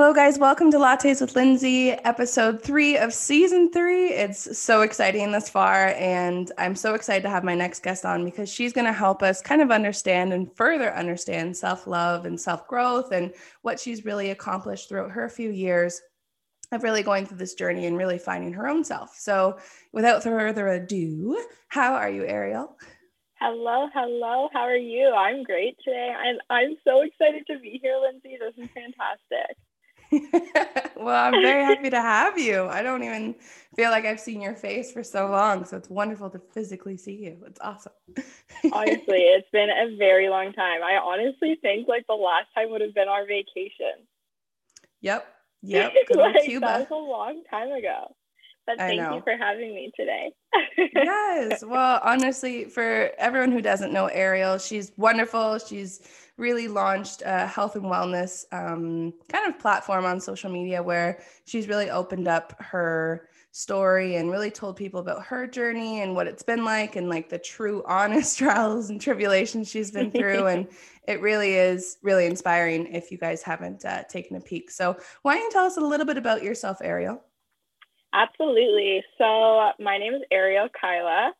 Hello, 0.00 0.14
guys. 0.14 0.38
Welcome 0.38 0.70
to 0.70 0.78
Lattes 0.78 1.20
with 1.20 1.36
Lindsay, 1.36 1.90
episode 1.90 2.62
three 2.62 2.96
of 2.96 3.12
season 3.12 3.70
three. 3.70 4.08
It's 4.08 4.58
so 4.58 4.80
exciting 4.80 5.30
this 5.30 5.50
far, 5.50 5.88
and 5.88 6.50
I'm 6.56 6.74
so 6.74 6.94
excited 6.94 7.22
to 7.24 7.28
have 7.28 7.44
my 7.44 7.54
next 7.54 7.82
guest 7.82 8.06
on 8.06 8.24
because 8.24 8.50
she's 8.50 8.72
going 8.72 8.86
to 8.86 8.94
help 8.94 9.22
us 9.22 9.42
kind 9.42 9.60
of 9.60 9.70
understand 9.70 10.32
and 10.32 10.50
further 10.56 10.94
understand 10.94 11.54
self 11.54 11.86
love 11.86 12.24
and 12.24 12.40
self 12.40 12.66
growth 12.66 13.12
and 13.12 13.34
what 13.60 13.78
she's 13.78 14.06
really 14.06 14.30
accomplished 14.30 14.88
throughout 14.88 15.10
her 15.10 15.28
few 15.28 15.50
years 15.50 16.00
of 16.72 16.82
really 16.82 17.02
going 17.02 17.26
through 17.26 17.36
this 17.36 17.52
journey 17.52 17.84
and 17.84 17.98
really 17.98 18.18
finding 18.18 18.54
her 18.54 18.68
own 18.68 18.82
self. 18.82 19.14
So, 19.18 19.58
without 19.92 20.22
further 20.22 20.68
ado, 20.68 21.44
how 21.68 21.92
are 21.92 22.08
you, 22.08 22.24
Ariel? 22.24 22.74
Hello, 23.38 23.86
hello. 23.92 24.48
How 24.50 24.60
are 24.60 24.76
you? 24.76 25.12
I'm 25.12 25.42
great 25.42 25.76
today. 25.84 26.10
I'm 26.18 26.38
I'm 26.48 26.78
so 26.84 27.02
excited 27.02 27.46
to 27.48 27.58
be 27.58 27.78
here, 27.82 27.98
Lindsay. 28.00 28.38
This 28.40 28.54
is 28.64 28.70
fantastic. 28.72 29.58
well, 30.96 31.32
I'm 31.34 31.40
very 31.42 31.64
happy 31.64 31.90
to 31.90 32.00
have 32.00 32.38
you. 32.38 32.66
I 32.66 32.82
don't 32.82 33.02
even 33.02 33.34
feel 33.76 33.90
like 33.90 34.04
I've 34.04 34.20
seen 34.20 34.40
your 34.40 34.54
face 34.54 34.92
for 34.92 35.04
so 35.04 35.28
long. 35.28 35.64
So 35.64 35.76
it's 35.76 35.88
wonderful 35.88 36.30
to 36.30 36.40
physically 36.52 36.96
see 36.96 37.14
you. 37.14 37.38
It's 37.46 37.60
awesome. 37.60 37.92
honestly, 38.72 39.02
it's 39.08 39.48
been 39.52 39.70
a 39.70 39.96
very 39.96 40.28
long 40.28 40.52
time. 40.52 40.82
I 40.82 40.98
honestly 41.02 41.58
think 41.62 41.86
like 41.86 42.06
the 42.08 42.14
last 42.14 42.46
time 42.54 42.70
would 42.70 42.80
have 42.80 42.94
been 42.94 43.08
our 43.08 43.26
vacation. 43.26 44.06
Yep. 45.00 45.26
Yep. 45.62 45.92
like, 46.14 46.42
Cuba. 46.46 46.66
That 46.66 46.78
was 46.78 46.88
a 46.90 46.94
long 46.94 47.42
time 47.50 47.70
ago. 47.70 48.16
But 48.66 48.78
thank 48.78 48.98
you 48.98 49.20
for 49.22 49.36
having 49.36 49.74
me 49.74 49.92
today. 49.94 50.32
yes. 50.94 51.62
Well, 51.62 52.00
honestly, 52.02 52.64
for 52.64 53.10
everyone 53.18 53.52
who 53.52 53.60
doesn't 53.60 53.92
know 53.92 54.06
Ariel, 54.06 54.56
she's 54.56 54.92
wonderful. 54.96 55.58
She's 55.58 56.00
really 56.40 56.66
launched 56.66 57.22
a 57.24 57.46
health 57.46 57.76
and 57.76 57.84
wellness 57.84 58.44
um, 58.50 59.12
kind 59.28 59.46
of 59.46 59.58
platform 59.60 60.04
on 60.04 60.18
social 60.18 60.50
media 60.50 60.82
where 60.82 61.20
she's 61.44 61.68
really 61.68 61.90
opened 61.90 62.26
up 62.26 62.60
her 62.60 63.28
story 63.52 64.16
and 64.16 64.30
really 64.30 64.50
told 64.50 64.76
people 64.76 65.00
about 65.00 65.24
her 65.24 65.46
journey 65.46 66.00
and 66.00 66.14
what 66.14 66.26
it's 66.26 66.42
been 66.42 66.64
like 66.64 66.96
and 66.96 67.08
like 67.08 67.28
the 67.28 67.38
true 67.38 67.84
honest 67.86 68.38
trials 68.38 68.90
and 68.90 69.00
tribulations 69.00 69.68
she's 69.68 69.90
been 69.90 70.10
through. 70.10 70.46
And 70.46 70.66
it 71.06 71.20
really 71.20 71.54
is 71.54 71.98
really 72.02 72.26
inspiring 72.26 72.86
if 72.86 73.10
you 73.10 73.18
guys 73.18 73.42
haven't 73.42 73.84
uh, 73.84 74.04
taken 74.04 74.36
a 74.36 74.40
peek. 74.40 74.70
So 74.70 74.96
why 75.22 75.34
don't 75.34 75.44
you 75.44 75.50
tell 75.50 75.66
us 75.66 75.76
a 75.76 75.80
little 75.80 76.06
bit 76.06 76.16
about 76.16 76.42
yourself 76.42 76.78
ariel? 76.82 77.22
Absolutely. 78.12 79.04
So 79.18 79.70
my 79.78 79.98
name 79.98 80.14
is 80.14 80.22
ariel 80.32 80.68
kyla. 80.80 81.32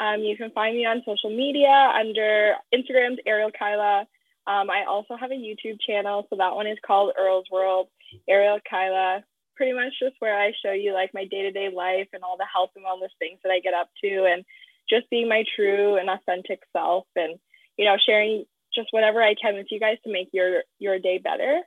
Um, 0.00 0.20
you 0.20 0.36
can 0.36 0.50
find 0.50 0.76
me 0.76 0.84
on 0.86 1.02
social 1.04 1.30
media 1.30 1.92
under 1.98 2.54
instagram's 2.74 3.18
ariel 3.26 3.50
kyla 3.56 4.06
um, 4.48 4.70
I 4.70 4.84
also 4.88 5.14
have 5.14 5.30
a 5.30 5.34
YouTube 5.34 5.78
channel, 5.86 6.26
so 6.30 6.36
that 6.36 6.54
one 6.54 6.66
is 6.66 6.78
called 6.84 7.12
Earl's 7.20 7.44
World, 7.52 7.88
Ariel 8.26 8.60
Kyla. 8.68 9.22
Pretty 9.56 9.74
much 9.74 9.92
just 10.00 10.16
where 10.20 10.40
I 10.40 10.52
show 10.64 10.72
you 10.72 10.94
like 10.94 11.12
my 11.12 11.26
day 11.26 11.42
to 11.42 11.50
day 11.50 11.68
life 11.74 12.08
and 12.14 12.22
all 12.22 12.38
the 12.38 12.46
health 12.50 12.70
and 12.74 12.84
wellness 12.84 13.12
things 13.18 13.38
that 13.44 13.52
I 13.52 13.60
get 13.60 13.74
up 13.74 13.90
to, 14.02 14.24
and 14.24 14.46
just 14.88 15.10
being 15.10 15.28
my 15.28 15.44
true 15.54 15.96
and 15.96 16.08
authentic 16.08 16.60
self, 16.72 17.04
and 17.14 17.38
you 17.76 17.84
know 17.84 17.96
sharing 18.04 18.46
just 18.74 18.88
whatever 18.90 19.22
I 19.22 19.34
can 19.34 19.54
with 19.54 19.66
you 19.70 19.78
guys 19.78 19.98
to 20.04 20.12
make 20.12 20.30
your 20.32 20.62
your 20.78 20.98
day 20.98 21.18
better. 21.18 21.60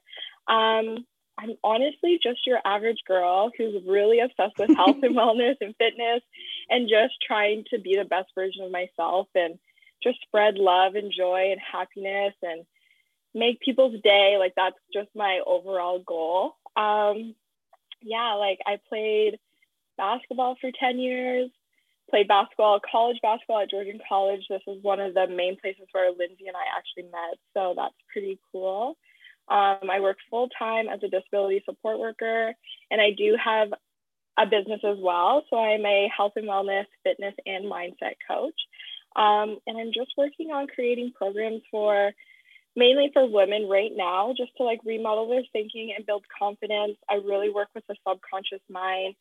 Um, 0.48 1.06
I'm 1.38 1.54
honestly 1.64 2.20
just 2.22 2.48
your 2.48 2.60
average 2.66 3.04
girl 3.08 3.52
who's 3.56 3.84
really 3.88 4.22
obsessed 4.22 4.58
with 4.58 4.76
health 4.76 4.98
and 5.04 5.16
wellness 5.16 5.58
and 5.62 5.76
fitness, 5.78 6.22
and 6.68 6.90
just 6.90 7.14
trying 7.28 7.66
to 7.70 7.80
be 7.80 7.96
the 7.96 8.06
best 8.06 8.30
version 8.34 8.64
of 8.64 8.72
myself 8.72 9.28
and 9.36 9.60
just 10.02 10.20
spread 10.22 10.56
love 10.56 10.96
and 10.96 11.14
joy 11.16 11.52
and 11.52 11.62
happiness 11.62 12.34
and 12.42 12.66
make 13.34 13.60
people's 13.60 14.00
day. 14.02 14.38
Like 14.40 14.54
that's 14.56 14.78
just 14.94 15.10
my 15.16 15.42
overall 15.46 16.00
goal. 16.00 16.56
Um, 16.76 17.36
yeah, 18.02 18.34
like 18.34 18.60
I 18.66 18.80
played 18.90 19.40
basketball 19.98 20.56
for 20.60 20.72
10 20.78 21.00
years, 21.00 21.50
played 22.10 22.28
basketball, 22.28 22.80
college 22.80 23.18
basketball 23.22 23.62
at 23.62 23.70
Georgian 23.70 24.00
College. 24.08 24.42
This 24.50 24.62
is 24.68 24.84
one 24.84 25.00
of 25.00 25.14
the 25.14 25.28
main 25.28 25.58
places 25.60 25.88
where 25.92 26.10
Lindsay 26.10 26.48
and 26.48 26.58
I 26.58 26.78
actually 26.78 27.12
met. 27.12 27.38
So 27.54 27.74
that's 27.76 27.96
pretty 28.12 28.40
cool. 28.52 28.98
Um, 29.48 29.90
I 29.90 30.00
work 30.00 30.18
full 30.30 30.50
time 30.58 30.88
as 30.88 31.00
a 31.04 31.10
disability 31.10 31.62
support 31.66 32.00
worker, 32.00 32.54
and 32.90 33.02
I 33.02 33.12
do 33.12 33.36
have 33.44 33.74
a 34.38 34.46
business 34.46 34.82
as 34.84 34.98
well. 35.00 35.44
So 35.50 35.58
I'm 35.58 35.86
a 35.86 36.10
health 36.16 36.34
and 36.36 36.48
wellness, 36.48 36.86
fitness, 37.04 37.34
and 37.46 37.66
mindset 37.66 38.16
coach. 38.28 38.56
Um, 39.16 39.58
and 39.68 39.78
I'm 39.78 39.92
just 39.94 40.12
working 40.18 40.52
on 40.52 40.68
creating 40.68 41.12
programs 41.14 41.62
for 41.70 42.12
mainly 42.76 43.10
for 43.14 43.30
women 43.30 43.68
right 43.68 43.92
now, 43.94 44.34
just 44.36 44.56
to 44.58 44.64
like 44.64 44.80
remodel 44.86 45.30
their 45.30 45.44
thinking 45.52 45.94
and 45.96 46.06
build 46.06 46.24
confidence. 46.38 46.98
I 47.10 47.16
really 47.16 47.50
work 47.50 47.70
with 47.76 47.86
the 47.88 47.96
subconscious 48.08 48.62
mind, 48.70 49.16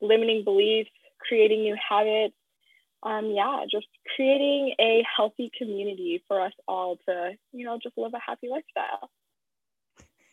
limiting 0.00 0.44
beliefs, 0.44 0.90
creating 1.20 1.62
new 1.62 1.76
habits. 1.76 2.34
Um, 3.02 3.26
yeah, 3.26 3.64
just 3.70 3.86
creating 4.16 4.74
a 4.80 5.04
healthy 5.16 5.50
community 5.56 6.22
for 6.26 6.40
us 6.40 6.52
all 6.66 6.96
to, 7.06 7.32
you 7.52 7.64
know, 7.64 7.78
just 7.80 7.96
live 7.96 8.14
a 8.14 8.20
happy 8.20 8.48
lifestyle. 8.48 9.10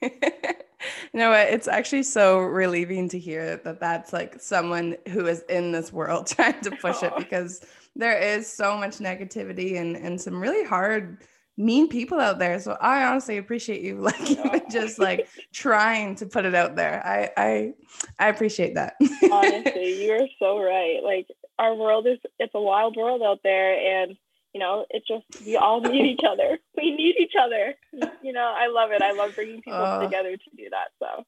what? 1.11 1.47
It's 1.49 1.67
actually 1.67 2.03
so 2.03 2.39
relieving 2.39 3.09
to 3.09 3.19
hear 3.19 3.57
that 3.57 3.79
that's 3.79 4.13
like 4.13 4.41
someone 4.41 4.95
who 5.09 5.27
is 5.27 5.41
in 5.49 5.71
this 5.71 5.93
world 5.93 6.27
trying 6.35 6.59
to 6.61 6.71
push 6.71 7.03
it 7.03 7.13
because 7.17 7.61
there 7.95 8.17
is 8.17 8.51
so 8.51 8.77
much 8.77 8.97
negativity 8.97 9.79
and 9.79 9.95
and 9.95 10.19
some 10.19 10.41
really 10.41 10.65
hard 10.65 11.19
mean 11.55 11.87
people 11.87 12.19
out 12.19 12.39
there 12.39 12.59
so 12.59 12.75
i 12.81 13.03
honestly 13.03 13.37
appreciate 13.37 13.81
you 13.81 13.97
like 13.99 14.29
even 14.29 14.61
just 14.71 14.99
like 14.99 15.27
trying 15.53 16.15
to 16.15 16.25
put 16.25 16.45
it 16.45 16.55
out 16.55 16.75
there. 16.75 17.05
I 17.05 17.29
i 17.37 17.73
i 18.19 18.27
appreciate 18.27 18.75
that. 18.75 18.95
Honestly 19.31 20.05
you're 20.05 20.27
so 20.39 20.61
right. 20.61 20.99
Like 21.03 21.27
our 21.59 21.75
world 21.75 22.07
is 22.07 22.17
it's 22.39 22.53
a 22.55 22.61
wild 22.61 22.97
world 22.97 23.21
out 23.21 23.39
there 23.43 24.03
and 24.03 24.17
you 24.53 24.59
know 24.59 24.85
it's 24.89 25.07
just 25.07 25.45
we 25.45 25.55
all 25.55 25.79
need 25.79 26.05
each 26.13 26.25
other. 26.27 26.59
We 26.75 26.91
need 26.95 27.15
each 27.19 27.33
other. 27.39 27.75
You 28.21 28.33
know 28.33 28.53
i 28.55 28.67
love 28.67 28.91
it. 28.91 29.01
I 29.01 29.13
love 29.13 29.35
bringing 29.35 29.61
people 29.61 29.79
uh, 29.79 30.03
together 30.03 30.35
to 30.35 30.49
do 30.57 30.69
that 30.71 30.89
so. 30.99 31.23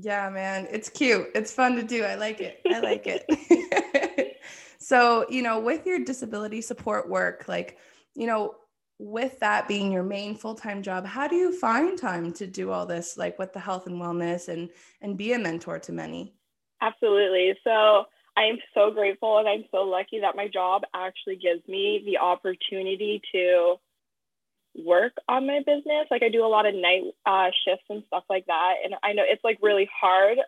Yeah 0.00 0.30
man 0.30 0.68
it's 0.70 0.88
cute. 0.88 1.28
It's 1.34 1.52
fun 1.52 1.76
to 1.76 1.82
do. 1.82 2.04
I 2.04 2.14
like 2.14 2.40
it. 2.40 2.60
I 2.70 2.80
like 2.80 3.06
it. 3.06 4.40
So, 4.84 5.24
you 5.30 5.40
know, 5.40 5.60
with 5.60 5.86
your 5.86 5.98
disability 6.04 6.60
support 6.60 7.08
work, 7.08 7.46
like, 7.48 7.78
you 8.14 8.26
know, 8.26 8.56
with 8.98 9.40
that 9.40 9.66
being 9.68 9.90
your 9.92 10.02
main 10.02 10.36
full-time 10.36 10.82
job, 10.82 11.04
how 11.06 11.26
do 11.26 11.36
you 11.36 11.58
find 11.58 11.98
time 11.98 12.32
to 12.34 12.46
do 12.46 12.70
all 12.70 12.86
this, 12.86 13.16
like 13.16 13.38
with 13.38 13.52
the 13.52 13.60
health 13.60 13.86
and 13.86 14.00
wellness 14.00 14.48
and 14.48 14.70
and 15.00 15.16
be 15.16 15.32
a 15.32 15.38
mentor 15.38 15.78
to 15.80 15.92
many? 15.92 16.34
Absolutely. 16.80 17.54
So 17.64 18.04
I 18.36 18.44
am 18.44 18.58
so 18.74 18.90
grateful 18.90 19.38
and 19.38 19.48
I'm 19.48 19.64
so 19.70 19.82
lucky 19.82 20.20
that 20.20 20.36
my 20.36 20.48
job 20.48 20.82
actually 20.94 21.36
gives 21.36 21.66
me 21.68 22.02
the 22.04 22.18
opportunity 22.18 23.20
to 23.32 23.76
work 24.76 25.12
on 25.28 25.46
my 25.46 25.60
business. 25.64 26.06
Like 26.10 26.22
I 26.22 26.28
do 26.28 26.44
a 26.44 26.48
lot 26.48 26.66
of 26.66 26.74
night 26.74 27.02
uh, 27.26 27.50
shifts 27.64 27.86
and 27.88 28.02
stuff 28.06 28.24
like 28.28 28.46
that. 28.46 28.74
And 28.84 28.94
I 29.02 29.12
know 29.12 29.22
it's 29.24 29.44
like 29.44 29.58
really 29.62 29.88
hard, 30.00 30.38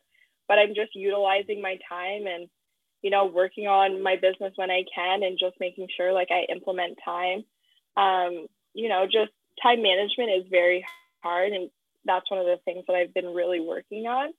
but 0.48 0.58
I'm 0.58 0.74
just 0.74 0.94
utilizing 0.94 1.62
my 1.62 1.78
time 1.88 2.26
and 2.26 2.48
you 3.02 3.10
know, 3.10 3.26
working 3.26 3.66
on 3.68 4.02
my 4.02 4.16
business 4.16 4.52
when 4.56 4.70
I 4.70 4.82
can 4.92 5.22
and 5.22 5.38
just 5.38 5.54
making 5.60 5.86
sure 5.96 6.12
like 6.12 6.28
I 6.30 6.50
implement 6.52 6.98
time. 7.04 7.44
Um, 7.96 8.46
you 8.74 8.88
know, 8.88 9.06
just 9.06 9.32
time 9.62 9.82
management 9.82 10.30
is 10.30 10.44
very 10.50 10.84
hard 11.22 11.52
and 11.52 11.70
that's 12.04 12.30
one 12.30 12.40
of 12.40 12.46
the 12.46 12.58
things 12.64 12.84
that 12.86 12.94
I've 12.94 13.14
been 13.14 13.34
really 13.34 13.60
working 13.60 14.06
on. 14.06 14.32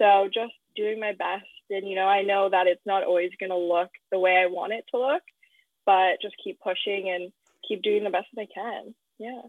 So 0.00 0.28
just 0.32 0.52
doing 0.74 0.98
my 0.98 1.12
best 1.12 1.46
and 1.70 1.88
you 1.88 1.94
know, 1.94 2.06
I 2.06 2.22
know 2.22 2.48
that 2.50 2.66
it's 2.66 2.84
not 2.86 3.04
always 3.04 3.30
going 3.38 3.50
to 3.50 3.56
look 3.56 3.90
the 4.10 4.18
way 4.18 4.36
I 4.36 4.46
want 4.46 4.72
it 4.72 4.84
to 4.90 5.00
look, 5.00 5.22
but 5.86 6.20
just 6.20 6.34
keep 6.42 6.60
pushing 6.60 7.10
and 7.10 7.32
keep 7.66 7.82
doing 7.82 8.04
the 8.04 8.10
best 8.10 8.26
that 8.34 8.42
I 8.42 8.48
can. 8.52 8.94
Yeah. 9.18 9.42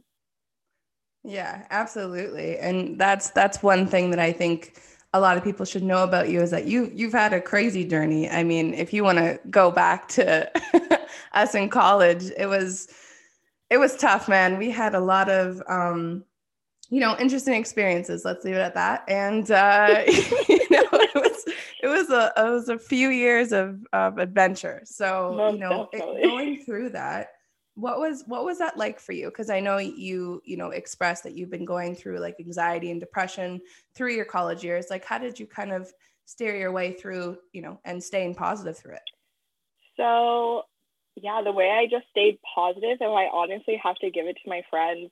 Yeah, 1.24 1.66
absolutely. 1.72 2.58
And 2.60 3.00
that's 3.00 3.32
that's 3.32 3.64
one 3.64 3.88
thing 3.88 4.12
that 4.12 4.20
I 4.20 4.32
think 4.32 4.80
a 5.14 5.20
lot 5.20 5.38
of 5.38 5.44
people 5.44 5.66
should 5.66 5.82
know 5.82 6.04
about 6.04 6.30
you 6.30 6.40
is 6.42 6.52
that 6.52 6.66
you 6.66 6.92
you've 6.94 7.14
had 7.14 7.34
a 7.34 7.42
crazy 7.42 7.84
journey. 7.84 8.30
I 8.30 8.44
mean, 8.44 8.76
if 8.76 8.94
you 8.94 9.04
want 9.04 9.18
to 9.18 9.40
go 9.50 9.72
back 9.72 10.08
to 10.10 10.52
us 11.34 11.56
in 11.56 11.70
college, 11.70 12.32
it 12.38 12.46
was 12.46 12.90
it 13.70 13.78
was 13.78 13.96
tough, 13.96 14.28
man. 14.28 14.58
We 14.58 14.70
had 14.70 14.96
a 14.96 15.00
lot 15.00 15.30
of 15.30 15.62
um, 15.68 16.24
you 16.90 17.00
know 17.00 17.16
interesting 17.20 17.56
experiences. 17.56 18.24
Let's 18.26 18.46
leave 18.46 18.56
it 18.56 18.60
at 18.60 18.76
that. 18.76 19.04
And 19.08 19.50
uh, 19.52 20.04
you 20.08 20.70
know, 20.70 20.88
it 20.92 21.16
was 21.16 21.44
it 21.82 21.88
was 21.88 22.10
a 22.10 22.32
it 22.38 22.50
was 22.50 22.70
a 22.70 22.80
few 22.80 23.10
years 23.10 23.52
of 23.52 23.80
of 23.94 24.18
adventure. 24.18 24.82
So 24.86 25.34
Most 25.36 25.54
you 25.54 25.60
know, 25.60 25.90
it, 25.92 26.24
going 26.24 26.64
through 26.64 26.90
that 26.92 27.30
what 27.76 28.00
was 28.00 28.24
what 28.26 28.46
was 28.46 28.58
that 28.58 28.78
like 28.78 29.00
for 29.00 29.12
you 29.12 29.28
because 29.28 29.50
i 29.50 29.60
know 29.60 29.78
you 29.78 30.42
you 30.46 30.56
know 30.56 30.70
expressed 30.70 31.24
that 31.24 31.36
you've 31.36 31.50
been 31.50 31.66
going 31.66 31.94
through 31.94 32.20
like 32.20 32.36
anxiety 32.40 32.90
and 32.90 33.02
depression 33.02 33.60
through 33.94 34.14
your 34.14 34.26
college 34.26 34.64
years 34.64 34.88
like 34.90 35.04
how 35.04 35.18
did 35.18 35.38
you 35.38 35.46
kind 35.46 35.72
of 35.72 35.92
steer 36.24 36.56
your 36.56 36.72
way 36.72 36.94
through 36.94 37.38
you 37.52 37.62
know 37.62 37.80
and 37.84 38.02
staying 38.02 38.34
positive 38.34 38.78
through 38.78 38.94
it 38.94 39.02
so 39.98 40.64
yeah 41.16 41.42
the 41.44 41.52
way 41.52 41.70
i 41.70 41.86
just 41.90 42.10
stayed 42.10 42.40
positive 42.56 42.98
and 43.00 43.12
i 43.12 43.28
honestly 43.32 43.80
have 43.82 43.96
to 43.96 44.12
give 44.12 44.26
it 44.28 44.38
to 44.44 44.50
my 44.50 44.62
friends 44.70 45.10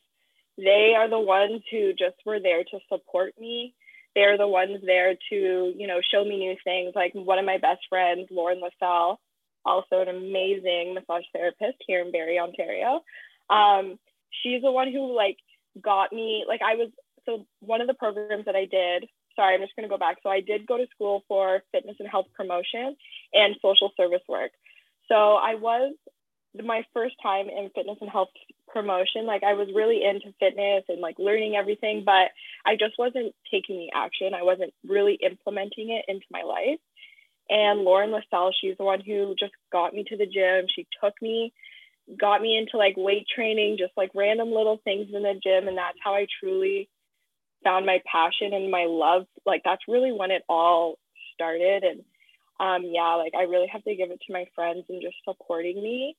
they 0.57 0.93
are 0.95 1.09
the 1.09 1.19
ones 1.19 1.61
who 1.71 1.93
just 1.93 2.17
were 2.25 2.39
there 2.39 2.63
to 2.63 2.79
support 2.89 3.33
me. 3.39 3.73
They're 4.15 4.37
the 4.37 4.47
ones 4.47 4.79
there 4.85 5.15
to, 5.29 5.73
you 5.75 5.87
know, 5.87 5.99
show 6.11 6.23
me 6.23 6.37
new 6.37 6.55
things. 6.63 6.93
Like 6.95 7.13
one 7.13 7.39
of 7.39 7.45
my 7.45 7.57
best 7.57 7.81
friends, 7.89 8.27
Lauren 8.29 8.61
LaSalle, 8.61 9.19
also 9.65 10.01
an 10.01 10.09
amazing 10.09 10.93
massage 10.93 11.23
therapist 11.33 11.77
here 11.87 12.01
in 12.01 12.11
Barrie, 12.11 12.39
Ontario. 12.39 13.01
Um, 13.49 13.97
she's 14.43 14.61
the 14.61 14.71
one 14.71 14.91
who 14.91 15.15
like 15.15 15.37
got 15.81 16.13
me, 16.13 16.45
like 16.47 16.61
I 16.61 16.75
was, 16.75 16.89
so 17.25 17.45
one 17.61 17.81
of 17.81 17.87
the 17.87 17.93
programs 17.95 18.45
that 18.45 18.55
I 18.55 18.65
did, 18.65 19.09
sorry, 19.35 19.55
I'm 19.55 19.61
just 19.61 19.75
going 19.75 19.89
to 19.89 19.93
go 19.93 19.97
back. 19.97 20.17
So 20.21 20.29
I 20.29 20.41
did 20.41 20.67
go 20.67 20.77
to 20.77 20.85
school 20.93 21.23
for 21.27 21.63
fitness 21.71 21.95
and 21.99 22.07
health 22.07 22.27
promotion 22.35 22.95
and 23.33 23.55
social 23.61 23.91
service 23.97 24.21
work. 24.29 24.51
So 25.07 25.15
I 25.15 25.55
was 25.55 25.93
my 26.63 26.85
first 26.93 27.15
time 27.21 27.47
in 27.49 27.69
fitness 27.73 27.97
and 28.01 28.09
health 28.09 28.29
promotion. 28.67 29.25
Like 29.25 29.43
i 29.43 29.53
was 29.53 29.67
really 29.73 30.03
into 30.03 30.33
fitness 30.39 30.83
and 30.89 30.99
like 30.99 31.15
learning 31.19 31.55
everything 31.55 32.03
but 32.05 32.29
i 32.65 32.75
just 32.75 32.97
wasn't 32.97 33.33
taking 33.51 33.77
the 33.77 33.89
action. 33.95 34.33
I 34.33 34.43
wasn't 34.43 34.73
really 34.87 35.17
implementing 35.23 35.89
it 35.91 36.05
into 36.07 36.25
my 36.31 36.41
life. 36.41 36.79
And 37.49 37.81
lauren 37.81 38.11
lasalle 38.11 38.51
she's 38.59 38.77
the 38.77 38.83
one 38.83 39.01
who 39.01 39.35
just 39.39 39.53
got 39.71 39.93
me 39.93 40.03
to 40.09 40.17
the 40.17 40.25
gym. 40.25 40.65
She 40.73 40.87
took 41.01 41.13
me 41.21 41.53
got 42.19 42.41
me 42.41 42.57
into 42.57 42.77
like 42.77 42.95
weight 42.97 43.25
training 43.33 43.77
just 43.79 43.93
like 43.95 44.11
random 44.13 44.51
little 44.51 44.79
things 44.83 45.07
in 45.13 45.23
the 45.23 45.39
gym 45.41 45.69
and 45.69 45.77
that's 45.77 45.97
how 46.03 46.13
i 46.13 46.27
truly 46.41 46.89
found 47.63 47.85
my 47.85 48.01
passion 48.11 48.53
and 48.53 48.69
my 48.69 48.85
love. 48.87 49.25
Like 49.45 49.61
that's 49.63 49.83
really 49.87 50.11
when 50.11 50.31
it 50.31 50.43
all 50.49 50.97
started 51.33 51.83
and 51.83 52.01
um 52.63 52.83
yeah 52.85 53.15
like 53.15 53.33
i 53.37 53.43
really 53.43 53.67
have 53.67 53.83
to 53.83 53.95
give 53.95 54.11
it 54.11 54.21
to 54.25 54.33
my 54.33 54.45
friends 54.55 54.85
and 54.89 55.01
just 55.01 55.15
supporting 55.27 55.81
me 55.81 56.15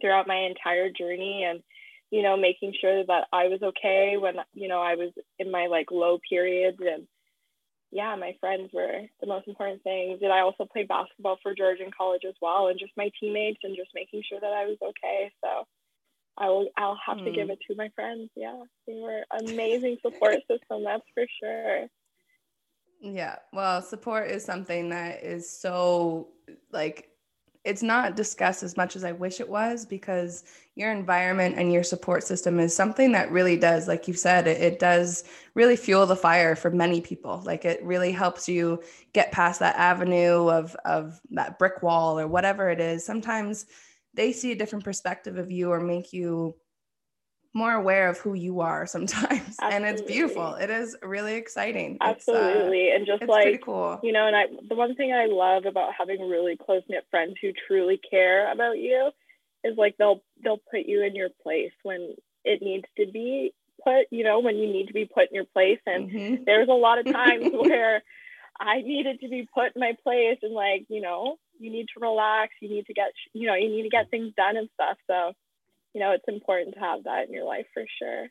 throughout 0.00 0.28
my 0.28 0.46
entire 0.46 0.90
journey 0.90 1.44
and 1.48 1.62
you 2.10 2.22
know 2.22 2.36
making 2.36 2.72
sure 2.80 3.04
that 3.04 3.26
i 3.32 3.48
was 3.48 3.60
okay 3.62 4.16
when 4.18 4.36
you 4.54 4.68
know 4.68 4.80
i 4.80 4.94
was 4.94 5.10
in 5.38 5.50
my 5.50 5.66
like 5.66 5.90
low 5.90 6.18
periods. 6.28 6.78
And 6.80 7.06
yeah 7.90 8.14
my 8.16 8.36
friends 8.40 8.70
were 8.72 9.02
the 9.20 9.26
most 9.26 9.48
important 9.48 9.82
things 9.82 10.20
and 10.22 10.32
i 10.32 10.40
also 10.40 10.64
played 10.64 10.88
basketball 10.88 11.38
for 11.42 11.54
georgian 11.54 11.90
college 11.96 12.22
as 12.26 12.34
well? 12.40 12.68
And 12.68 12.78
just 12.78 12.92
my 12.96 13.10
teammates 13.18 13.60
and 13.62 13.76
just 13.76 13.90
making 13.94 14.22
sure 14.28 14.40
that 14.40 14.52
i 14.52 14.66
was 14.66 14.78
okay. 14.82 15.32
So 15.42 15.66
i 16.38 16.48
will 16.48 16.68
i'll 16.76 16.98
have 17.04 17.18
mm. 17.18 17.24
to 17.24 17.32
give 17.32 17.46
hmm. 17.46 17.52
it 17.52 17.58
to 17.68 17.76
my 17.76 17.90
friends. 17.94 18.30
Yeah 18.36 18.62
they 18.86 18.94
were 18.94 19.24
amazing 19.40 19.98
support 20.02 20.36
system 20.50 20.84
that's 20.84 21.04
for 21.14 21.26
sure 21.42 21.88
yeah 23.00 23.36
well 23.52 23.80
support 23.80 24.30
is 24.30 24.44
something 24.44 24.90
that 24.90 25.22
is 25.22 25.48
so 25.48 26.28
like 26.72 27.10
it's 27.64 27.82
not 27.82 28.16
discussed 28.16 28.62
as 28.62 28.76
much 28.76 28.96
as 28.96 29.04
I 29.04 29.12
wish 29.12 29.38
it 29.38 29.48
was 29.48 29.84
because 29.84 30.44
your 30.76 30.90
environment 30.90 31.56
and 31.58 31.70
your 31.70 31.82
support 31.82 32.24
system 32.24 32.58
is 32.58 32.74
something 32.74 33.12
that 33.12 33.30
really 33.30 33.56
does, 33.56 33.86
like 33.86 34.08
you 34.08 34.14
said, 34.14 34.46
it, 34.46 34.60
it, 34.62 34.78
does 34.78 35.24
really 35.54 35.76
fuel 35.76 36.06
the 36.06 36.16
fire 36.16 36.56
for 36.56 36.70
many 36.70 37.02
people. 37.02 37.42
Like 37.44 37.66
it 37.66 37.84
really 37.84 38.12
helps 38.12 38.48
you 38.48 38.82
get 39.12 39.30
past 39.30 39.60
that 39.60 39.76
avenue 39.76 40.48
of 40.48 40.74
of 40.86 41.20
that 41.32 41.58
brick 41.58 41.82
wall 41.82 42.18
or 42.18 42.26
whatever 42.26 42.70
it 42.70 42.80
is. 42.80 43.04
Sometimes 43.04 43.66
they 44.14 44.32
see 44.32 44.52
a 44.52 44.56
different 44.56 44.84
perspective 44.84 45.36
of 45.36 45.50
you 45.50 45.70
or 45.70 45.80
make 45.80 46.14
you 46.14 46.54
more 47.52 47.72
aware 47.72 48.08
of 48.08 48.18
who 48.18 48.34
you 48.34 48.60
are 48.60 48.86
sometimes 48.86 49.56
Absolutely. 49.60 49.60
and 49.76 49.84
it's 49.84 50.02
beautiful 50.02 50.54
it 50.54 50.70
is 50.70 50.96
really 51.02 51.34
exciting 51.34 51.98
Absolutely. 52.00 52.90
Uh, 52.92 52.96
and 52.96 53.06
just 53.06 53.24
like 53.24 53.62
cool 53.64 53.98
you 54.02 54.12
know 54.12 54.26
and 54.26 54.36
i 54.36 54.44
the 54.68 54.74
one 54.74 54.94
thing 54.94 55.12
i 55.12 55.26
love 55.26 55.64
about 55.66 55.90
having 55.98 56.20
really 56.28 56.56
close 56.56 56.82
knit 56.88 57.04
friends 57.10 57.34
who 57.42 57.50
truly 57.66 58.00
care 58.08 58.50
about 58.52 58.78
you 58.78 59.10
is 59.64 59.76
like 59.76 59.96
they'll 59.98 60.22
they'll 60.42 60.60
put 60.70 60.86
you 60.86 61.02
in 61.02 61.14
your 61.14 61.28
place 61.42 61.72
when 61.82 62.14
it 62.44 62.62
needs 62.62 62.86
to 62.96 63.06
be 63.10 63.52
put 63.84 64.06
you 64.10 64.22
know 64.24 64.40
when 64.40 64.56
you 64.56 64.66
need 64.66 64.86
to 64.86 64.92
be 64.92 65.04
put 65.04 65.28
in 65.30 65.34
your 65.34 65.44
place 65.44 65.80
and 65.86 66.10
mm-hmm. 66.10 66.44
there's 66.44 66.68
a 66.68 66.72
lot 66.72 66.98
of 66.98 67.12
times 67.12 67.46
where 67.52 68.02
i 68.60 68.80
needed 68.80 69.18
to 69.20 69.28
be 69.28 69.48
put 69.52 69.74
in 69.74 69.80
my 69.80 69.94
place 70.02 70.38
and 70.42 70.54
like 70.54 70.84
you 70.88 71.00
know 71.00 71.36
you 71.58 71.70
need 71.70 71.86
to 71.94 72.00
relax 72.00 72.52
you 72.60 72.68
need 72.68 72.86
to 72.86 72.94
get 72.94 73.10
you 73.32 73.46
know 73.46 73.54
you 73.54 73.68
need 73.68 73.82
to 73.82 73.88
get 73.88 74.10
things 74.10 74.32
done 74.36 74.56
and 74.56 74.68
stuff 74.74 74.96
so 75.06 75.32
you 75.94 76.00
know, 76.00 76.12
it's 76.12 76.24
important 76.28 76.74
to 76.74 76.80
have 76.80 77.04
that 77.04 77.28
in 77.28 77.34
your 77.34 77.44
life 77.44 77.66
for 77.74 77.84
sure. 77.98 78.28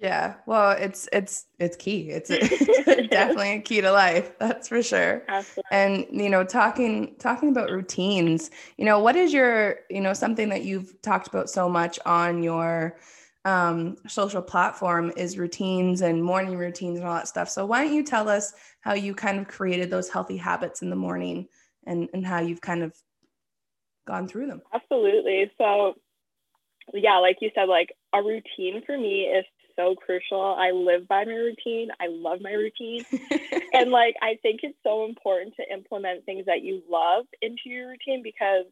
Yeah, 0.00 0.36
well, 0.46 0.70
it's 0.70 1.08
it's 1.12 1.46
it's 1.58 1.76
key. 1.76 2.08
It's, 2.08 2.28
definitely 3.10 3.52
a 3.52 3.60
key 3.60 3.82
to 3.82 3.92
life. 3.92 4.32
That's 4.38 4.68
for 4.68 4.82
sure. 4.82 5.24
Absolutely. 5.28 5.62
And 5.70 6.06
you 6.10 6.30
know, 6.30 6.42
talking 6.42 7.16
talking 7.18 7.50
about 7.50 7.70
routines. 7.70 8.50
You 8.78 8.86
know, 8.86 8.98
what 8.98 9.14
is 9.14 9.30
your 9.30 9.80
you 9.90 10.00
know 10.00 10.14
something 10.14 10.48
that 10.48 10.62
you've 10.62 11.00
talked 11.02 11.28
about 11.28 11.50
so 11.50 11.68
much 11.68 11.98
on 12.06 12.42
your 12.42 12.96
um, 13.44 13.96
social 14.08 14.40
platform 14.40 15.12
is 15.18 15.36
routines 15.36 16.00
and 16.00 16.24
morning 16.24 16.56
routines 16.56 16.98
and 16.98 17.06
all 17.06 17.14
that 17.14 17.28
stuff. 17.28 17.50
So 17.50 17.66
why 17.66 17.84
don't 17.84 17.94
you 17.94 18.02
tell 18.02 18.28
us 18.28 18.54
how 18.80 18.94
you 18.94 19.14
kind 19.14 19.38
of 19.38 19.48
created 19.48 19.90
those 19.90 20.08
healthy 20.08 20.38
habits 20.38 20.80
in 20.80 20.88
the 20.88 20.96
morning 20.96 21.46
and 21.86 22.08
and 22.14 22.26
how 22.26 22.40
you've 22.40 22.62
kind 22.62 22.82
of 22.82 22.94
gone 24.06 24.26
through 24.26 24.46
them? 24.46 24.62
Absolutely. 24.72 25.50
So 25.58 25.96
yeah, 26.94 27.18
like 27.18 27.38
you 27.40 27.50
said, 27.54 27.68
like 27.68 27.94
a 28.14 28.22
routine 28.22 28.82
for 28.84 28.96
me 28.96 29.22
is 29.22 29.44
so 29.76 29.94
crucial. 29.94 30.40
I 30.40 30.72
live 30.72 31.08
by 31.08 31.24
my 31.24 31.32
routine. 31.32 31.88
I 32.00 32.06
love 32.08 32.40
my 32.40 32.52
routine. 32.52 33.04
and 33.72 33.90
like 33.90 34.14
I 34.22 34.36
think 34.42 34.60
it's 34.62 34.78
so 34.82 35.04
important 35.04 35.54
to 35.56 35.72
implement 35.72 36.24
things 36.24 36.46
that 36.46 36.62
you 36.62 36.82
love 36.90 37.26
into 37.40 37.62
your 37.66 37.88
routine 37.88 38.22
because 38.22 38.64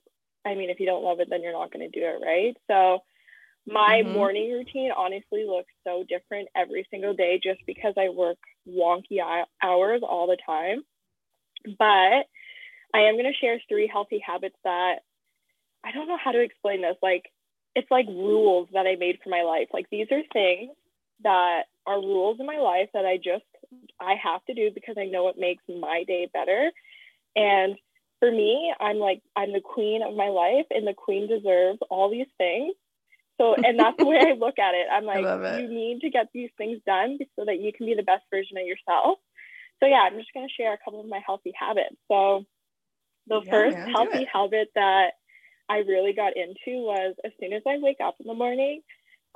I 0.44 0.54
mean 0.54 0.70
if 0.70 0.80
you 0.80 0.86
don't 0.86 1.04
love 1.04 1.20
it 1.20 1.28
then 1.30 1.42
you're 1.42 1.52
not 1.52 1.72
going 1.72 1.90
to 1.90 2.00
do 2.00 2.04
it, 2.04 2.24
right? 2.24 2.56
So 2.66 3.02
my 3.66 4.02
mm-hmm. 4.02 4.12
morning 4.12 4.52
routine 4.52 4.90
honestly 4.96 5.44
looks 5.46 5.72
so 5.84 6.04
different 6.08 6.48
every 6.56 6.86
single 6.90 7.14
day 7.14 7.40
just 7.42 7.60
because 7.66 7.94
I 7.96 8.08
work 8.08 8.38
wonky 8.68 9.18
hours 9.62 10.00
all 10.02 10.26
the 10.26 10.38
time. 10.44 10.82
But 11.78 12.26
I 12.94 13.02
am 13.08 13.14
going 13.14 13.30
to 13.30 13.38
share 13.38 13.60
three 13.68 13.90
healthy 13.92 14.22
habits 14.24 14.56
that 14.64 15.00
I 15.84 15.92
don't 15.92 16.08
know 16.08 16.18
how 16.22 16.32
to 16.32 16.40
explain 16.40 16.82
this. 16.82 16.96
Like 17.02 17.24
it's 17.78 17.90
like 17.90 18.06
rules 18.08 18.68
that 18.72 18.86
I 18.86 18.96
made 18.96 19.18
for 19.22 19.30
my 19.30 19.42
life. 19.42 19.68
Like 19.72 19.86
these 19.90 20.08
are 20.10 20.22
things 20.32 20.72
that 21.22 21.62
are 21.86 22.00
rules 22.00 22.38
in 22.40 22.46
my 22.46 22.58
life 22.58 22.88
that 22.92 23.06
I 23.06 23.16
just 23.16 23.44
I 24.00 24.14
have 24.22 24.44
to 24.46 24.54
do 24.54 24.70
because 24.74 24.96
I 24.98 25.06
know 25.06 25.28
it 25.28 25.38
makes 25.38 25.62
my 25.68 26.04
day 26.06 26.28
better. 26.32 26.72
And 27.36 27.76
for 28.18 28.30
me, 28.30 28.74
I'm 28.80 28.98
like 28.98 29.22
I'm 29.36 29.52
the 29.52 29.60
queen 29.60 30.02
of 30.02 30.16
my 30.16 30.28
life 30.28 30.66
and 30.70 30.86
the 30.86 30.94
queen 30.94 31.28
deserves 31.28 31.78
all 31.88 32.10
these 32.10 32.26
things. 32.36 32.74
So 33.40 33.54
and 33.62 33.78
that's 33.78 33.96
the 33.98 34.06
way 34.06 34.18
I 34.18 34.32
look 34.38 34.58
at 34.58 34.74
it. 34.74 34.88
I'm 34.92 35.04
like 35.04 35.30
you 35.44 35.68
need 35.68 36.00
to 36.00 36.10
get 36.10 36.26
these 36.34 36.50
things 36.58 36.80
done 36.84 37.18
so 37.36 37.44
that 37.44 37.60
you 37.60 37.72
can 37.72 37.86
be 37.86 37.94
the 37.94 38.02
best 38.02 38.24
version 38.30 38.58
of 38.58 38.66
yourself. 38.66 39.18
So 39.80 39.86
yeah, 39.86 40.02
I'm 40.02 40.18
just 40.18 40.34
going 40.34 40.48
to 40.48 40.52
share 40.52 40.72
a 40.72 40.78
couple 40.84 41.00
of 41.00 41.06
my 41.06 41.20
healthy 41.24 41.52
habits. 41.58 41.94
So 42.08 42.44
the 43.28 43.42
yeah, 43.44 43.50
first 43.50 43.76
yeah, 43.76 43.86
healthy 43.92 44.26
habit 44.32 44.70
that 44.74 45.12
I 45.68 45.78
really 45.78 46.12
got 46.12 46.36
into 46.36 46.82
was 46.82 47.14
as 47.24 47.32
soon 47.40 47.52
as 47.52 47.62
I 47.66 47.78
wake 47.78 47.98
up 48.02 48.16
in 48.20 48.26
the 48.26 48.34
morning, 48.34 48.82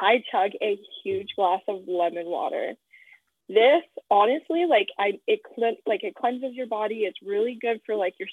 I 0.01 0.23
chug 0.31 0.53
a 0.61 0.79
huge 1.05 1.29
glass 1.37 1.61
of 1.69 1.87
lemon 1.87 2.27
water. 2.27 2.75
This 3.49 3.83
honestly, 4.11 4.67
like 4.69 4.89
I, 4.99 5.21
it 5.27 5.41
like 5.87 6.05
it 6.05 6.15
cleanses 6.15 6.55
your 6.55 6.67
body. 6.67 7.01
It's 7.01 7.19
really 7.25 7.59
good 7.61 7.81
for 7.85 7.97
like 7.97 8.15
your 8.19 8.29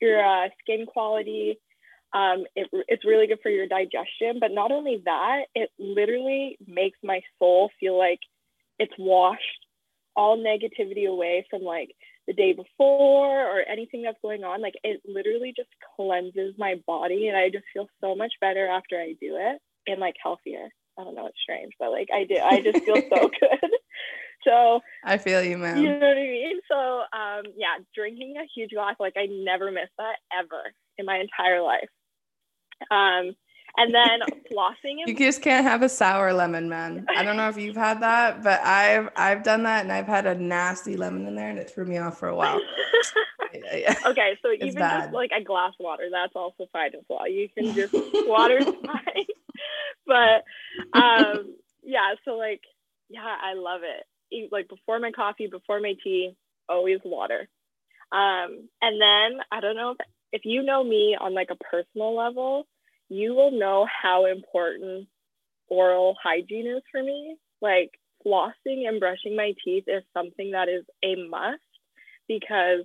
your 0.00 0.24
uh, 0.24 0.48
skin 0.60 0.86
quality. 0.86 1.58
Um, 2.14 2.44
it, 2.54 2.68
it's 2.88 3.04
really 3.04 3.26
good 3.26 3.40
for 3.42 3.50
your 3.50 3.66
digestion. 3.66 4.38
But 4.40 4.52
not 4.52 4.70
only 4.70 5.02
that, 5.04 5.44
it 5.54 5.70
literally 5.78 6.58
makes 6.66 6.98
my 7.02 7.20
soul 7.38 7.70
feel 7.80 7.98
like 7.98 8.20
it's 8.78 8.92
washed 8.98 9.66
all 10.14 10.38
negativity 10.38 11.08
away 11.08 11.46
from 11.50 11.62
like 11.62 11.94
the 12.26 12.32
day 12.32 12.52
before 12.52 13.58
or 13.58 13.62
anything 13.62 14.02
that's 14.02 14.18
going 14.22 14.44
on. 14.44 14.62
Like 14.62 14.74
it 14.84 15.00
literally 15.06 15.52
just 15.56 15.70
cleanses 15.96 16.54
my 16.58 16.76
body 16.86 17.28
and 17.28 17.36
I 17.36 17.48
just 17.48 17.64
feel 17.72 17.88
so 18.00 18.14
much 18.14 18.32
better 18.40 18.66
after 18.66 18.98
I 18.98 19.14
do 19.20 19.36
it 19.36 19.60
and 19.86 20.00
like 20.00 20.14
healthier. 20.22 20.68
I 20.98 21.04
don't 21.04 21.14
know, 21.14 21.26
it's 21.26 21.40
strange, 21.42 21.72
but 21.78 21.90
like 21.90 22.08
I 22.14 22.24
do, 22.24 22.36
I 22.36 22.60
just 22.60 22.84
feel 22.84 23.02
so 23.08 23.30
good. 23.40 23.70
so 24.44 24.80
I 25.04 25.18
feel 25.18 25.42
you, 25.42 25.58
man. 25.58 25.78
You 25.78 25.88
know 25.88 26.06
what 26.06 26.16
I 26.16 26.22
mean? 26.22 26.60
So 26.70 26.76
um 26.76 27.52
yeah, 27.56 27.78
drinking 27.94 28.36
a 28.36 28.46
huge 28.54 28.70
glass, 28.70 28.96
like 29.00 29.14
I 29.16 29.26
never 29.26 29.70
miss 29.70 29.90
that 29.98 30.16
ever 30.36 30.62
in 30.98 31.06
my 31.06 31.18
entire 31.18 31.62
life. 31.62 31.88
Um 32.90 33.34
and 33.76 33.94
then 33.94 34.20
flossing. 34.52 34.98
you 35.06 35.16
just 35.16 35.42
can't 35.42 35.64
have 35.64 35.82
a 35.82 35.88
sour 35.88 36.32
lemon, 36.32 36.68
man. 36.68 37.06
I 37.16 37.22
don't 37.22 37.36
know 37.36 37.48
if 37.48 37.56
you've 37.56 37.76
had 37.76 38.00
that, 38.02 38.42
but 38.42 38.60
I've 38.60 39.08
I've 39.16 39.42
done 39.42 39.62
that, 39.64 39.82
and 39.84 39.92
I've 39.92 40.06
had 40.06 40.26
a 40.26 40.34
nasty 40.34 40.96
lemon 40.96 41.26
in 41.26 41.34
there, 41.34 41.48
and 41.48 41.58
it 41.58 41.70
threw 41.70 41.84
me 41.84 41.98
off 41.98 42.18
for 42.18 42.28
a 42.28 42.36
while. 42.36 42.60
yeah, 43.54 43.76
yeah. 43.76 43.94
Okay, 44.06 44.36
so 44.42 44.50
it's 44.50 44.64
even 44.64 44.78
bad. 44.78 45.04
just 45.04 45.14
like 45.14 45.30
a 45.36 45.42
glass 45.42 45.72
of 45.78 45.84
water, 45.84 46.08
that's 46.10 46.36
also 46.36 46.66
fine 46.72 46.90
as 46.94 47.04
well. 47.08 47.28
You 47.28 47.48
can 47.48 47.74
just 47.74 47.94
water 48.26 48.60
fine, 48.64 49.26
but 50.06 50.44
um, 50.98 51.54
yeah. 51.82 52.14
So 52.24 52.36
like, 52.36 52.62
yeah, 53.08 53.24
I 53.24 53.54
love 53.54 53.80
it. 53.84 54.50
Like 54.52 54.68
before 54.68 54.98
my 54.98 55.12
coffee, 55.12 55.46
before 55.46 55.80
my 55.80 55.94
tea, 56.02 56.36
always 56.68 57.00
water. 57.04 57.48
Um, 58.12 58.68
and 58.82 59.00
then 59.00 59.40
I 59.50 59.60
don't 59.60 59.76
know 59.76 59.92
if, 59.92 60.06
if 60.32 60.42
you 60.44 60.62
know 60.62 60.84
me 60.84 61.16
on 61.18 61.32
like 61.32 61.48
a 61.50 61.56
personal 61.56 62.14
level, 62.14 62.66
you 63.12 63.34
will 63.34 63.50
know 63.50 63.86
how 64.02 64.26
important 64.26 65.06
oral 65.68 66.16
hygiene 66.22 66.66
is 66.66 66.82
for 66.90 67.02
me. 67.02 67.36
Like 67.60 67.92
flossing 68.26 68.88
and 68.88 69.00
brushing 69.00 69.36
my 69.36 69.54
teeth 69.64 69.84
is 69.86 70.02
something 70.14 70.52
that 70.52 70.68
is 70.68 70.84
a 71.04 71.16
must 71.28 71.60
because 72.28 72.84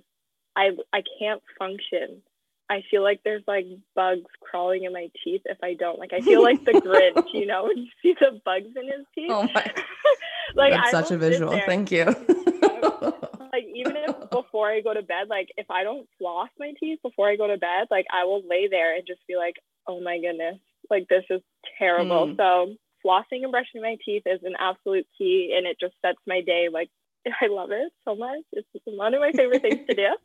I 0.56 0.70
I 0.92 1.02
can't 1.18 1.42
function. 1.58 2.22
I 2.70 2.82
feel 2.90 3.02
like 3.02 3.20
there's 3.24 3.44
like 3.46 3.66
bugs 3.94 4.30
crawling 4.42 4.84
in 4.84 4.92
my 4.92 5.08
teeth 5.24 5.42
if 5.46 5.58
I 5.62 5.74
don't. 5.74 5.98
Like 5.98 6.12
I 6.12 6.20
feel 6.20 6.42
like 6.42 6.64
the 6.64 6.72
Grinch, 6.72 7.32
you 7.32 7.46
know, 7.46 7.64
when 7.64 7.78
you 7.78 7.88
see 8.02 8.14
the 8.20 8.40
bugs 8.44 8.76
in 8.76 8.84
his 8.84 9.06
teeth. 9.14 9.30
Oh 9.30 9.44
my! 9.54 9.72
like 10.54 10.72
that's 10.72 10.88
I 10.88 10.90
such 10.90 11.10
a 11.10 11.16
visual. 11.16 11.58
Thank 11.66 11.90
you. 11.90 12.04
like 13.52 13.64
even 13.74 13.96
if 13.96 14.30
before 14.30 14.70
I 14.70 14.80
go 14.80 14.92
to 14.92 15.02
bed, 15.02 15.28
like 15.28 15.48
if 15.56 15.70
I 15.70 15.82
don't 15.82 16.06
floss 16.18 16.50
my 16.58 16.72
teeth 16.78 16.98
before 17.02 17.28
I 17.28 17.36
go 17.36 17.46
to 17.46 17.56
bed, 17.56 17.88
like 17.90 18.06
I 18.12 18.24
will 18.24 18.42
lay 18.46 18.68
there 18.68 18.94
and 18.96 19.06
just 19.06 19.26
be 19.26 19.36
like, 19.36 19.54
oh 19.88 20.00
my 20.00 20.18
goodness, 20.20 20.58
like 20.90 21.08
this 21.08 21.24
is 21.30 21.40
terrible. 21.78 22.28
Mm. 22.28 22.36
So 22.36 22.74
flossing 23.04 23.42
and 23.42 23.50
brushing 23.50 23.82
my 23.82 23.96
teeth 24.04 24.22
is 24.26 24.40
an 24.44 24.54
absolute 24.58 25.06
key, 25.16 25.54
and 25.56 25.66
it 25.66 25.78
just 25.80 25.94
sets 26.04 26.18
my 26.26 26.40
day 26.42 26.68
like 26.72 26.90
I 27.40 27.46
love 27.48 27.70
it 27.72 27.92
so 28.04 28.14
much. 28.14 28.40
It's 28.52 28.66
one 28.84 29.14
of 29.14 29.20
my 29.20 29.32
favorite 29.32 29.62
things 29.62 29.86
to 29.88 29.94
do. 29.94 30.08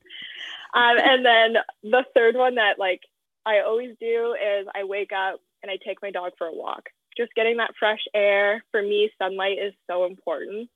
Um, 0.75 0.98
and 0.98 1.24
then 1.24 1.53
the 1.84 2.03
third 2.15 2.36
one 2.36 2.55
that 2.55 2.79
like 2.79 3.01
I 3.46 3.60
always 3.60 3.96
do 4.00 4.34
is 4.34 4.65
I 4.74 4.86
wake 4.86 5.12
up 5.13 5.39
and 5.62 5.72
I 5.72 5.77
take 5.86 6.01
my 6.01 6.10
dog 6.10 6.32
for 6.36 6.48
a 6.48 6.51
walk. 6.51 6.89
Just 7.15 7.36
getting 7.36 7.58
that 7.58 7.75
fresh 7.77 8.00
air 8.12 8.63
for 8.72 8.82
me, 8.82 9.12
sunlight 9.22 9.60
is 9.63 9.74
so 9.86 10.05
important. 10.05 10.72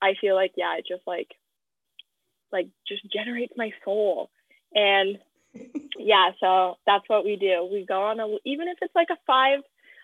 I 0.00 0.14
feel 0.18 0.34
like 0.34 0.52
yeah, 0.56 0.78
it 0.78 0.86
just 0.88 1.02
like 1.06 1.28
like 2.52 2.68
just 2.88 3.02
generates 3.12 3.52
my 3.54 3.70
soul. 3.84 4.30
And 4.74 5.18
yeah, 5.98 6.30
so 6.40 6.76
that's 6.86 7.04
what 7.08 7.24
we 7.24 7.36
do. 7.36 7.68
We 7.70 7.84
go 7.86 8.02
on 8.02 8.20
a 8.20 8.26
even 8.44 8.68
if 8.68 8.78
it's 8.80 8.94
like 8.94 9.08
a 9.10 9.18
five 9.26 9.60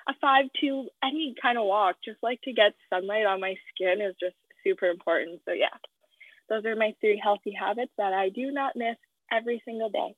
a 0.09 0.13
five 0.21 0.47
to 0.61 0.89
any 1.03 1.35
kind 1.41 1.59
of 1.59 1.65
walk, 1.65 1.97
just 2.05 2.19
like 2.23 2.41
to 2.43 2.53
get 2.53 2.75
sunlight 2.91 3.27
on 3.27 3.41
my 3.41 3.55
skin 3.73 4.01
is 4.01 4.15
just 4.21 4.37
super 4.63 4.87
important. 4.87 5.41
So 5.45 5.53
yeah, 5.53 5.77
those 6.49 6.65
are 6.65 6.77
my 6.77 6.95
three 7.01 7.21
healthy 7.23 7.53
habits 7.53 7.93
that 7.99 8.13
I 8.13 8.29
do 8.29 8.51
not 8.51 8.77
miss 8.77 8.97
every 9.33 9.63
single 9.65 9.91
day. 9.91 10.15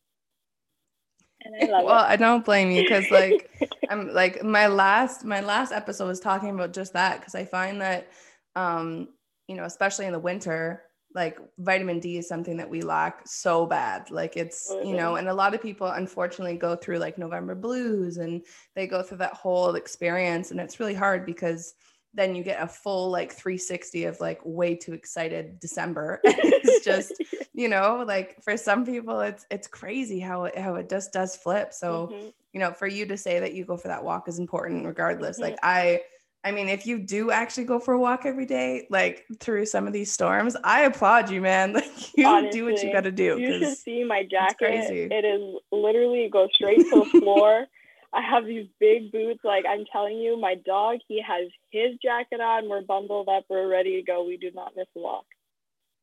And 1.44 1.54
I 1.54 1.66
love 1.70 1.84
well, 1.84 2.04
it. 2.04 2.08
I 2.08 2.16
don't 2.16 2.44
blame 2.44 2.70
you 2.70 2.82
because 2.82 3.10
like 3.10 3.50
I'm 3.90 4.12
like 4.12 4.42
my 4.42 4.66
last 4.66 5.24
my 5.24 5.40
last 5.40 5.72
episode 5.72 6.06
was 6.06 6.20
talking 6.20 6.50
about 6.50 6.72
just 6.72 6.94
that 6.94 7.20
because 7.20 7.34
I 7.34 7.44
find 7.44 7.80
that 7.80 8.08
um 8.56 9.08
you 9.46 9.56
know 9.56 9.64
especially 9.64 10.06
in 10.06 10.12
the 10.12 10.18
winter 10.18 10.82
like 11.16 11.38
vitamin 11.58 11.98
D 11.98 12.18
is 12.18 12.28
something 12.28 12.58
that 12.58 12.68
we 12.68 12.82
lack 12.82 13.26
so 13.26 13.64
bad. 13.64 14.10
Like 14.10 14.36
it's, 14.36 14.70
mm-hmm. 14.70 14.86
you 14.86 14.96
know, 14.96 15.16
and 15.16 15.28
a 15.28 15.34
lot 15.34 15.54
of 15.54 15.62
people 15.62 15.86
unfortunately 15.86 16.58
go 16.58 16.76
through 16.76 16.98
like 16.98 17.16
November 17.16 17.54
blues 17.54 18.18
and 18.18 18.44
they 18.74 18.86
go 18.86 19.02
through 19.02 19.16
that 19.18 19.32
whole 19.32 19.76
experience. 19.76 20.50
And 20.50 20.60
it's 20.60 20.78
really 20.78 20.94
hard 20.94 21.24
because 21.24 21.72
then 22.12 22.34
you 22.34 22.42
get 22.42 22.62
a 22.62 22.68
full 22.68 23.10
like 23.10 23.32
360 23.32 24.04
of 24.04 24.20
like 24.20 24.40
way 24.44 24.74
too 24.74 24.92
excited 24.92 25.58
December. 25.58 26.20
it's 26.24 26.84
just, 26.84 27.14
you 27.54 27.70
know, 27.70 28.04
like 28.06 28.36
for 28.44 28.58
some 28.58 28.84
people 28.84 29.20
it's 29.20 29.46
it's 29.50 29.66
crazy 29.66 30.20
how 30.20 30.44
it 30.44 30.58
how 30.58 30.74
it 30.74 30.90
just 30.90 31.14
does 31.14 31.34
flip. 31.34 31.72
So, 31.72 32.08
mm-hmm. 32.12 32.28
you 32.52 32.60
know, 32.60 32.72
for 32.72 32.86
you 32.86 33.06
to 33.06 33.16
say 33.16 33.40
that 33.40 33.54
you 33.54 33.64
go 33.64 33.78
for 33.78 33.88
that 33.88 34.04
walk 34.04 34.28
is 34.28 34.38
important 34.38 34.84
regardless. 34.84 35.36
Mm-hmm. 35.36 35.44
Like 35.44 35.58
I 35.62 36.02
I 36.46 36.52
mean, 36.52 36.68
if 36.68 36.86
you 36.86 37.00
do 37.00 37.32
actually 37.32 37.64
go 37.64 37.80
for 37.80 37.94
a 37.94 37.98
walk 37.98 38.24
every 38.24 38.46
day, 38.46 38.86
like 38.88 39.26
through 39.40 39.66
some 39.66 39.88
of 39.88 39.92
these 39.92 40.12
storms, 40.12 40.56
I 40.62 40.82
applaud 40.82 41.28
you, 41.28 41.40
man. 41.40 41.72
Like 41.86 42.16
you 42.16 42.26
Honestly, 42.26 42.60
do 42.60 42.64
what 42.64 42.82
you 42.84 42.92
got 42.92 43.02
to 43.02 43.10
do. 43.10 43.36
You 43.36 43.58
should 43.58 43.76
see 43.76 44.04
my 44.04 44.22
jacket. 44.22 45.10
It 45.10 45.24
is 45.24 45.60
literally 45.72 46.28
goes 46.32 46.48
straight 46.54 46.78
to 46.78 47.04
the 47.04 47.04
floor. 47.20 47.66
I 48.14 48.22
have 48.22 48.46
these 48.46 48.68
big 48.78 49.10
boots. 49.10 49.40
Like 49.42 49.64
I'm 49.68 49.84
telling 49.92 50.18
you, 50.18 50.40
my 50.40 50.54
dog, 50.54 50.98
he 51.08 51.20
has 51.20 51.48
his 51.72 51.98
jacket 52.00 52.40
on. 52.40 52.68
We're 52.68 52.82
bundled 52.82 53.28
up. 53.28 53.44
We're 53.50 53.68
ready 53.68 53.96
to 53.96 54.02
go. 54.02 54.24
We 54.24 54.36
do 54.36 54.52
not 54.54 54.74
miss 54.76 54.86
a 54.96 55.00
walk. 55.00 55.26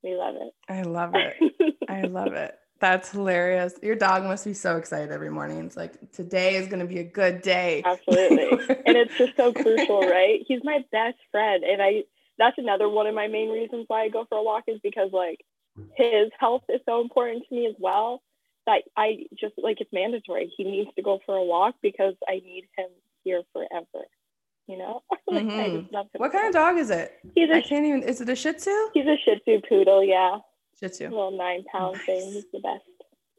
We 0.04 0.16
love 0.16 0.36
it. 0.36 0.54
I 0.68 0.82
love 0.82 1.14
it. 1.16 1.76
I 1.90 2.02
love 2.02 2.34
it. 2.34 2.54
That's 2.80 3.12
hilarious. 3.12 3.76
Your 3.82 3.96
dog 3.96 4.24
must 4.24 4.44
be 4.44 4.54
so 4.54 4.78
excited 4.78 5.12
every 5.12 5.30
morning. 5.30 5.66
It's 5.66 5.78
like 5.78 6.12
today 6.12 6.56
is 6.56 6.68
going 6.68 6.82
to 6.82 6.86
be 6.86 7.00
a 7.00 7.04
good 7.04 7.42
day. 7.42 7.82
Absolutely. 7.86 8.76
and 8.86 8.98
it's 8.98 9.18
just 9.18 9.38
so 9.38 9.54
crucial, 9.54 10.02
right? 10.02 10.40
He's 10.48 10.62
my 10.64 10.80
best 10.92 11.18
friend 11.32 11.64
and 11.64 11.82
I 11.82 12.04
that's 12.38 12.58
another 12.58 12.90
one 12.90 13.08
of 13.08 13.16
my 13.16 13.28
main 13.28 13.50
reasons 13.50 13.86
why 13.88 14.04
I 14.04 14.10
go 14.10 14.26
for 14.28 14.38
a 14.38 14.44
walk 14.44 14.64
is 14.68 14.80
because 14.84 15.12
like 15.14 15.40
his 15.96 16.30
health 16.40 16.64
is 16.70 16.82
so 16.86 17.02
important 17.02 17.44
to 17.48 17.56
me 17.56 17.68
as 17.68 17.76
well 17.80 18.22
that 18.66 18.84
I 18.98 19.26
just 19.40 19.54
like 19.58 19.82
it's 19.82 19.92
mandatory. 19.94 20.52
He 20.56 20.64
needs 20.64 20.90
to 20.96 21.02
go 21.02 21.20
for 21.26 21.36
a 21.36 21.44
walk 21.44 21.76
because 21.82 22.16
I 22.28 22.36
need 22.36 22.66
him 22.78 22.90
here 23.24 23.44
forever. 23.52 24.06
You 24.68 24.78
know? 24.78 25.04
like, 25.28 25.46
mm-hmm. 25.46 25.96
what 26.18 26.32
kind 26.32 26.48
of 26.48 26.54
dog 26.54 26.78
is 26.78 26.90
it? 26.90 27.14
He's 27.36 27.50
a, 27.50 27.56
I 27.56 27.62
can't 27.62 27.86
even 27.86 28.04
is 28.04 28.22
it 28.22 28.30
a 28.30 28.36
shih 28.36 28.54
tzu? 28.54 28.90
He's 28.94 29.06
a 29.06 29.18
shih 29.24 29.40
tzu 29.40 29.62
poodle, 29.68 30.04
yeah. 30.04 30.38
Shih 30.80 30.90
tzu. 30.90 31.10
Little 31.10 31.38
nine 31.38 31.64
pound 31.72 31.96
nice. 31.96 32.06
thing. 32.06 32.32
He's 32.34 32.46
the 32.52 32.60
best. 32.60 32.84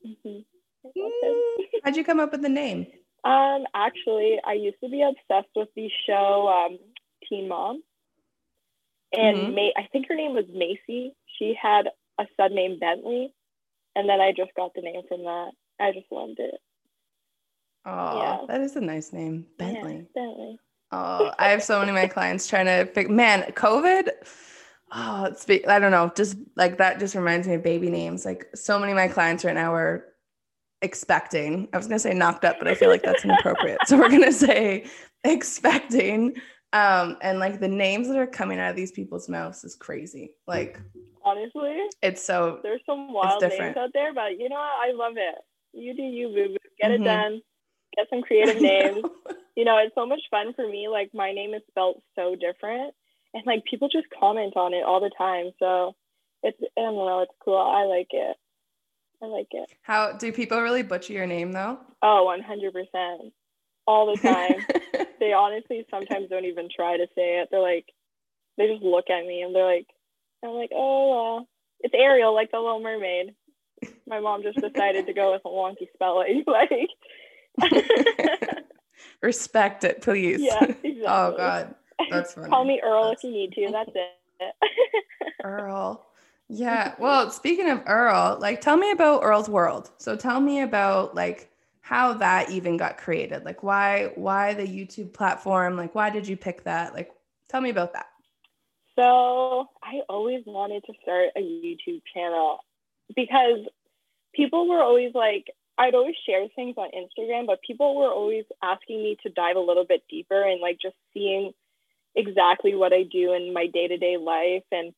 Mm-hmm. 0.07 0.41
Mm, 0.87 1.64
how'd 1.83 1.97
you 1.97 2.05
come 2.05 2.21
up 2.21 2.33
with 2.33 2.43
the 2.43 2.49
name? 2.49 2.87
Um, 3.25 3.64
actually, 3.75 4.38
I 4.45 4.53
used 4.53 4.76
to 4.83 4.91
be 4.91 5.03
obsessed 5.03 5.50
with 5.57 5.69
the 5.75 5.88
show 6.07 6.49
um, 6.49 6.79
Teen 7.29 7.49
Mom, 7.49 7.83
and 9.12 9.37
mm-hmm. 9.37 9.55
May- 9.55 9.73
I 9.76 9.88
think 9.91 10.07
her 10.09 10.14
name 10.14 10.35
was 10.35 10.45
Maci. 10.47 11.12
She 11.38 11.57
had 11.61 11.88
a 12.21 12.26
son 12.37 12.55
named 12.55 12.81
Bentley, 12.81 13.33
and 13.97 14.09
then 14.09 14.21
I 14.21 14.33
just 14.37 14.55
got 14.55 14.73
the 14.75 14.83
name 14.83 15.00
from 15.09 15.23
that. 15.23 15.53
I 15.81 15.93
just 15.93 16.07
loved 16.11 16.38
it. 16.38 16.55
Oh, 17.87 18.19
yeah. 18.19 18.38
that 18.49 18.61
is 18.61 18.76
a 18.76 18.81
nice 18.81 19.12
name, 19.12 19.47
Bentley. 19.59 20.07
Yeah, 20.14 20.23
Bentley. 20.23 20.59
Oh, 20.93 21.33
I 21.38 21.49
have 21.49 21.62
so 21.62 21.79
many 21.79 21.91
of 21.91 21.97
my 21.97 22.07
clients 22.07 22.47
trying 22.47 22.67
to 22.67 22.87
pick. 22.93 23.11
Man, 23.11 23.43
COVID 23.53 24.11
oh, 24.94 25.24
it's 25.24 25.46
I 25.68 25.78
don't 25.78 25.90
know, 25.90 26.12
just 26.16 26.36
like 26.56 26.78
that 26.78 26.98
just 26.98 27.14
reminds 27.14 27.46
me 27.46 27.54
of 27.54 27.62
baby 27.62 27.90
names. 27.90 28.24
Like 28.24 28.46
so 28.54 28.78
many 28.78 28.92
of 28.92 28.96
my 28.96 29.08
clients 29.08 29.44
right 29.44 29.54
now 29.54 29.74
are 29.74 30.04
expecting. 30.82 31.68
I 31.72 31.76
was 31.76 31.86
gonna 31.86 31.98
say 31.98 32.14
knocked 32.14 32.44
up, 32.44 32.58
but 32.58 32.68
I 32.68 32.74
feel 32.74 32.88
like 32.88 33.02
that's 33.02 33.24
inappropriate. 33.24 33.80
so 33.86 33.98
we're 33.98 34.10
gonna 34.10 34.32
say 34.32 34.86
expecting. 35.24 36.34
Um, 36.72 37.16
and 37.22 37.38
like 37.38 37.60
the 37.60 37.68
names 37.68 38.08
that 38.08 38.16
are 38.16 38.26
coming 38.26 38.58
out 38.58 38.70
of 38.70 38.76
these 38.76 38.90
people's 38.92 39.28
mouths 39.28 39.64
is 39.64 39.74
crazy. 39.74 40.32
Like 40.46 40.80
honestly, 41.24 41.78
it's 42.02 42.22
so 42.22 42.60
there's 42.62 42.82
some 42.86 43.12
wild 43.12 43.42
names 43.42 43.76
out 43.76 43.90
there, 43.92 44.14
but 44.14 44.38
you 44.38 44.48
know 44.48 44.56
what? 44.56 44.88
I 44.88 44.92
love 44.92 45.14
it. 45.16 45.36
You 45.72 45.94
do 45.94 46.02
you, 46.02 46.28
boo 46.28 46.48
boo. 46.48 46.56
Get 46.80 46.90
mm-hmm. 46.90 47.02
it 47.02 47.04
done. 47.04 47.40
Get 47.96 48.06
some 48.10 48.22
creative 48.22 48.60
names. 48.62 49.04
you 49.56 49.64
know, 49.64 49.78
it's 49.78 49.94
so 49.94 50.06
much 50.06 50.20
fun 50.30 50.52
for 50.54 50.66
me. 50.68 50.88
Like 50.88 51.10
my 51.14 51.32
name 51.32 51.54
is 51.54 51.62
spelled 51.70 52.02
so 52.16 52.36
different 52.36 52.94
and 53.35 53.45
like 53.47 53.64
people 53.64 53.88
just 53.88 54.07
comment 54.19 54.57
on 54.57 54.73
it 54.73 54.85
all 54.85 55.00
the 55.00 55.11
time. 55.17 55.50
So 55.59 55.95
it's 56.43 56.59
I 56.79 56.81
don't 56.81 56.95
know, 56.95 57.21
it's 57.21 57.35
cool. 57.45 57.59
I 57.59 57.85
like 57.85 58.09
it. 58.12 58.37
I 59.23 59.26
like 59.26 59.49
it. 59.50 59.69
How 59.83 60.12
do 60.12 60.33
people 60.33 60.61
really 60.61 60.83
butcher 60.83 61.12
your 61.12 61.26
name 61.26 61.53
though? 61.53 61.79
Oh, 62.03 62.26
100%. 62.29 63.33
All 63.87 64.14
the 64.14 64.21
time. 64.21 64.64
they 65.21 65.33
honestly 65.33 65.85
sometimes 65.91 66.29
don't 66.29 66.45
even 66.45 66.69
try 66.75 66.97
to 66.97 67.07
say 67.14 67.41
it. 67.41 67.49
They're 67.50 67.61
like, 67.61 67.87
they 68.57 68.69
just 68.69 68.83
look 68.83 69.11
at 69.11 69.26
me 69.26 69.43
and 69.43 69.55
they're 69.55 69.67
like, 69.67 69.87
I'm 70.45 70.50
like, 70.50 70.71
oh, 70.75 71.38
uh, 71.38 71.45
it's 71.81 71.95
Ariel, 71.95 72.35
like 72.35 72.50
the 72.50 72.59
Little 72.59 72.83
Mermaid. 72.83 73.35
My 74.07 74.21
mom 74.21 74.43
just 74.43 74.61
decided 74.61 75.07
to 75.07 75.12
go 75.14 75.33
with 75.33 75.43
a 75.45 75.49
wonky 75.49 75.88
spelling. 75.95 76.45
like, 77.61 77.73
respect 79.23 79.85
it, 79.85 80.03
please. 80.03 80.41
Yeah, 80.41 80.64
exactly. 80.64 81.03
oh, 81.07 81.35
God. 81.37 81.75
That's 82.14 82.35
funny. 82.35 82.49
Call 82.49 82.64
me 82.64 82.80
Earl 82.83 83.09
That's... 83.09 83.25
if 83.25 83.30
you 83.30 83.37
need 83.37 83.52
to. 83.52 83.68
That's 83.73 83.90
it. 84.40 84.54
Earl. 85.44 86.06
Yeah. 86.49 86.94
Well, 86.99 87.30
speaking 87.30 87.71
of 87.71 87.83
Earl, 87.87 88.38
like 88.40 88.61
tell 88.61 88.76
me 88.76 88.90
about 88.90 89.23
Earl's 89.23 89.49
World. 89.49 89.90
So 89.99 90.16
tell 90.16 90.40
me 90.40 90.61
about 90.61 91.14
like 91.14 91.50
how 91.80 92.14
that 92.14 92.50
even 92.50 92.76
got 92.76 92.99
created. 92.99 93.44
Like 93.44 93.62
why 93.62 94.11
why 94.14 94.54
the 94.54 94.66
YouTube 94.66 95.12
platform? 95.12 95.76
Like 95.76 95.94
why 95.94 96.11
did 96.11 96.26
you 96.26 96.37
pick 96.37 96.64
that? 96.64 96.94
Like 96.94 97.12
tell 97.49 97.61
me 97.61 97.71
about 97.71 97.92
that. 97.94 98.06
So, 98.97 99.68
I 99.83 100.02
always 100.09 100.44
wanted 100.47 100.85
to 100.85 100.92
start 101.02 101.30
a 101.37 101.40
YouTube 101.40 102.02
channel 102.14 102.61
because 103.16 103.66
people 104.35 104.68
were 104.68 104.80
always 104.80 105.12
like 105.14 105.47
I'd 105.76 105.94
always 105.94 106.14
share 106.25 106.47
things 106.54 106.76
on 106.76 106.90
Instagram, 106.90 107.47
but 107.47 107.61
people 107.66 107.97
were 107.97 108.11
always 108.11 108.44
asking 108.62 109.02
me 109.02 109.16
to 109.25 109.30
dive 109.30 109.56
a 109.56 109.61
little 109.61 109.85
bit 109.85 110.04
deeper 110.09 110.40
and 110.40 110.61
like 110.61 110.78
just 110.80 110.94
seeing 111.12 111.52
exactly 112.16 112.75
what 112.75 112.92
I 112.92 113.02
do 113.02 113.33
in 113.33 113.52
my 113.52 113.66
day 113.66 113.88
to 113.88 113.97
day 113.97 114.16
life 114.16 114.64
and 114.73 114.92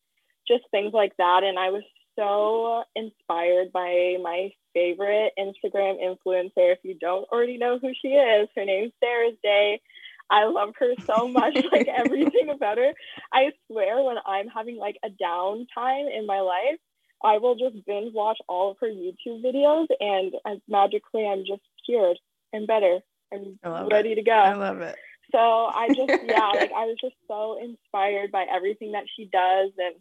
just 0.46 0.64
things 0.70 0.92
like 0.92 1.16
that. 1.16 1.42
And 1.42 1.58
I 1.58 1.70
was 1.70 1.82
so 2.16 2.85
inspired 2.94 3.73
by 3.73 4.16
my 4.23 4.50
favorite 4.75 5.32
Instagram 5.38 5.96
influencer. 6.02 6.73
If 6.73 6.78
you 6.82 6.94
don't 6.94 7.28
already 7.30 7.58
know 7.58 7.78
who 7.80 7.92
she 8.00 8.08
is, 8.08 8.49
her 8.56 8.64
name's 8.64 8.92
Sarah's 9.02 9.37
Day. 9.42 9.80
I 10.28 10.44
love 10.46 10.75
her 10.78 10.92
so 11.04 11.28
much, 11.28 11.56
like 11.73 11.88
everything 11.88 12.50
about 12.50 12.78
her. 12.78 12.92
I 13.32 13.52
swear, 13.66 14.02
when 14.02 14.16
I'm 14.26 14.49
having 14.49 14.76
like 14.76 14.96
a 15.04 15.08
downtime 15.08 16.08
in 16.12 16.26
my 16.26 16.40
life, 16.40 16.78
I 17.25 17.38
will 17.38 17.54
just 17.54 17.85
binge 17.87 18.12
watch 18.12 18.38
all 18.49 18.73
of 18.73 18.76
her 18.80 18.88
YouTube 18.88 19.42
videos, 19.42 19.87
and 20.00 20.35
uh, 20.44 20.56
magically, 20.68 21.26
I'm 21.26 21.44
just 21.46 21.62
cured 21.85 22.18
and 22.52 22.66
better. 22.66 22.99
I'm 23.32 23.88
ready 23.88 24.12
it. 24.12 24.16
to 24.16 24.23
go. 24.23 24.32
I 24.32 24.54
love 24.54 24.80
it. 24.80 24.96
So 25.33 25.38
I 25.38 25.88
just, 25.88 26.23
yeah, 26.25 26.50
like 26.54 26.71
I 26.73 26.87
was 26.87 26.97
just 27.00 27.16
so 27.28 27.59
inspired 27.62 28.30
by 28.33 28.45
everything 28.45 28.92
that 28.92 29.04
she 29.16 29.25
does. 29.25 29.73
And 29.78 29.97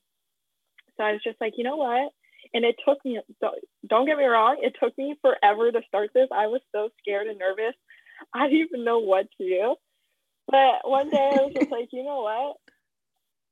so 0.98 1.04
I 1.04 1.14
was 1.14 1.22
just 1.24 1.42
like, 1.42 1.54
you 1.58 1.64
know 1.64 1.78
what? 1.78 2.12
And 2.54 2.64
it 2.64 2.76
took 2.88 3.04
me, 3.04 3.20
don't 3.88 4.06
get 4.06 4.18
me 4.18 4.26
wrong, 4.26 4.58
it 4.62 4.76
took 4.82 4.98
me 4.98 5.16
forever 5.22 5.72
to 5.72 5.82
start 5.88 6.12
this. 6.14 6.30
I 6.32 6.48
was 6.48 6.62
so 6.72 6.90
scared 7.00 7.28
and 7.28 7.40
nervous. 7.40 7.76
I 8.34 8.48
didn't 8.48 8.68
even 8.68 8.86
know 8.86 9.00
what 9.00 9.28
to 9.38 9.48
do. 9.48 9.76
But 10.48 10.88
one 10.88 11.10
day 11.10 11.18
I 11.18 11.42
was 11.42 11.54
just 11.54 11.72
like, 11.72 11.90
you 11.92 12.04
know 12.04 12.22
what? 12.22 12.58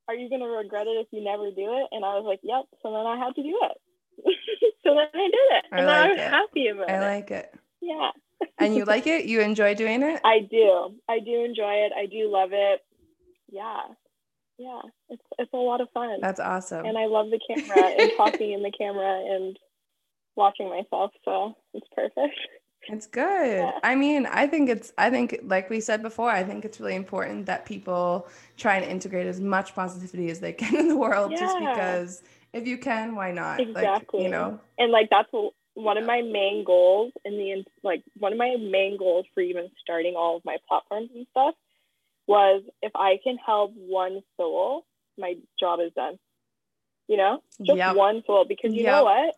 Are 0.07 0.15
you 0.15 0.29
going 0.29 0.41
to 0.41 0.47
regret 0.47 0.87
it 0.87 0.99
if 0.99 1.07
you 1.11 1.23
never 1.23 1.49
do 1.49 1.73
it? 1.73 1.87
And 1.91 2.05
I 2.05 2.15
was 2.19 2.25
like, 2.25 2.41
yep. 2.43 2.65
So 2.81 2.91
then 2.91 3.05
I 3.05 3.17
had 3.17 3.33
to 3.35 3.41
do 3.43 3.59
it. 3.63 3.77
so 4.83 4.93
then 4.93 5.07
I 5.13 5.27
did 5.27 5.47
it. 5.57 5.65
I 5.71 5.77
and 5.77 5.87
like 5.87 5.95
I 5.95 6.07
was 6.09 6.17
it. 6.19 6.29
happy 6.29 6.67
about 6.67 6.89
I 6.89 6.93
it. 6.93 6.97
I 6.97 7.15
like 7.15 7.31
it. 7.31 7.55
yeah. 7.81 8.11
And 8.59 8.75
you 8.75 8.85
like 8.85 9.07
it? 9.07 9.25
You 9.25 9.41
enjoy 9.41 9.75
doing 9.75 10.03
it? 10.03 10.21
I 10.23 10.39
do. 10.49 10.95
I 11.09 11.19
do 11.19 11.43
enjoy 11.43 11.73
it. 11.85 11.91
I 11.97 12.05
do 12.05 12.29
love 12.31 12.49
it. 12.53 12.81
Yeah. 13.51 13.81
Yeah. 14.57 14.81
It's 15.09 15.23
it's 15.39 15.53
a 15.53 15.57
lot 15.57 15.81
of 15.81 15.89
fun. 15.93 16.19
That's 16.21 16.39
awesome. 16.39 16.85
and 16.85 16.97
I 16.97 17.05
love 17.05 17.27
the 17.31 17.39
camera 17.47 17.85
and 17.99 18.11
talking 18.17 18.53
in 18.53 18.61
the 18.61 18.71
camera 18.71 19.21
and 19.35 19.57
watching 20.35 20.69
myself. 20.69 21.11
So 21.25 21.55
it's 21.73 21.87
perfect. 21.95 22.37
It's 22.89 23.07
good. 23.07 23.57
Yeah. 23.59 23.71
I 23.81 23.95
mean, 23.95 24.25
I 24.25 24.45
think 24.45 24.69
it's, 24.69 24.91
I 24.97 25.09
think, 25.09 25.39
like 25.43 25.69
we 25.69 25.79
said 25.79 26.01
before, 26.01 26.29
I 26.29 26.43
think 26.43 26.65
it's 26.65 26.81
really 26.81 26.95
important 26.95 27.45
that 27.45 27.65
people 27.65 28.27
try 28.57 28.75
and 28.75 28.85
integrate 28.85 29.25
as 29.25 29.39
much 29.39 29.73
positivity 29.73 30.29
as 30.29 30.41
they 30.41 30.51
can 30.51 30.75
in 30.81 30.89
the 30.89 30.97
world 30.97 31.31
just 31.37 31.57
because 31.59 32.23
if 32.51 32.67
you 32.67 32.77
can, 32.77 33.15
why 33.15 33.31
not? 33.31 33.59
Like, 33.59 33.69
Exactly. 33.69 34.23
you 34.23 34.29
know, 34.29 34.59
And 34.77 34.91
like 34.91 35.09
that's 35.09 35.29
one 35.75 35.97
of 35.97 36.05
my 36.05 36.21
main 36.21 36.63
goals 36.63 37.11
in 37.25 37.37
the 37.37 37.65
like 37.83 38.03
one 38.17 38.31
of 38.31 38.37
my 38.37 38.55
main 38.59 38.97
goals 38.97 39.25
for 39.33 39.41
even 39.41 39.69
starting 39.81 40.15
all 40.15 40.37
of 40.37 40.45
my 40.45 40.57
platforms 40.67 41.09
and 41.15 41.25
stuff 41.31 41.55
was 42.27 42.63
if 42.81 42.91
I 42.95 43.19
can 43.23 43.37
help 43.37 43.73
one 43.75 44.21
soul, 44.37 44.85
my 45.17 45.35
job 45.59 45.79
is 45.81 45.91
done. 45.93 46.19
You 47.07 47.17
know, 47.17 47.43
just 47.61 47.77
Yep. 47.77 47.95
one 47.95 48.23
soul 48.25 48.45
because 48.47 48.73
you 48.73 48.83
Yep. 48.83 48.91
know 48.91 49.03
what? 49.03 49.35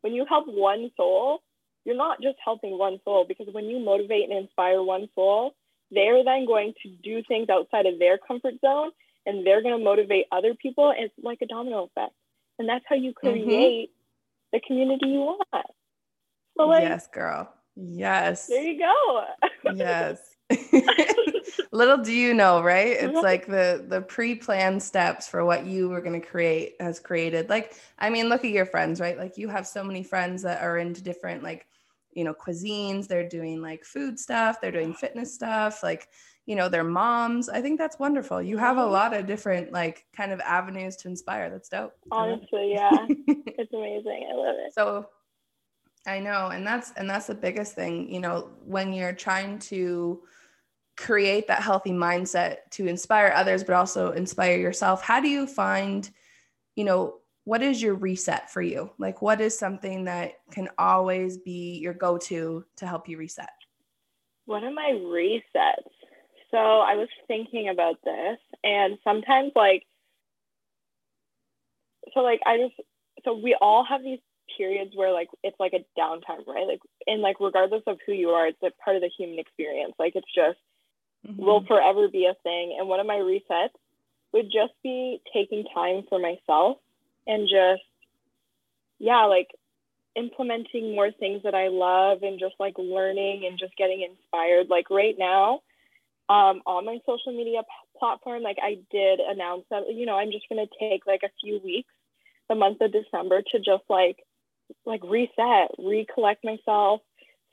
When 0.00 0.14
you 0.14 0.24
help 0.28 0.46
one 0.48 0.90
soul, 0.96 1.42
you're 1.84 1.96
not 1.96 2.22
just 2.22 2.38
helping 2.44 2.78
one 2.78 3.00
soul 3.04 3.24
because 3.26 3.48
when 3.52 3.66
you 3.66 3.78
motivate 3.80 4.28
and 4.28 4.38
inspire 4.38 4.82
one 4.82 5.08
soul, 5.14 5.54
they're 5.90 6.24
then 6.24 6.46
going 6.46 6.74
to 6.82 6.88
do 7.02 7.22
things 7.26 7.48
outside 7.50 7.86
of 7.86 7.98
their 7.98 8.18
comfort 8.18 8.54
zone 8.60 8.90
and 9.26 9.46
they're 9.46 9.62
going 9.62 9.76
to 9.78 9.84
motivate 9.84 10.26
other 10.32 10.54
people. 10.54 10.92
It's 10.96 11.14
like 11.22 11.42
a 11.42 11.46
domino 11.46 11.84
effect. 11.84 12.14
And 12.58 12.68
that's 12.68 12.84
how 12.88 12.96
you 12.96 13.12
Mhm. 13.24 13.72
create 13.72 13.90
the 14.52 14.60
community 14.66 15.08
you 15.08 15.20
want. 15.20 15.66
So, 16.56 16.66
like, 16.66 16.82
yes, 16.82 17.06
girl. 17.08 17.52
Yes. 17.76 18.46
there 18.48 18.62
you 18.62 18.78
go. 18.78 19.24
yes. 19.74 20.36
Little 21.72 21.98
do 21.98 22.12
you 22.12 22.34
know, 22.34 22.62
right? 22.62 22.88
It's 22.88 23.14
Right. 23.14 23.22
like 23.22 23.46
the 23.46 23.84
the 23.88 24.02
pre-planned 24.02 24.82
steps 24.82 25.26
for 25.28 25.44
what 25.44 25.64
you 25.66 25.88
were 25.88 26.02
going 26.02 26.20
to 26.20 26.26
create 26.26 26.74
has 26.80 27.00
created. 27.00 27.48
Like, 27.48 27.74
I 27.98 28.10
mean, 28.10 28.28
look 28.28 28.44
at 28.44 28.50
your 28.50 28.66
friends, 28.66 29.00
right? 29.00 29.16
Like 29.16 29.38
you 29.38 29.48
have 29.48 29.66
so 29.66 29.82
many 29.82 30.02
friends 30.02 30.42
that 30.42 30.62
are 30.62 30.76
into 30.78 31.02
different 31.02 31.42
like, 31.42 31.66
you 32.12 32.24
know, 32.24 32.34
cuisines. 32.34 33.08
They're 33.08 33.28
doing 33.28 33.62
like 33.62 33.84
food 33.84 34.18
stuff, 34.18 34.60
they're 34.60 34.70
doing 34.70 34.92
fitness 34.92 35.34
stuff, 35.34 35.82
like, 35.82 36.08
you 36.46 36.56
know, 36.56 36.68
they're 36.68 36.84
moms. 36.84 37.48
I 37.48 37.60
think 37.62 37.78
that's 37.78 37.98
wonderful. 37.98 38.42
You 38.42 38.58
have 38.58 38.76
a 38.78 38.84
Mhm. 38.84 38.90
lot 38.90 39.14
of 39.14 39.26
different 39.26 39.72
like 39.72 40.06
kind 40.12 40.32
of 40.32 40.40
avenues 40.40 40.96
to 40.96 41.08
inspire. 41.08 41.50
That's 41.50 41.68
dope. 41.68 41.94
I 42.16 42.24
love 42.24 42.40
it. 42.42 42.48
Honestly, 42.50 42.72
yeah. 42.72 43.06
it's 43.46 43.72
amazing. 43.72 44.28
I 44.30 44.34
love 44.34 44.56
it. 44.58 44.74
so 44.74 45.08
i 46.06 46.18
know 46.18 46.48
and 46.48 46.66
that's 46.66 46.92
and 46.96 47.08
that's 47.08 47.26
the 47.28 47.34
biggest 47.34 47.74
thing 47.74 48.12
you 48.12 48.18
know 48.18 48.50
when 48.64 48.92
you're 48.92 49.12
trying 49.12 49.56
to 49.58 50.20
create 50.96 51.46
that 51.46 51.62
healthy 51.62 51.92
mindset 51.92 52.56
to 52.70 52.86
inspire 52.88 53.32
others 53.36 53.62
but 53.62 53.74
also 53.74 54.10
inspire 54.12 54.58
yourself 54.58 55.00
how 55.02 55.20
do 55.20 55.28
you 55.28 55.46
find 55.46 56.10
you 56.74 56.84
know 56.84 57.18
what 57.44 57.62
is 57.62 57.80
your 57.80 57.94
reset 57.94 58.50
for 58.50 58.62
you 58.62 58.90
like 58.98 59.22
what 59.22 59.40
is 59.40 59.56
something 59.56 60.04
that 60.04 60.32
can 60.50 60.68
always 60.78 61.38
be 61.38 61.78
your 61.78 61.94
go-to 61.94 62.64
to 62.76 62.86
help 62.86 63.08
you 63.08 63.16
reset 63.16 63.50
One 64.46 64.64
of 64.64 64.74
my 64.74 64.90
resets. 64.92 65.92
So 66.52 66.58
I 66.58 66.96
was 66.96 67.08
thinking 67.26 67.68
about 67.68 67.96
this, 68.04 68.38
and 68.62 68.98
sometimes, 69.02 69.52
like, 69.56 69.84
so, 72.14 72.20
like, 72.20 72.40
I 72.46 72.58
just, 72.58 72.74
so 73.24 73.34
we 73.34 73.56
all 73.60 73.84
have 73.84 74.02
these 74.04 74.20
periods 74.56 74.92
where, 74.94 75.12
like, 75.12 75.28
it's 75.42 75.58
like 75.58 75.72
a 75.72 75.84
downtime, 75.98 76.46
right? 76.46 76.66
Like, 76.66 76.80
and, 77.06 77.22
like, 77.22 77.40
regardless 77.40 77.82
of 77.86 77.98
who 78.06 78.12
you 78.12 78.28
are, 78.30 78.46
it's 78.48 78.62
a 78.62 78.70
part 78.84 78.96
of 78.96 79.02
the 79.02 79.10
human 79.16 79.38
experience. 79.38 79.94
Like, 79.98 80.14
it's 80.14 80.26
just, 80.34 80.58
mm-hmm. 81.26 81.42
will 81.42 81.64
forever 81.66 82.08
be 82.08 82.26
a 82.26 82.34
thing. 82.42 82.76
And 82.78 82.86
one 82.86 83.00
of 83.00 83.06
my 83.06 83.16
resets 83.16 83.74
would 84.32 84.46
just 84.46 84.74
be 84.82 85.20
taking 85.32 85.64
time 85.74 86.04
for 86.08 86.18
myself 86.18 86.78
and 87.26 87.48
just, 87.48 87.82
yeah, 88.98 89.24
like 89.24 89.48
implementing 90.16 90.94
more 90.94 91.10
things 91.10 91.42
that 91.44 91.54
I 91.54 91.68
love 91.68 92.22
and 92.22 92.38
just 92.38 92.54
like 92.58 92.74
learning 92.78 93.46
and 93.48 93.58
just 93.58 93.76
getting 93.76 94.02
inspired. 94.02 94.68
Like 94.68 94.90
right 94.90 95.14
now, 95.18 95.60
um, 96.28 96.62
on 96.66 96.84
my 96.84 96.98
social 97.06 97.32
media 97.32 97.62
p- 97.62 97.98
platform, 97.98 98.42
like 98.42 98.58
I 98.62 98.78
did 98.90 99.20
announce 99.20 99.64
that, 99.70 99.82
you 99.92 100.06
know, 100.06 100.16
I'm 100.16 100.32
just 100.32 100.48
going 100.48 100.64
to 100.64 100.72
take 100.78 101.06
like 101.06 101.22
a 101.24 101.30
few 101.40 101.60
weeks, 101.62 101.92
the 102.48 102.54
month 102.54 102.80
of 102.80 102.92
December 102.92 103.42
to 103.52 103.58
just 103.58 103.84
like, 103.88 104.18
like 104.86 105.02
reset, 105.04 105.70
recollect 105.78 106.44
myself, 106.44 107.00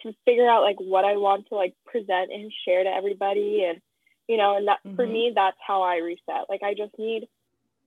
to 0.01 0.13
figure 0.25 0.49
out 0.49 0.63
like 0.63 0.79
what 0.79 1.03
I 1.05 1.17
want 1.17 1.47
to 1.49 1.55
like 1.55 1.73
present 1.85 2.31
and 2.31 2.51
share 2.65 2.83
to 2.83 2.89
everybody. 2.89 3.65
And, 3.67 3.81
you 4.27 4.37
know, 4.37 4.55
and 4.55 4.67
that 4.67 4.79
for 4.95 5.05
Mhm. 5.05 5.11
me, 5.11 5.31
that's 5.35 5.57
how 5.65 5.81
I 5.81 5.97
reset. 5.97 6.47
Like 6.47 6.63
I 6.63 6.73
just 6.73 6.97
need, 6.97 7.27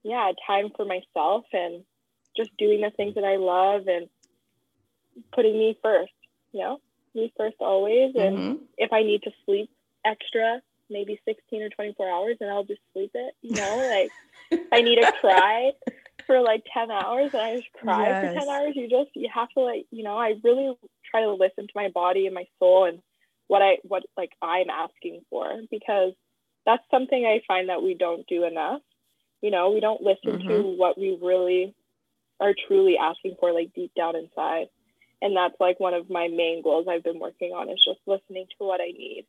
yeah, 0.03 0.33
time 0.47 0.71
for 0.77 0.85
myself 0.85 1.45
and 1.53 1.85
just 2.37 2.51
doing 2.59 2.81
the 2.81 2.90
things 2.90 3.14
that 3.14 3.25
I 3.25 3.37
love 3.37 3.87
and 3.87 4.09
putting 5.33 5.59
me 5.59 5.79
first, 5.83 6.12
you 6.53 6.61
know, 6.61 6.79
me 7.14 7.33
first 7.37 7.57
always. 7.61 8.14
And 8.14 8.37
Mhm. 8.37 8.59
if 8.77 8.92
I 8.92 9.03
need 9.03 9.23
to 9.23 9.31
sleep 9.45 9.71
extra, 10.05 10.61
maybe 10.92 11.20
16 11.24 11.62
or 11.62 11.68
24 11.70 12.09
hours, 12.09 12.37
and 12.40 12.50
I'll 12.50 12.64
just 12.64 12.81
sleep 12.92 13.11
it, 13.14 13.35
you 13.42 13.57
know, 13.57 13.76
like 14.52 14.62
I 14.72 14.83
need 14.83 14.96
to 14.96 15.12
cry 15.20 15.72
for 16.26 16.40
like 16.40 16.64
10 16.72 16.90
hours 16.90 17.31
and 17.33 17.42
I 17.42 17.57
just 17.57 17.72
cry 17.72 18.07
for 18.20 18.35
10 18.38 18.48
hours, 18.48 18.72
you 18.74 18.88
just, 18.88 19.11
you 19.14 19.28
have 19.35 19.48
to 19.50 19.61
like, 19.61 19.87
you 19.90 20.02
know, 20.02 20.16
I 20.16 20.35
really 20.42 20.74
try 21.11 21.22
to 21.22 21.33
listen 21.33 21.66
to 21.66 21.72
my 21.74 21.88
body 21.88 22.26
and 22.26 22.35
my 22.35 22.44
soul 22.59 22.85
and 22.87 23.00
what 23.48 23.62
I, 23.62 23.78
what 23.83 24.05
like 24.16 24.33
I'm 24.40 24.70
asking 24.70 25.22
for 25.31 25.61
because 25.70 26.12
that's 26.64 26.83
something 26.90 27.24
I 27.24 27.42
find 27.46 27.68
that 27.68 27.83
we 27.83 27.94
don't 27.94 28.26
do 28.26 28.44
enough. 28.44 28.81
You 29.40 29.50
know, 29.50 29.70
we 29.70 29.81
don't 29.81 30.02
listen 30.02 30.38
to 30.40 30.55
mm-hmm. 30.55 30.78
what 30.78 30.96
we 30.96 31.18
really 31.20 31.74
are 32.40 32.55
truly 32.68 32.96
asking 32.98 33.37
for, 33.40 33.52
like 33.52 33.72
deep 33.74 33.92
down 33.96 34.14
inside. 34.16 34.66
And 35.20 35.37
that's 35.37 35.55
like 35.61 35.81
one 35.81 35.94
of 35.94 36.11
my 36.11 36.28
main 36.28 36.62
goals 36.62 36.87
I've 36.88 37.05
been 37.05 37.18
working 37.18 37.50
on 37.52 37.68
is 37.68 37.83
just 37.85 38.00
listening 38.07 38.46
to 38.59 38.64
what 38.64 38.81
I 38.81 38.87
need 38.87 39.26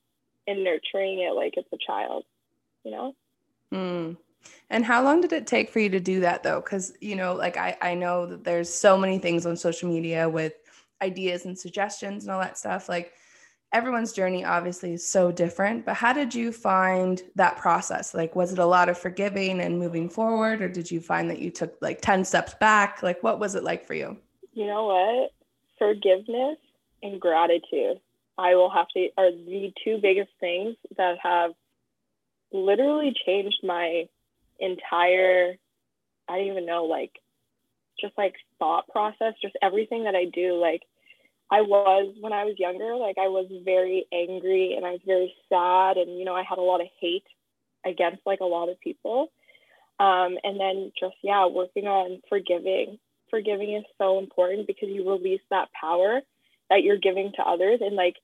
and 0.47 0.63
nurturing 0.63 1.19
it 1.19 1.35
like 1.35 1.53
it's 1.57 1.71
a 1.73 1.77
child, 1.85 2.25
you 2.83 2.91
know? 2.91 3.15
Mm. 3.71 4.17
And 4.69 4.83
how 4.85 5.03
long 5.03 5.21
did 5.21 5.33
it 5.33 5.47
take 5.47 5.69
for 5.69 5.79
you 5.79 5.89
to 5.89 5.99
do 5.99 6.19
that 6.21 6.43
though? 6.43 6.61
Because, 6.61 6.93
you 6.99 7.15
know, 7.15 7.33
like 7.33 7.57
I, 7.57 7.77
I 7.81 7.93
know 7.95 8.25
that 8.25 8.43
there's 8.43 8.73
so 8.73 8.97
many 8.97 9.19
things 9.19 9.45
on 9.45 9.55
social 9.55 9.89
media 9.89 10.27
with 10.27 10.53
ideas 11.01 11.45
and 11.45 11.57
suggestions 11.57 12.23
and 12.23 12.31
all 12.31 12.41
that 12.41 12.57
stuff. 12.57 12.89
Like 12.89 13.13
everyone's 13.73 14.13
journey 14.13 14.45
obviously 14.45 14.93
is 14.93 15.05
so 15.05 15.31
different, 15.31 15.85
but 15.85 15.95
how 15.95 16.13
did 16.13 16.33
you 16.33 16.51
find 16.51 17.23
that 17.35 17.57
process? 17.57 18.13
Like, 18.13 18.35
was 18.35 18.53
it 18.53 18.59
a 18.59 18.65
lot 18.65 18.87
of 18.87 18.97
forgiving 18.97 19.59
and 19.59 19.79
moving 19.79 20.09
forward, 20.09 20.61
or 20.61 20.69
did 20.69 20.89
you 20.91 21.01
find 21.01 21.29
that 21.29 21.39
you 21.39 21.49
took 21.49 21.75
like 21.81 21.99
10 21.99 22.23
steps 22.23 22.53
back? 22.55 23.01
Like, 23.01 23.21
what 23.23 23.39
was 23.39 23.55
it 23.55 23.63
like 23.63 23.85
for 23.85 23.95
you? 23.95 24.15
You 24.53 24.67
know 24.67 24.85
what? 24.85 25.31
Forgiveness 25.79 26.57
and 27.01 27.19
gratitude, 27.19 27.99
I 28.37 28.55
will 28.55 28.69
have 28.69 28.87
to, 28.89 29.09
are 29.17 29.31
the 29.31 29.71
two 29.83 29.99
biggest 30.01 30.31
things 30.39 30.75
that 30.97 31.17
have 31.21 31.51
literally 32.51 33.13
changed 33.25 33.59
my 33.63 34.07
entire, 34.59 35.55
I 36.27 36.37
don't 36.37 36.47
even 36.47 36.65
know, 36.65 36.85
like, 36.85 37.11
just 37.99 38.17
like 38.17 38.35
thought 38.59 38.87
process, 38.87 39.33
just 39.41 39.55
everything 39.61 40.05
that 40.05 40.15
I 40.15 40.25
do. 40.25 40.55
Like, 40.55 40.81
I 41.51 41.61
was, 41.61 42.15
when 42.19 42.33
I 42.33 42.45
was 42.45 42.57
younger, 42.57 42.95
like, 42.95 43.17
I 43.19 43.27
was 43.27 43.47
very 43.63 44.05
angry 44.11 44.73
and 44.75 44.85
I 44.85 44.91
was 44.91 45.01
very 45.05 45.33
sad. 45.49 45.97
And, 45.97 46.17
you 46.17 46.25
know, 46.25 46.35
I 46.35 46.43
had 46.43 46.57
a 46.57 46.61
lot 46.61 46.81
of 46.81 46.87
hate 46.99 47.25
against 47.85 48.21
like 48.25 48.39
a 48.39 48.45
lot 48.45 48.69
of 48.69 48.79
people. 48.79 49.31
Um, 49.99 50.37
and 50.43 50.59
then 50.59 50.91
just, 50.99 51.15
yeah, 51.21 51.45
working 51.45 51.85
on 51.85 52.21
forgiving. 52.29 52.97
Forgiving 53.29 53.75
is 53.75 53.83
so 53.99 54.19
important 54.19 54.67
because 54.67 54.89
you 54.89 55.09
release 55.09 55.41
that 55.49 55.69
power 55.79 56.21
that 56.73 56.83
you're 56.83 56.97
giving 56.97 57.31
to 57.35 57.43
others 57.43 57.79
and 57.81 57.95
like 57.95 58.15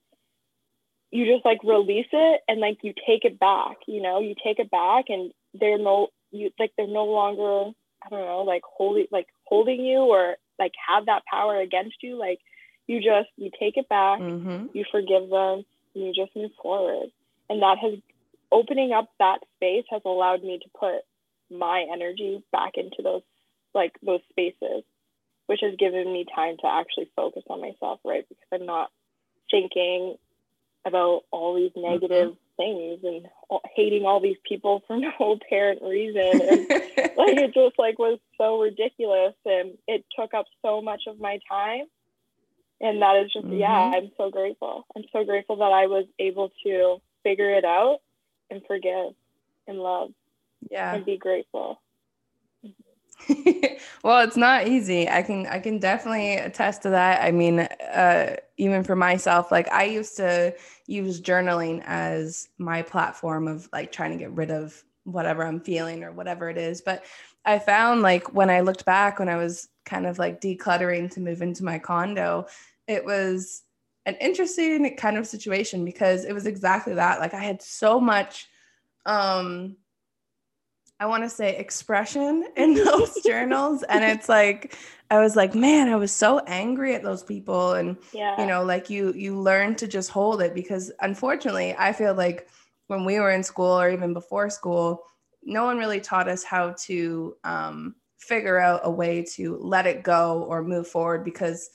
you 1.11 1.25
just 1.31 1.45
like 1.45 1.63
release 1.63 2.07
it 2.11 2.41
and 2.47 2.59
like 2.59 2.79
you 2.83 2.93
take 3.07 3.25
it 3.25 3.39
back, 3.39 3.77
you 3.87 4.01
know, 4.01 4.19
you 4.19 4.35
take 4.43 4.59
it 4.59 4.71
back 4.71 5.05
and 5.09 5.31
they're 5.53 5.77
no 5.77 6.07
you 6.31 6.51
like 6.59 6.71
they're 6.77 6.87
no 6.87 7.05
longer 7.05 7.71
I 8.03 8.09
don't 8.09 8.25
know, 8.25 8.41
like 8.41 8.63
holding 8.65 9.07
like 9.11 9.27
holding 9.45 9.85
you 9.85 9.99
or 9.99 10.37
like 10.57 10.73
have 10.87 11.05
that 11.05 11.23
power 11.29 11.59
against 11.59 11.97
you. 12.01 12.17
Like 12.17 12.39
you 12.87 12.97
just 12.99 13.29
you 13.37 13.51
take 13.59 13.77
it 13.77 13.87
back, 13.89 14.19
Mm-hmm. 14.19 14.67
you 14.73 14.85
forgive 14.91 15.29
them, 15.29 15.63
and 15.95 16.03
you 16.05 16.13
just 16.13 16.35
move 16.35 16.51
forward. 16.61 17.09
And 17.49 17.61
that 17.61 17.77
has 17.79 17.99
opening 18.51 18.91
up 18.93 19.09
that 19.19 19.39
space 19.57 19.85
has 19.91 20.01
allowed 20.05 20.43
me 20.43 20.59
to 20.59 20.69
put 20.79 21.03
my 21.55 21.85
energy 21.91 22.43
back 22.51 22.73
into 22.75 23.01
those 23.03 23.21
like 23.73 23.93
those 24.03 24.21
spaces 24.29 24.83
which 25.49 25.61
has 25.63 25.73
given 25.79 26.13
me 26.13 26.27
time 26.35 26.57
to 26.57 26.67
actually 26.67 27.09
focus 27.15 27.41
on 27.49 27.59
myself 27.59 27.99
right? 28.05 28.23
Because 28.29 28.45
i'm 28.53 28.67
not 28.67 28.91
thinking 29.49 30.15
about 30.85 31.23
all 31.31 31.55
these 31.55 31.71
mm-hmm. 31.71 31.91
negative 31.91 32.35
things 32.55 32.99
and 33.03 33.25
hating 33.75 34.05
all 34.05 34.19
these 34.19 34.37
people 34.47 34.83
for 34.85 34.95
no 35.19 35.33
apparent 35.33 35.81
reason. 35.81 36.21
And 36.21 36.69
like 37.17 37.37
it 37.37 37.53
just 37.55 37.79
like 37.79 37.97
was 37.97 38.19
so 38.37 38.61
ridiculous 38.61 39.33
and 39.43 39.75
it 39.87 40.05
took 40.17 40.35
up 40.35 40.45
so 40.61 40.81
much 40.83 41.03
of 41.07 41.19
my 41.19 41.39
time. 41.49 41.85
And 42.79 43.01
that 43.01 43.15
is 43.23 43.33
just 43.33 43.47
mm-hmm. 43.47 43.57
yeah 43.57 43.91
i'm 43.95 44.11
so 44.17 44.29
grateful. 44.29 44.85
I'm 44.95 45.05
so 45.11 45.23
grateful 45.23 45.55
that 45.57 45.73
i 45.73 45.87
was 45.87 46.05
able 46.19 46.51
to 46.63 47.01
figure 47.23 47.49
it 47.49 47.65
out 47.65 48.01
and 48.51 48.61
forgive 48.67 49.13
and 49.67 49.79
love 49.79 50.11
yeah. 50.69 50.93
and 50.93 51.05
be 51.05 51.17
grateful 51.17 51.81
well 54.03 54.21
it's 54.25 54.37
not 54.37 54.67
easy. 54.67 55.09
I 55.09 55.21
can 55.21 55.45
i 55.47 55.59
can 55.59 55.79
definitely 55.79 56.35
attest 56.35 56.81
to 56.83 56.89
that. 56.91 57.23
I 57.23 57.31
mean 57.31 57.59
uh 57.59 58.35
even 58.57 58.83
for 58.83 58.95
myself 58.95 59.51
like 59.51 59.69
i 59.71 59.83
used 59.83 60.17
to 60.17 60.53
use 60.87 61.21
journaling 61.21 61.81
as 61.85 62.49
my 62.57 62.81
platform 62.81 63.47
of 63.47 63.69
like 63.71 63.91
trying 63.91 64.11
to 64.11 64.17
get 64.17 64.31
rid 64.31 64.51
of 64.51 64.83
whatever 65.03 65.45
i'm 65.45 65.59
feeling 65.61 66.03
or 66.03 66.11
whatever 66.11 66.49
it 66.49 66.57
is. 66.57 66.81
But 66.81 67.03
i 67.45 67.59
found 67.59 68.01
like 68.01 68.33
when 68.33 68.49
i 68.49 68.61
looked 68.61 68.85
back 68.85 69.19
when 69.19 69.29
i 69.29 69.35
was 69.37 69.69
kind 69.85 70.05
of 70.05 70.19
like 70.19 70.41
decluttering 70.41 71.09
to 71.11 71.19
move 71.19 71.41
into 71.41 71.63
my 71.63 71.79
condo 71.79 72.45
it 72.87 73.03
was 73.05 73.63
an 74.05 74.15
interesting 74.15 74.95
kind 74.97 75.17
of 75.17 75.27
situation 75.27 75.85
because 75.85 76.25
it 76.25 76.33
was 76.33 76.47
exactly 76.47 76.93
that. 76.95 77.19
Like 77.19 77.33
i 77.33 77.43
had 77.43 77.61
so 77.61 77.99
much 77.99 78.47
um 79.05 79.77
I 80.99 81.05
want 81.05 81.23
to 81.23 81.29
say 81.29 81.55
expression 81.55 82.45
in 82.55 82.73
those 82.85 83.13
journals. 83.25 83.83
And 83.83 84.03
it's 84.03 84.27
like, 84.27 84.77
I 85.09 85.19
was 85.19 85.35
like, 85.35 85.55
man, 85.55 85.89
I 85.89 85.95
was 85.95 86.11
so 86.11 86.39
angry 86.39 86.93
at 86.93 87.03
those 87.03 87.23
people. 87.23 87.73
And, 87.73 87.97
yeah. 88.13 88.39
you 88.39 88.45
know, 88.45 88.63
like 88.63 88.89
you, 88.89 89.13
you 89.13 89.39
learn 89.39 89.75
to 89.75 89.87
just 89.87 90.09
hold 90.09 90.41
it 90.41 90.53
because 90.53 90.91
unfortunately, 91.01 91.75
I 91.77 91.93
feel 91.93 92.13
like 92.13 92.49
when 92.87 93.05
we 93.05 93.19
were 93.19 93.31
in 93.31 93.43
school 93.43 93.79
or 93.79 93.89
even 93.89 94.13
before 94.13 94.49
school, 94.49 95.03
no 95.43 95.63
one 95.65 95.77
really 95.77 96.01
taught 96.01 96.27
us 96.27 96.43
how 96.43 96.75
to 96.85 97.35
um, 97.43 97.95
figure 98.17 98.59
out 98.59 98.81
a 98.83 98.91
way 98.91 99.23
to 99.35 99.57
let 99.57 99.87
it 99.87 100.03
go 100.03 100.43
or 100.43 100.63
move 100.63 100.87
forward 100.87 101.23
because 101.23 101.69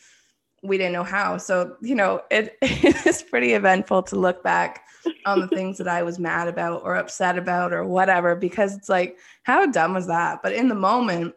we 0.65 0.79
didn't 0.79 0.95
know 0.95 1.05
how. 1.05 1.37
So, 1.37 1.77
you 1.81 1.95
know, 1.95 2.23
it, 2.31 2.57
it 2.63 3.07
is 3.07 3.23
pretty 3.23 3.53
eventful 3.53 4.03
to 4.05 4.17
look 4.17 4.43
back 4.43 4.85
on 5.27 5.41
the 5.41 5.49
things 5.49 5.77
that 5.79 5.89
I 5.89 6.03
was 6.03 6.19
mad 6.19 6.49
about 6.49 6.83
or 6.83 6.97
upset 6.97 7.37
about 7.37 7.73
or 7.73 7.85
whatever, 7.85 8.35
because 8.35 8.75
it's 8.75 8.89
like, 8.89 9.19
how 9.43 9.67
dumb 9.67 9.95
was 9.95 10.07
that? 10.07 10.41
But 10.43 10.55
in 10.55 10.69
the 10.69 10.75
moment, 10.75 11.35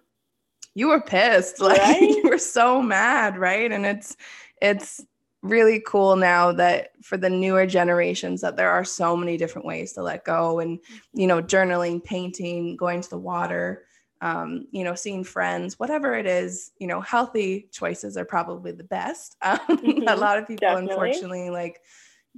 you 0.73 0.87
were 0.87 1.01
pissed. 1.01 1.59
Like 1.67 1.79
right? 1.79 2.01
you 2.01 2.23
were 2.23 2.37
so 2.37 2.81
mad, 2.81 3.37
right? 3.37 3.71
And 3.71 3.85
it's 3.85 4.15
it's 4.61 5.03
really 5.43 5.81
cool 5.85 6.15
now 6.15 6.51
that 6.51 6.91
for 7.03 7.17
the 7.17 7.29
newer 7.29 7.65
generations 7.65 8.41
that 8.41 8.57
there 8.57 8.69
are 8.69 8.83
so 8.83 9.15
many 9.15 9.37
different 9.37 9.67
ways 9.67 9.93
to 9.93 10.01
let 10.01 10.25
go 10.25 10.59
and 10.59 10.79
you 11.13 11.27
know 11.27 11.41
journaling 11.41 12.03
painting 12.03 12.75
going 12.75 13.01
to 13.01 13.09
the 13.09 13.17
water 13.17 13.83
um, 14.21 14.67
you 14.71 14.83
know, 14.83 14.95
seeing 14.95 15.23
friends, 15.23 15.79
whatever 15.79 16.15
it 16.15 16.25
is, 16.25 16.71
you 16.79 16.87
know, 16.87 17.01
healthy 17.01 17.67
choices 17.71 18.17
are 18.17 18.25
probably 18.25 18.71
the 18.71 18.83
best. 18.83 19.35
Um, 19.47 19.59
mm-hmm. 19.59 20.07
a 20.07 20.15
lot 20.15 20.37
of 20.37 20.47
people, 20.47 20.67
Definitely. 20.67 20.91
unfortunately, 20.91 21.49
like 21.49 21.81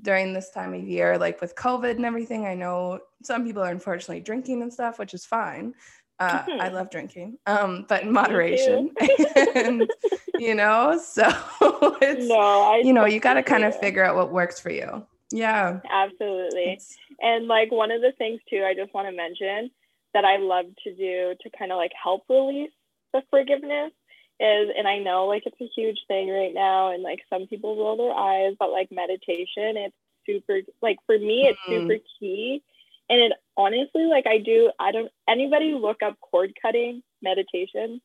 during 0.01 0.33
this 0.33 0.51
time 0.51 0.73
of 0.73 0.83
year, 0.83 1.17
like 1.17 1.41
with 1.41 1.55
COVID 1.55 1.91
and 1.91 2.05
everything, 2.05 2.45
I 2.45 2.53
know 2.53 2.99
some 3.23 3.45
people 3.45 3.63
are 3.63 3.71
unfortunately 3.71 4.21
drinking 4.21 4.61
and 4.61 4.71
stuff, 4.71 4.99
which 4.99 5.13
is 5.13 5.25
fine. 5.25 5.73
Uh, 6.19 6.43
mm-hmm. 6.43 6.61
I 6.61 6.67
love 6.67 6.91
drinking, 6.91 7.37
um, 7.47 7.85
but 7.87 8.03
in 8.03 8.11
moderation. 8.11 8.91
and, 9.55 9.89
you 10.37 10.53
know, 10.53 11.01
so 11.01 11.23
it's, 12.01 12.27
no, 12.27 12.37
I 12.37 12.81
you 12.83 12.91
know, 12.91 13.05
you 13.05 13.19
got 13.19 13.35
to 13.35 13.43
kind 13.43 13.63
of 13.63 13.77
figure 13.79 14.03
out 14.03 14.15
what 14.15 14.31
works 14.31 14.59
for 14.59 14.69
you. 14.69 15.05
Yeah. 15.31 15.79
Absolutely. 15.89 16.73
It's, 16.73 16.97
and 17.21 17.47
like 17.47 17.71
one 17.71 17.91
of 17.91 18.01
the 18.01 18.11
things 18.17 18.41
too, 18.49 18.65
I 18.67 18.73
just 18.73 18.93
want 18.93 19.07
to 19.07 19.15
mention 19.15 19.71
that 20.13 20.25
I 20.25 20.37
love 20.37 20.65
to 20.83 20.95
do 20.95 21.35
to 21.41 21.49
kind 21.57 21.71
of 21.71 21.77
like 21.77 21.91
help 22.01 22.23
release 22.29 22.71
the 23.13 23.21
forgiveness 23.29 23.91
is 24.39 24.69
and 24.77 24.87
I 24.87 24.99
know 24.99 25.25
like 25.25 25.43
it's 25.45 25.59
a 25.61 25.69
huge 25.75 25.99
thing 26.07 26.29
right 26.29 26.53
now 26.53 26.93
and 26.93 27.03
like 27.03 27.19
some 27.29 27.47
people 27.47 27.75
roll 27.75 27.97
their 27.97 28.13
eyes 28.13 28.55
but 28.57 28.71
like 28.71 28.89
meditation 28.91 29.75
it's 29.75 29.95
super 30.25 30.59
like 30.81 30.97
for 31.05 31.17
me 31.17 31.47
it's 31.47 31.59
mm. 31.67 31.81
super 31.81 32.03
key. 32.19 32.63
And 33.09 33.19
it 33.19 33.33
honestly 33.57 34.05
like 34.05 34.27
I 34.27 34.37
do 34.37 34.71
I 34.79 34.91
don't 34.91 35.11
anybody 35.27 35.73
look 35.73 36.01
up 36.03 36.19
cord 36.21 36.53
cutting 36.61 37.03
meditation? 37.21 38.01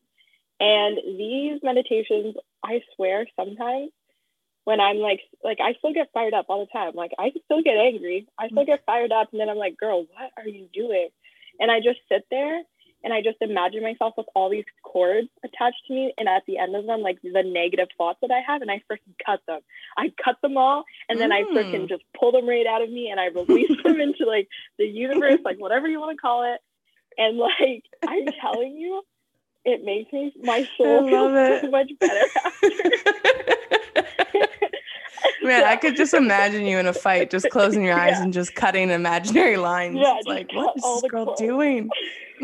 And 0.59 0.97
these 1.05 1.61
meditations 1.63 2.35
I 2.63 2.81
swear 2.95 3.25
sometimes 3.35 3.91
when 4.65 4.81
I'm 4.81 4.97
like 4.97 5.21
like 5.43 5.59
I 5.61 5.73
still 5.77 5.93
get 5.93 6.11
fired 6.13 6.33
up 6.33 6.47
all 6.49 6.65
the 6.65 6.71
time. 6.77 6.95
Like 6.95 7.11
I 7.17 7.31
still 7.45 7.61
get 7.61 7.77
angry. 7.77 8.27
I 8.37 8.49
still 8.49 8.65
get 8.65 8.83
fired 8.85 9.13
up 9.13 9.29
and 9.31 9.39
then 9.39 9.49
I'm 9.49 9.57
like 9.57 9.77
girl 9.77 10.01
what 10.01 10.31
are 10.35 10.49
you 10.49 10.67
doing 10.73 11.09
and 11.59 11.71
I 11.71 11.79
just 11.79 11.99
sit 12.09 12.25
there 12.29 12.61
and 13.05 13.13
I 13.13 13.21
just 13.21 13.37
imagine 13.39 13.83
myself 13.83 14.15
with 14.17 14.25
all 14.33 14.49
these 14.49 14.65
cords 14.81 15.27
attached 15.43 15.83
to 15.87 15.93
me, 15.93 16.11
and 16.17 16.27
at 16.27 16.43
the 16.47 16.57
end 16.57 16.75
of 16.75 16.87
them, 16.87 17.01
like 17.01 17.21
the 17.21 17.43
negative 17.43 17.89
thoughts 17.99 18.17
that 18.21 18.31
I 18.31 18.41
have, 18.51 18.63
and 18.63 18.71
I 18.71 18.81
freaking 18.91 19.13
cut 19.23 19.41
them. 19.47 19.61
I 19.95 20.11
cut 20.23 20.37
them 20.41 20.57
all, 20.57 20.85
and 21.07 21.19
then 21.19 21.29
mm. 21.29 21.33
I 21.33 21.43
freaking 21.43 21.87
just 21.87 22.01
pull 22.19 22.31
them 22.31 22.49
right 22.49 22.65
out 22.65 22.81
of 22.81 22.89
me, 22.89 23.09
and 23.11 23.19
I 23.19 23.27
release 23.27 23.71
them 23.83 24.01
into 24.01 24.25
like 24.25 24.47
the 24.79 24.85
universe, 24.85 25.39
like 25.45 25.59
whatever 25.59 25.87
you 25.87 25.99
want 25.99 26.17
to 26.17 26.21
call 26.21 26.51
it. 26.51 26.59
And 27.17 27.37
like 27.37 27.83
I'm 28.07 28.25
telling 28.41 28.75
you, 28.75 29.03
it 29.65 29.85
makes 29.85 30.11
me 30.11 30.33
my 30.41 30.67
soul 30.75 31.07
feel 31.07 31.61
so 31.61 31.69
much 31.69 31.91
better 31.99 32.25
after. 32.43 33.04
Man, 35.45 35.63
I 35.63 35.75
could 35.75 35.95
just 35.95 36.13
imagine 36.15 36.65
you 36.65 36.79
in 36.79 36.87
a 36.87 36.93
fight, 36.93 37.29
just 37.29 37.49
closing 37.49 37.83
your 37.83 37.97
eyes 37.97 38.15
yeah. 38.17 38.23
and 38.23 38.33
just 38.33 38.55
cutting 38.55 38.89
imaginary 38.89 39.57
lines. 39.57 39.97
Yeah, 39.99 40.17
it's 40.17 40.27
like, 40.27 40.51
what 40.53 40.75
is 40.75 40.83
this 40.83 41.11
girl 41.11 41.25
clothes. 41.25 41.39
doing? 41.39 41.89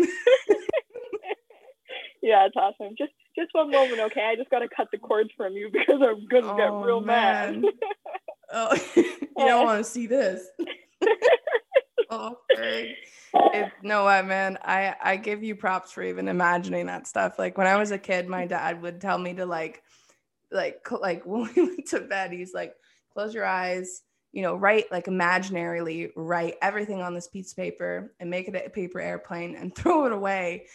yeah, 2.22 2.46
it's 2.46 2.56
awesome. 2.56 2.96
Just 2.98 3.14
just 3.38 3.50
one 3.54 3.72
moment, 3.72 4.00
okay? 4.02 4.26
I 4.32 4.36
just 4.36 4.50
gotta 4.50 4.68
cut 4.76 4.90
the 4.92 4.98
cords 4.98 5.30
from 5.36 5.54
you 5.54 5.70
because 5.72 6.02
I'm 6.02 6.28
gonna 6.28 6.54
oh, 6.54 6.58
get 6.58 6.72
real 6.86 7.02
man. 7.02 7.62
mad. 7.62 7.74
oh, 8.52 8.78
you 8.96 9.06
don't 9.38 9.66
want 9.66 9.84
to 9.84 9.90
see 9.90 10.06
this. 10.06 10.46
oh, 12.10 12.38
It, 13.34 13.72
no, 13.82 14.04
what, 14.04 14.26
man? 14.26 14.58
I 14.62 14.96
I 15.02 15.16
give 15.16 15.44
you 15.44 15.56
props 15.56 15.92
for 15.92 16.04
even 16.04 16.28
imagining 16.28 16.88
that 16.88 17.08
stuff. 17.08 17.40
Like 17.40 17.58
when 17.58 17.68
I 17.68 17.78
was 17.78 17.92
a 17.92 17.98
kid, 17.98 18.28
my 18.28 18.46
dad 18.46 18.82
would 18.82 19.00
tell 19.00 19.18
me 19.18 19.34
to 19.36 19.46
like, 19.46 19.82
like, 20.52 20.86
like 20.92 21.26
when 21.26 21.50
we 21.56 21.64
went 21.64 21.88
to 21.88 22.02
bed, 22.02 22.34
he's 22.34 22.54
like, 22.54 22.76
close 23.14 23.34
your 23.34 23.46
eyes, 23.46 24.02
you 24.32 24.42
know, 24.42 24.56
write 24.56 24.92
like 24.92 25.06
imaginarily, 25.06 26.12
write 26.16 26.56
everything 26.62 27.02
on 27.02 27.14
this 27.14 27.28
piece 27.28 27.52
of 27.52 27.58
paper 27.58 28.14
and 28.20 28.30
make 28.30 28.48
it 28.48 28.56
a 28.56 28.70
paper 28.70 29.00
airplane 29.00 29.56
and 29.56 29.76
throw 29.76 30.06
it 30.06 30.12
away. 30.12 30.68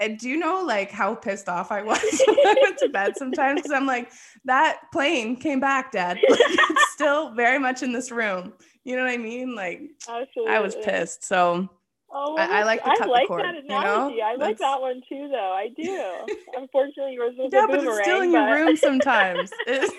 And 0.00 0.18
do 0.18 0.28
you 0.28 0.36
know 0.36 0.64
like 0.64 0.90
how 0.90 1.14
pissed 1.14 1.48
off 1.48 1.70
I 1.70 1.82
was 1.82 2.00
when 2.26 2.38
I 2.46 2.54
went 2.62 2.78
to 2.78 2.88
bed 2.88 3.16
sometimes? 3.16 3.62
Because 3.62 3.72
I'm 3.72 3.86
like, 3.86 4.10
that 4.44 4.80
plane 4.92 5.36
came 5.36 5.60
back, 5.60 5.92
Dad. 5.92 6.18
Like, 6.28 6.40
it's 6.40 6.92
still 6.92 7.34
very 7.34 7.58
much 7.58 7.82
in 7.82 7.92
this 7.92 8.10
room. 8.10 8.52
You 8.84 8.96
know 8.96 9.04
what 9.04 9.12
I 9.12 9.16
mean? 9.16 9.54
Like, 9.54 9.80
Absolutely. 10.08 10.52
I 10.52 10.60
was 10.60 10.74
pissed. 10.76 11.24
So 11.24 11.68
Oh, 12.16 12.36
I, 12.38 12.60
I, 12.60 12.62
like 12.62 12.84
cut 12.84 13.02
I 13.02 13.06
like 13.06 13.22
the 13.24 13.26
cord, 13.26 13.44
that 13.44 13.64
analogy. 13.64 14.14
You 14.14 14.20
know? 14.20 14.26
I 14.26 14.34
like 14.36 14.58
that 14.58 14.80
one 14.80 15.02
too, 15.08 15.28
though. 15.28 15.52
I 15.52 15.68
do. 15.76 16.36
Unfortunately, 16.56 17.14
yours 17.14 17.34
was 17.36 17.50
yeah, 17.52 17.64
a 17.64 17.66
boomerang. 17.66 17.84
but 17.86 17.92
it's 17.92 18.02
still 18.04 18.20
in 18.22 18.30
your 18.30 18.54
room 18.54 18.76
sometimes. 18.76 19.50
it, 19.66 19.92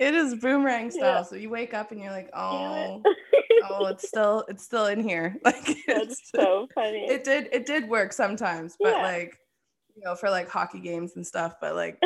it 0.00 0.14
is 0.14 0.36
boomerang 0.36 0.90
style. 0.90 1.02
Yeah. 1.02 1.22
So 1.22 1.36
you 1.36 1.50
wake 1.50 1.74
up 1.74 1.92
and 1.92 2.00
you're 2.00 2.12
like, 2.12 2.30
oh, 2.34 3.02
oh, 3.68 3.86
it's 3.86 4.08
still, 4.08 4.46
it's 4.48 4.64
still 4.64 4.86
in 4.86 5.06
here. 5.06 5.36
Like 5.44 5.76
that's 5.86 6.30
so 6.30 6.66
funny. 6.74 7.04
It 7.10 7.24
did, 7.24 7.50
it 7.52 7.66
did 7.66 7.90
work 7.90 8.14
sometimes, 8.14 8.76
but 8.80 8.94
yeah. 8.94 9.02
like, 9.02 9.38
you 9.96 10.02
know, 10.02 10.14
for 10.14 10.30
like 10.30 10.48
hockey 10.48 10.80
games 10.80 11.12
and 11.16 11.26
stuff. 11.26 11.56
But 11.60 11.74
like, 11.76 12.00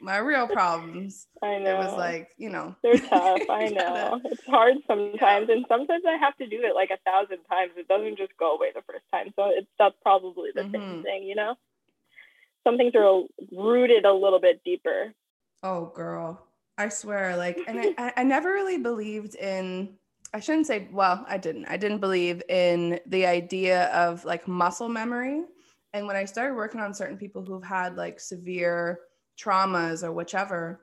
my 0.00 0.18
real 0.18 0.46
problems. 0.46 1.26
I 1.42 1.58
know. 1.58 1.74
It 1.74 1.78
was 1.78 1.96
like, 1.96 2.30
you 2.36 2.50
know. 2.50 2.74
They're 2.82 2.98
tough. 2.98 3.42
I 3.48 3.68
know. 3.72 4.20
It's 4.24 4.44
hard 4.46 4.76
sometimes. 4.86 5.48
And 5.48 5.64
sometimes 5.68 6.02
I 6.06 6.16
have 6.16 6.36
to 6.38 6.46
do 6.46 6.60
it 6.62 6.74
like 6.74 6.90
a 6.90 6.98
thousand 7.10 7.38
times. 7.48 7.72
It 7.76 7.88
doesn't 7.88 8.18
just 8.18 8.36
go 8.38 8.54
away 8.54 8.68
the 8.74 8.82
first 8.82 9.04
time. 9.12 9.32
So 9.36 9.50
it's 9.50 9.68
that's 9.78 9.96
probably 10.02 10.50
the 10.54 10.62
mm-hmm. 10.62 10.72
same 10.72 11.02
thing, 11.02 11.22
you 11.24 11.34
know? 11.34 11.54
Some 12.64 12.76
things 12.76 12.94
are 12.94 13.22
rooted 13.52 14.04
a 14.04 14.12
little 14.12 14.40
bit 14.40 14.62
deeper. 14.64 15.14
Oh, 15.62 15.86
girl. 15.94 16.46
I 16.78 16.88
swear. 16.88 17.36
Like, 17.36 17.58
and 17.66 17.94
I, 17.98 18.12
I 18.16 18.22
never 18.24 18.52
really 18.52 18.78
believed 18.78 19.34
in, 19.34 19.96
I 20.32 20.40
shouldn't 20.40 20.66
say, 20.66 20.88
well, 20.92 21.24
I 21.28 21.38
didn't. 21.38 21.66
I 21.66 21.76
didn't 21.76 21.98
believe 21.98 22.42
in 22.48 23.00
the 23.06 23.26
idea 23.26 23.86
of 23.86 24.24
like 24.24 24.48
muscle 24.48 24.88
memory. 24.88 25.42
And 25.92 26.06
when 26.06 26.16
I 26.16 26.24
started 26.24 26.54
working 26.54 26.80
on 26.80 26.94
certain 26.94 27.16
people 27.16 27.44
who've 27.44 27.64
had 27.64 27.96
like 27.96 28.20
severe 28.20 29.00
traumas 29.40 30.02
or 30.02 30.12
whichever, 30.12 30.80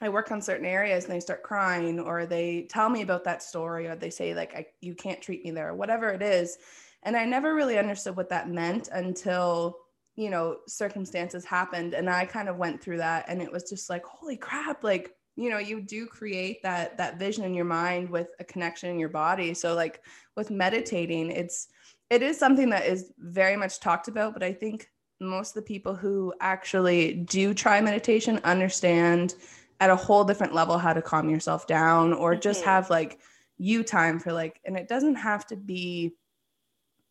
I 0.00 0.08
work 0.08 0.30
on 0.30 0.42
certain 0.42 0.66
areas 0.66 1.04
and 1.04 1.14
they 1.14 1.20
start 1.20 1.42
crying 1.42 1.98
or 1.98 2.26
they 2.26 2.66
tell 2.68 2.90
me 2.90 3.02
about 3.02 3.24
that 3.24 3.42
story 3.42 3.86
or 3.86 3.96
they 3.96 4.10
say 4.10 4.34
like 4.34 4.54
I, 4.54 4.66
you 4.80 4.94
can't 4.94 5.22
treat 5.22 5.44
me 5.44 5.50
there 5.50 5.70
or 5.70 5.74
whatever 5.74 6.10
it 6.10 6.22
is. 6.22 6.58
And 7.02 7.16
I 7.16 7.24
never 7.24 7.54
really 7.54 7.78
understood 7.78 8.16
what 8.16 8.28
that 8.30 8.50
meant 8.50 8.88
until 8.92 9.78
you 10.16 10.30
know 10.30 10.58
circumstances 10.66 11.44
happened 11.44 11.92
and 11.92 12.08
I 12.08 12.24
kind 12.24 12.48
of 12.48 12.56
went 12.56 12.82
through 12.82 12.96
that 12.98 13.26
and 13.28 13.42
it 13.42 13.52
was 13.52 13.68
just 13.68 13.90
like 13.90 14.02
holy 14.04 14.38
crap 14.38 14.82
like 14.82 15.14
you 15.36 15.50
know 15.50 15.58
you 15.58 15.82
do 15.82 16.06
create 16.06 16.62
that 16.62 16.96
that 16.96 17.18
vision 17.18 17.44
in 17.44 17.52
your 17.52 17.66
mind 17.66 18.08
with 18.08 18.28
a 18.40 18.44
connection 18.44 18.90
in 18.90 18.98
your 18.98 19.10
body. 19.10 19.54
So 19.54 19.74
like 19.74 20.02
with 20.36 20.50
meditating 20.50 21.30
it's 21.30 21.68
it 22.10 22.22
is 22.22 22.38
something 22.38 22.70
that 22.70 22.86
is 22.86 23.12
very 23.18 23.56
much 23.56 23.80
talked 23.80 24.08
about 24.08 24.34
but 24.34 24.42
I 24.42 24.52
think 24.52 24.90
most 25.20 25.50
of 25.50 25.62
the 25.62 25.66
people 25.66 25.94
who 25.94 26.32
actually 26.40 27.14
do 27.14 27.54
try 27.54 27.80
meditation 27.80 28.40
understand 28.44 29.34
at 29.80 29.90
a 29.90 29.96
whole 29.96 30.24
different 30.24 30.54
level 30.54 30.78
how 30.78 30.92
to 30.92 31.02
calm 31.02 31.28
yourself 31.28 31.66
down 31.66 32.12
or 32.12 32.32
mm-hmm. 32.32 32.40
just 32.40 32.64
have 32.64 32.90
like 32.90 33.18
you 33.58 33.82
time 33.82 34.18
for 34.18 34.32
like 34.32 34.60
and 34.64 34.76
it 34.76 34.88
doesn't 34.88 35.14
have 35.14 35.46
to 35.46 35.56
be 35.56 36.14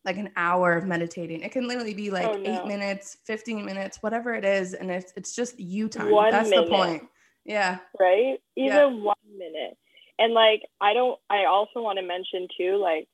like 0.04 0.16
an 0.16 0.30
hour 0.36 0.72
of 0.72 0.86
meditating 0.86 1.42
it 1.42 1.50
can 1.50 1.66
literally 1.66 1.94
be 1.94 2.10
like 2.10 2.26
oh, 2.26 2.36
no. 2.36 2.60
eight 2.60 2.66
minutes 2.66 3.18
15 3.24 3.64
minutes 3.64 3.98
whatever 4.02 4.34
it 4.34 4.44
is 4.44 4.74
and 4.74 4.90
it's 4.90 5.12
it's 5.16 5.34
just 5.34 5.58
you 5.58 5.88
time 5.88 6.10
one 6.10 6.30
that's 6.30 6.50
minute. 6.50 6.66
the 6.66 6.70
point 6.70 7.02
yeah 7.44 7.78
right 7.98 8.38
even 8.56 8.72
yeah. 8.72 8.86
one 8.86 9.16
minute 9.36 9.76
and 10.18 10.32
like 10.32 10.62
i 10.80 10.94
don't 10.94 11.18
i 11.28 11.44
also 11.44 11.80
want 11.80 11.98
to 11.98 12.04
mention 12.04 12.46
too 12.56 12.76
like 12.76 13.08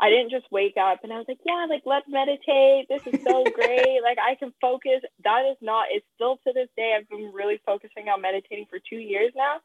I 0.00 0.10
didn't 0.10 0.30
just 0.30 0.50
wake 0.50 0.76
up 0.76 1.04
and 1.04 1.12
I 1.12 1.16
was 1.16 1.26
like, 1.28 1.38
yeah, 1.44 1.66
like 1.68 1.82
let's 1.86 2.08
meditate. 2.08 2.88
This 2.88 3.06
is 3.06 3.22
so 3.22 3.44
great. 3.44 4.00
like 4.02 4.18
I 4.18 4.34
can 4.34 4.52
focus. 4.60 5.02
That 5.24 5.44
is 5.50 5.56
not, 5.60 5.86
it's 5.90 6.06
still 6.16 6.38
to 6.46 6.52
this 6.52 6.68
day, 6.76 6.96
I've 6.98 7.08
been 7.08 7.32
really 7.32 7.60
focusing 7.64 8.08
on 8.08 8.20
meditating 8.20 8.66
for 8.68 8.78
two 8.78 8.96
years 8.96 9.32
now. 9.36 9.56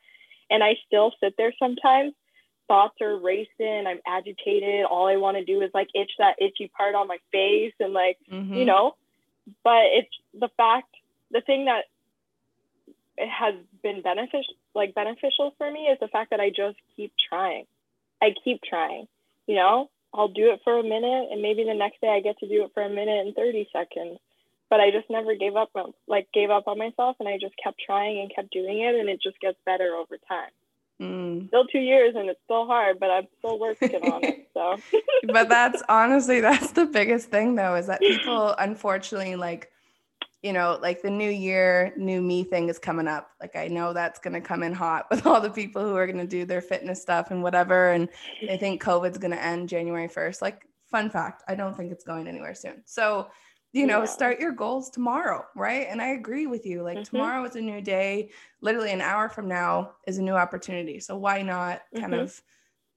And 0.50 0.64
I 0.64 0.76
still 0.86 1.12
sit 1.20 1.36
there 1.38 1.54
sometimes. 1.58 2.14
Thoughts 2.68 3.02
are 3.02 3.18
racing. 3.18 3.86
I'm 3.88 4.00
agitated. 4.06 4.86
All 4.86 5.08
I 5.08 5.18
want 5.18 5.38
to 5.38 5.46
do 5.46 5.62
is 5.62 5.72
like 5.74 5.88
itch 5.96 6.12
that 6.20 6.36
itchy 6.40 6.70
part 6.76 6.96
on 6.96 7.08
my 7.08 7.18
face 7.32 7.74
and 7.80 7.94
like, 7.94 8.18
mm-hmm. 8.32 8.54
you 8.54 8.66
know, 8.66 8.96
but 9.64 9.84
it's 9.86 10.10
the 10.34 10.50
fact, 10.58 10.94
the 11.32 11.42
thing 11.42 11.66
that 11.66 11.86
it 13.18 13.30
has 13.30 13.56
been 13.82 14.02
beneficial, 14.02 14.54
like 14.76 14.94
beneficial 14.94 15.54
for 15.58 15.72
me 15.72 15.88
is 15.88 15.98
the 16.00 16.08
fact 16.08 16.30
that 16.30 16.40
I 16.40 16.50
just 16.50 16.78
keep 16.96 17.12
trying. 17.30 17.66
I 18.22 18.34
keep 18.44 18.62
trying, 18.62 19.08
you 19.48 19.56
know, 19.56 19.90
I'll 20.14 20.28
do 20.28 20.52
it 20.52 20.62
for 20.64 20.80
a 20.80 20.84
minute 20.84 21.30
and 21.32 21.42
maybe 21.42 21.64
the 21.64 21.74
next 21.74 22.02
day 22.02 22.08
I 22.08 22.22
get 22.22 22.40
to 22.40 22.48
do 22.48 22.64
it 22.64 22.72
for 22.74 22.84
a 22.84 22.90
minute 22.90 23.26
and 23.26 23.36
30 23.36 23.70
seconds. 23.72 24.20
But 24.70 24.82
I 24.82 24.92
just 24.92 25.10
never 25.10 25.36
gave 25.36 25.56
up 25.56 25.70
like 26.08 26.28
gave 26.34 26.50
up 26.50 26.68
on 26.68 26.78
myself 26.78 27.16
and 27.20 27.30
I 27.30 27.38
just 27.40 27.56
kept 27.64 27.80
trying 27.86 28.20
and 28.20 28.34
kept 28.34 28.52
doing 28.52 28.82
it 28.82 28.96
and 28.96 29.08
it 29.08 29.22
just 29.22 29.40
gets 29.40 29.58
better 29.66 29.96
over 29.96 30.18
time. 30.28 30.52
Mm. 31.02 31.48
Still 31.48 31.66
two 31.68 31.80
years 31.80 32.16
and 32.16 32.30
it's 32.30 32.40
still 32.44 32.66
hard, 32.66 33.00
but 33.00 33.10
I'm 33.10 33.28
still 33.40 33.60
working 33.60 33.96
on 33.96 34.24
it. 34.24 34.50
So 34.54 34.78
But 35.24 35.48
that's 35.48 35.82
honestly 35.88 36.42
that's 36.42 36.72
the 36.72 36.86
biggest 36.86 37.30
thing 37.30 37.56
though, 37.56 37.76
is 37.76 37.88
that 37.88 38.02
people 38.02 38.56
unfortunately 38.58 39.36
like 39.36 39.72
you 40.48 40.54
know, 40.54 40.80
like 40.82 41.02
the 41.02 41.10
new 41.10 41.30
year, 41.30 41.92
new 41.98 42.22
me 42.22 42.42
thing 42.42 42.70
is 42.70 42.80
coming 42.80 43.06
up. 43.06 43.32
Like 43.42 43.58
I 43.58 43.68
know 43.68 43.92
that's 43.92 44.18
going 44.18 44.34
to 44.34 44.40
come 44.40 44.64
in 44.64 44.72
hot 44.72 45.08
with 45.12 45.26
all 45.26 45.42
the 45.42 45.50
people 45.50 45.82
who 45.82 45.94
are 45.98 46.08
going 46.08 46.20
to 46.20 46.26
do 46.26 46.46
their 46.46 46.62
fitness 46.62 47.02
stuff 47.02 47.32
and 47.32 47.44
whatever. 47.44 47.92
And 47.92 48.08
I 48.50 48.56
think 48.56 48.82
COVID's 48.82 49.18
going 49.18 49.32
to 49.32 49.44
end 49.44 49.68
January 49.68 50.08
1st. 50.08 50.42
Like, 50.42 50.66
fun 50.90 51.10
fact, 51.10 51.44
I 51.50 51.56
don't 51.56 51.76
think 51.76 51.92
it's 51.92 52.06
going 52.06 52.30
anywhere 52.30 52.56
soon. 52.56 52.82
So, 52.86 53.28
you 53.74 53.88
know, 53.88 54.00
yeah. 54.00 54.06
start 54.06 54.40
your 54.40 54.54
goals 54.54 54.90
tomorrow, 54.90 55.44
right? 55.54 55.88
And 55.90 56.02
I 56.02 56.12
agree 56.14 56.48
with 56.48 56.66
you. 56.66 56.82
Like, 56.82 57.00
mm-hmm. 57.00 57.16
tomorrow 57.18 57.44
is 57.44 57.58
a 57.58 57.62
new 57.62 57.82
day. 57.82 58.30
Literally, 58.62 58.94
an 58.94 59.02
hour 59.02 59.28
from 59.28 59.50
now 59.50 59.96
is 60.08 60.18
a 60.18 60.24
new 60.24 60.36
opportunity. 60.36 61.02
So, 61.02 61.18
why 61.18 61.42
not 61.42 61.82
kind 61.94 62.14
mm-hmm. 62.14 62.24
of 62.24 62.42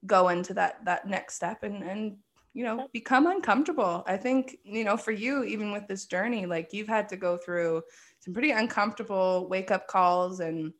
go 0.05 0.29
into 0.29 0.53
that 0.53 0.83
that 0.85 1.05
next 1.05 1.35
step 1.35 1.63
and 1.63 1.83
and 1.83 2.15
you 2.53 2.63
know 2.63 2.87
become 2.93 3.27
uncomfortable. 3.27 4.03
I 4.07 4.17
think 4.17 4.57
you 4.63 4.83
know 4.83 4.97
for 4.97 5.11
you 5.11 5.43
even 5.43 5.71
with 5.71 5.87
this 5.87 6.05
journey 6.05 6.45
like 6.45 6.73
you've 6.73 6.87
had 6.87 7.07
to 7.09 7.17
go 7.17 7.37
through 7.37 7.83
some 8.19 8.33
pretty 8.33 8.51
uncomfortable 8.51 9.47
wake 9.49 9.71
up 9.71 9.87
calls 9.87 10.39
and 10.39 10.73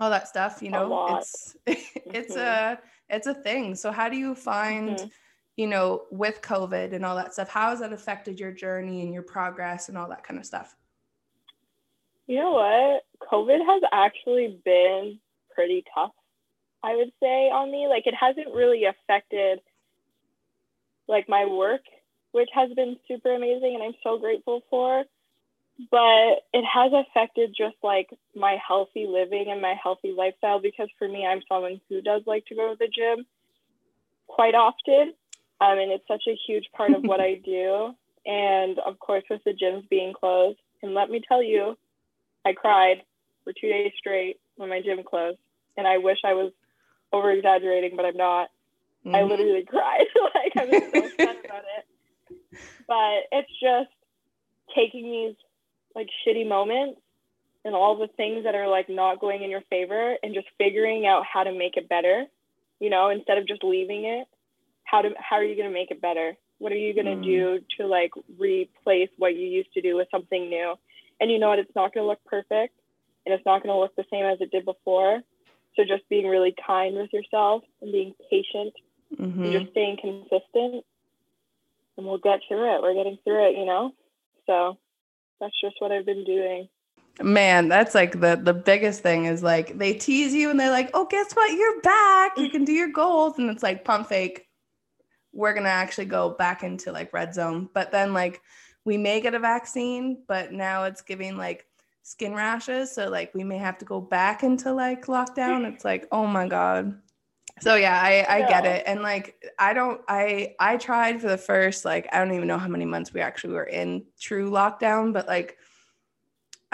all 0.00 0.10
that 0.10 0.26
stuff 0.26 0.60
you 0.60 0.70
know? 0.70 1.18
it's 1.18 1.56
it's 1.66 2.34
mm-hmm. 2.34 2.40
a 2.40 2.78
it's 3.08 3.26
a 3.26 3.34
thing. 3.34 3.74
So 3.74 3.92
how 3.92 4.08
do 4.08 4.16
you 4.16 4.34
find 4.34 4.90
mm-hmm. 4.90 5.06
you 5.56 5.66
know 5.66 6.02
with 6.10 6.42
covid 6.42 6.92
and 6.92 7.04
all 7.04 7.16
that 7.16 7.32
stuff 7.32 7.48
how 7.48 7.70
has 7.70 7.80
that 7.80 7.92
affected 7.92 8.40
your 8.40 8.52
journey 8.52 9.02
and 9.02 9.12
your 9.12 9.22
progress 9.22 9.88
and 9.88 9.96
all 9.96 10.08
that 10.08 10.24
kind 10.24 10.38
of 10.38 10.46
stuff? 10.46 10.74
You 12.26 12.40
know 12.40 12.52
what? 12.52 13.28
Covid 13.30 13.64
has 13.64 13.82
actually 13.92 14.58
been 14.64 15.20
pretty 15.54 15.84
tough 15.94 16.10
i 16.82 16.94
would 16.94 17.10
say 17.18 17.48
on 17.48 17.72
me. 17.72 17.86
Like 17.88 18.06
it 18.06 18.14
hasn't 18.14 18.54
really 18.54 18.84
affected 18.84 19.60
like 21.08 21.28
my 21.28 21.46
work, 21.46 21.82
which 22.32 22.48
has 22.54 22.70
been 22.74 22.96
super 23.08 23.34
amazing 23.34 23.74
and 23.74 23.82
I'm 23.82 23.94
so 24.02 24.18
grateful 24.18 24.62
for. 24.70 25.04
But 25.90 26.44
it 26.52 26.64
has 26.64 26.92
affected 26.92 27.54
just 27.56 27.76
like 27.82 28.08
my 28.34 28.56
healthy 28.66 29.06
living 29.08 29.46
and 29.50 29.60
my 29.60 29.74
healthy 29.82 30.14
lifestyle 30.16 30.60
because 30.60 30.88
for 30.98 31.08
me, 31.08 31.26
I'm 31.26 31.42
someone 31.48 31.80
who 31.88 32.00
does 32.00 32.22
like 32.26 32.46
to 32.46 32.54
go 32.54 32.70
to 32.70 32.76
the 32.78 32.86
gym 32.86 33.26
quite 34.28 34.54
often. 34.54 35.14
Um, 35.60 35.78
and 35.78 35.90
it's 35.90 36.06
such 36.06 36.24
a 36.28 36.38
huge 36.46 36.66
part 36.76 36.92
of 36.92 37.02
what 37.02 37.20
I 37.20 37.34
do. 37.44 37.94
And 38.26 38.78
of 38.78 38.98
course, 38.98 39.24
with 39.28 39.42
the 39.44 39.52
gyms 39.52 39.88
being 39.88 40.12
closed, 40.12 40.58
and 40.82 40.94
let 40.94 41.10
me 41.10 41.20
tell 41.26 41.42
you, 41.42 41.76
I 42.44 42.52
cried 42.52 43.02
for 43.42 43.52
two 43.52 43.68
days 43.68 43.92
straight 43.98 44.38
when 44.56 44.68
my 44.68 44.80
gym 44.80 45.02
closed. 45.02 45.38
And 45.76 45.86
I 45.86 45.98
wish 45.98 46.18
I 46.24 46.34
was 46.34 46.52
over 47.12 47.30
exaggerating, 47.30 47.96
but 47.96 48.04
I'm 48.04 48.16
not. 48.16 48.48
Mm-hmm. 49.06 49.14
I 49.14 49.22
literally 49.22 49.64
cried. 49.68 50.06
like 50.34 50.52
I 50.56 50.64
was 50.64 50.82
so 50.92 51.08
sad 51.16 51.36
about 51.44 51.64
it. 51.76 52.58
But 52.86 53.28
it's 53.32 53.50
just 53.60 53.90
taking 54.74 55.10
these 55.10 55.36
like 55.94 56.08
shitty 56.26 56.48
moments 56.48 57.00
and 57.64 57.74
all 57.74 57.96
the 57.96 58.08
things 58.08 58.44
that 58.44 58.54
are 58.54 58.68
like 58.68 58.88
not 58.88 59.20
going 59.20 59.42
in 59.42 59.50
your 59.50 59.62
favor 59.70 60.16
and 60.22 60.34
just 60.34 60.46
figuring 60.58 61.06
out 61.06 61.24
how 61.30 61.44
to 61.44 61.52
make 61.52 61.76
it 61.76 61.88
better. 61.88 62.24
You 62.80 62.90
know, 62.90 63.10
instead 63.10 63.38
of 63.38 63.46
just 63.46 63.62
leaving 63.62 64.04
it, 64.04 64.26
how 64.84 65.02
to 65.02 65.10
how 65.18 65.36
are 65.36 65.44
you 65.44 65.56
gonna 65.56 65.74
make 65.74 65.90
it 65.90 66.00
better? 66.00 66.34
What 66.58 66.72
are 66.72 66.76
you 66.76 66.94
gonna 66.94 67.16
mm. 67.16 67.24
do 67.24 67.60
to 67.78 67.86
like 67.86 68.10
replace 68.38 69.10
what 69.18 69.34
you 69.34 69.46
used 69.46 69.72
to 69.74 69.80
do 69.80 69.96
with 69.96 70.08
something 70.10 70.48
new? 70.48 70.74
And 71.20 71.30
you 71.30 71.38
know 71.38 71.48
what? 71.48 71.58
It's 71.58 71.74
not 71.74 71.94
gonna 71.94 72.06
look 72.06 72.24
perfect 72.24 72.74
and 73.24 73.34
it's 73.34 73.44
not 73.46 73.62
gonna 73.62 73.78
look 73.78 73.94
the 73.96 74.04
same 74.10 74.24
as 74.24 74.40
it 74.40 74.50
did 74.50 74.64
before. 74.64 75.20
So 75.76 75.82
just 75.84 76.08
being 76.08 76.26
really 76.26 76.54
kind 76.66 76.94
with 76.94 77.12
yourself 77.12 77.64
and 77.80 77.90
being 77.90 78.14
patient 78.30 78.74
mm-hmm. 79.16 79.52
just 79.52 79.70
staying 79.70 79.98
consistent 80.00 80.84
and 81.96 82.06
we'll 82.06 82.18
get 82.18 82.40
through 82.48 82.74
it. 82.74 82.82
We're 82.82 82.94
getting 82.94 83.18
through 83.24 83.50
it, 83.50 83.56
you 83.56 83.64
know? 83.64 83.92
So 84.46 84.78
that's 85.40 85.58
just 85.60 85.76
what 85.78 85.92
I've 85.92 86.06
been 86.06 86.24
doing. 86.24 86.68
Man, 87.22 87.68
that's 87.68 87.94
like 87.94 88.20
the 88.20 88.40
the 88.42 88.54
biggest 88.54 89.00
thing 89.00 89.26
is 89.26 89.40
like 89.40 89.78
they 89.78 89.94
tease 89.94 90.34
you 90.34 90.50
and 90.50 90.58
they're 90.58 90.70
like, 90.70 90.90
"Oh, 90.94 91.06
guess 91.08 91.32
what? 91.32 91.52
You're 91.52 91.80
back. 91.80 92.36
You 92.36 92.50
can 92.50 92.64
do 92.64 92.72
your 92.72 92.88
goals." 92.88 93.38
And 93.38 93.48
it's 93.50 93.62
like 93.62 93.84
pump 93.84 94.08
fake. 94.08 94.48
We're 95.32 95.52
going 95.52 95.64
to 95.64 95.70
actually 95.70 96.06
go 96.06 96.30
back 96.30 96.64
into 96.64 96.90
like 96.90 97.12
red 97.12 97.32
zone. 97.32 97.68
But 97.72 97.92
then 97.92 98.14
like 98.14 98.42
we 98.84 98.96
may 98.98 99.20
get 99.20 99.34
a 99.34 99.38
vaccine, 99.38 100.24
but 100.26 100.52
now 100.52 100.84
it's 100.84 101.02
giving 101.02 101.36
like 101.36 101.66
skin 102.02 102.34
rashes, 102.34 102.92
so 102.92 103.08
like 103.08 103.32
we 103.32 103.44
may 103.44 103.58
have 103.58 103.78
to 103.78 103.84
go 103.84 104.00
back 104.00 104.42
into 104.42 104.72
like 104.72 105.06
lockdown. 105.06 105.72
It's 105.72 105.84
like, 105.84 106.08
"Oh 106.10 106.26
my 106.26 106.48
god." 106.48 107.00
So 107.60 107.76
yeah 107.76 108.00
i 108.02 108.26
i 108.28 108.48
get 108.48 108.66
it. 108.66 108.82
And 108.86 109.02
like 109.02 109.36
i 109.58 109.72
don't 109.72 110.00
i 110.08 110.54
i 110.58 110.76
tried 110.76 111.20
for 111.20 111.28
the 111.28 111.38
first 111.38 111.84
like 111.84 112.08
i 112.12 112.18
don't 112.18 112.34
even 112.34 112.48
know 112.48 112.58
how 112.58 112.68
many 112.68 112.84
months 112.84 113.12
we 113.12 113.20
actually 113.20 113.54
were 113.54 113.64
in 113.64 114.04
true 114.18 114.50
lockdown 114.50 115.12
but 115.12 115.26
like 115.26 115.56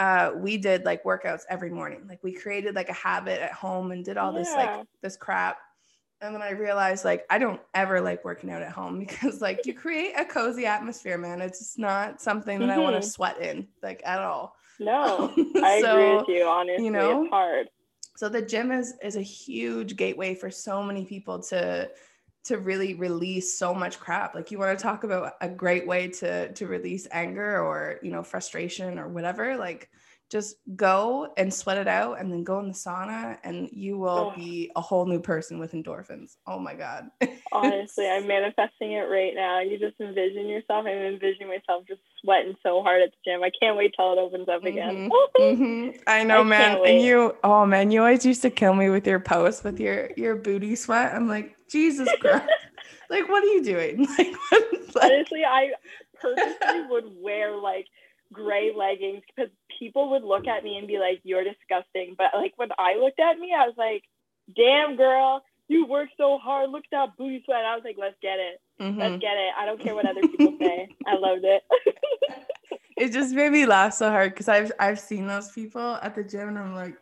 uh 0.01 0.31
we 0.35 0.57
did 0.57 0.83
like 0.83 1.03
workouts 1.03 1.41
every 1.47 1.69
morning. 1.69 2.05
Like 2.09 2.23
we 2.23 2.33
created 2.33 2.73
like 2.73 2.89
a 2.89 2.93
habit 2.93 3.39
at 3.39 3.51
home 3.51 3.91
and 3.91 4.03
did 4.03 4.17
all 4.17 4.33
yeah. 4.33 4.39
this 4.39 4.53
like 4.53 4.87
this 5.01 5.15
crap. 5.15 5.59
And 6.21 6.35
then 6.35 6.41
i 6.41 6.51
realized 6.51 7.05
like 7.05 7.25
i 7.29 7.37
don't 7.37 7.61
ever 7.73 8.01
like 8.01 8.25
working 8.25 8.51
out 8.51 8.61
at 8.61 8.71
home 8.71 8.99
because 9.05 9.41
like 9.41 9.65
you 9.65 9.73
create 9.75 10.13
a 10.17 10.25
cozy 10.25 10.65
atmosphere 10.65 11.19
man. 11.19 11.41
It's 11.41 11.59
just 11.59 11.77
not 11.77 12.19
something 12.19 12.59
that 12.59 12.69
mm-hmm. 12.69 12.79
i 12.79 12.83
want 12.83 13.01
to 13.01 13.07
sweat 13.07 13.39
in 13.39 13.67
like 13.83 14.01
at 14.03 14.19
all. 14.19 14.55
No 14.79 15.31
i 15.63 15.83
agree 15.85 16.15
with 16.15 16.27
you 16.27 16.45
honestly. 16.45 16.85
you 16.85 16.91
know, 16.91 17.23
it's 17.23 17.29
hard 17.31 17.69
so 18.21 18.29
the 18.29 18.39
gym 18.39 18.71
is 18.71 18.93
is 19.01 19.15
a 19.15 19.21
huge 19.23 19.95
gateway 19.95 20.35
for 20.35 20.51
so 20.51 20.83
many 20.83 21.05
people 21.05 21.41
to 21.41 21.89
to 22.43 22.59
really 22.59 22.93
release 22.93 23.57
so 23.57 23.73
much 23.73 23.99
crap. 23.99 24.35
Like 24.35 24.51
you 24.51 24.59
want 24.59 24.77
to 24.77 24.83
talk 24.83 25.03
about 25.03 25.33
a 25.41 25.49
great 25.49 25.87
way 25.87 26.07
to 26.19 26.53
to 26.53 26.67
release 26.67 27.07
anger 27.09 27.59
or 27.59 27.97
you 28.03 28.11
know 28.11 28.21
frustration 28.21 28.99
or 28.99 29.07
whatever 29.07 29.57
like 29.57 29.89
just 30.31 30.55
go 30.77 31.27
and 31.35 31.53
sweat 31.53 31.77
it 31.77 31.89
out 31.89 32.21
and 32.21 32.31
then 32.31 32.41
go 32.41 32.57
in 32.59 32.69
the 32.69 32.73
sauna 32.73 33.37
and 33.43 33.67
you 33.73 33.97
will 33.97 34.31
oh. 34.31 34.33
be 34.33 34.71
a 34.77 34.81
whole 34.81 35.05
new 35.05 35.19
person 35.19 35.59
with 35.59 35.73
endorphins. 35.73 36.37
Oh 36.47 36.57
my 36.57 36.73
God. 36.73 37.09
Honestly, 37.51 38.09
I'm 38.09 38.25
manifesting 38.27 38.93
it 38.93 39.09
right 39.09 39.33
now. 39.35 39.59
You 39.59 39.77
just 39.77 39.99
envision 39.99 40.47
yourself. 40.47 40.85
I'm 40.87 40.97
envisioning 40.97 41.49
myself 41.49 41.83
just 41.85 41.99
sweating 42.21 42.55
so 42.63 42.81
hard 42.81 43.01
at 43.01 43.11
the 43.11 43.17
gym. 43.29 43.43
I 43.43 43.51
can't 43.61 43.75
wait 43.75 43.93
till 43.93 44.13
it 44.13 44.19
opens 44.19 44.47
up 44.47 44.63
again. 44.63 45.09
Mm-hmm. 45.09 45.43
mm-hmm. 45.43 45.99
I 46.07 46.23
know, 46.23 46.39
I 46.39 46.43
man. 46.43 46.79
And 46.85 47.01
you, 47.01 47.35
oh 47.43 47.65
man, 47.65 47.91
you 47.91 47.99
always 47.99 48.25
used 48.25 48.41
to 48.43 48.49
kill 48.49 48.73
me 48.73 48.89
with 48.89 49.05
your 49.05 49.19
posts 49.19 49.65
with 49.65 49.81
your 49.81 50.11
your 50.15 50.37
booty 50.37 50.77
sweat. 50.77 51.13
I'm 51.13 51.27
like, 51.27 51.57
Jesus 51.69 52.07
Christ. 52.21 52.47
like, 53.09 53.27
what 53.27 53.43
are 53.43 53.47
you 53.47 53.63
doing? 53.63 54.07
Like, 54.17 54.33
like 54.95 55.03
honestly, 55.03 55.43
I 55.43 55.71
purposely 56.21 56.83
would 56.89 57.05
wear 57.17 57.57
like 57.57 57.87
gray 58.31 58.71
leggings 58.75 59.23
because 59.27 59.51
people 59.79 60.11
would 60.11 60.23
look 60.23 60.47
at 60.47 60.63
me 60.63 60.77
and 60.77 60.87
be 60.87 60.99
like, 60.99 61.21
"You're 61.23 61.43
disgusting." 61.43 62.15
But 62.17 62.31
like 62.33 62.53
when 62.55 62.69
I 62.77 62.95
looked 62.95 63.19
at 63.19 63.39
me, 63.39 63.53
I 63.57 63.65
was 63.67 63.75
like, 63.77 64.03
"Damn, 64.55 64.95
girl, 64.95 65.43
you 65.67 65.85
work 65.85 66.09
so 66.17 66.37
hard. 66.37 66.69
Look 66.69 66.83
at 66.85 66.91
that 66.91 67.17
booty 67.17 67.41
sweat." 67.45 67.65
I 67.65 67.75
was 67.75 67.83
like, 67.83 67.97
"Let's 67.97 68.17
get 68.21 68.39
it. 68.39 68.61
Mm-hmm. 68.79 68.99
Let's 68.99 69.21
get 69.21 69.37
it. 69.37 69.53
I 69.57 69.65
don't 69.65 69.81
care 69.81 69.95
what 69.95 70.07
other 70.07 70.21
people 70.21 70.57
say. 70.59 70.89
I 71.05 71.15
loved 71.15 71.43
it." 71.43 71.63
it 72.97 73.11
just 73.11 73.33
made 73.33 73.51
me 73.51 73.65
laugh 73.65 73.93
so 73.93 74.09
hard 74.09 74.33
because 74.33 74.47
I've 74.47 74.71
I've 74.79 74.99
seen 74.99 75.27
those 75.27 75.51
people 75.51 75.97
at 76.01 76.15
the 76.15 76.23
gym 76.23 76.49
and 76.49 76.57
I'm 76.57 76.75
like, 76.75 76.95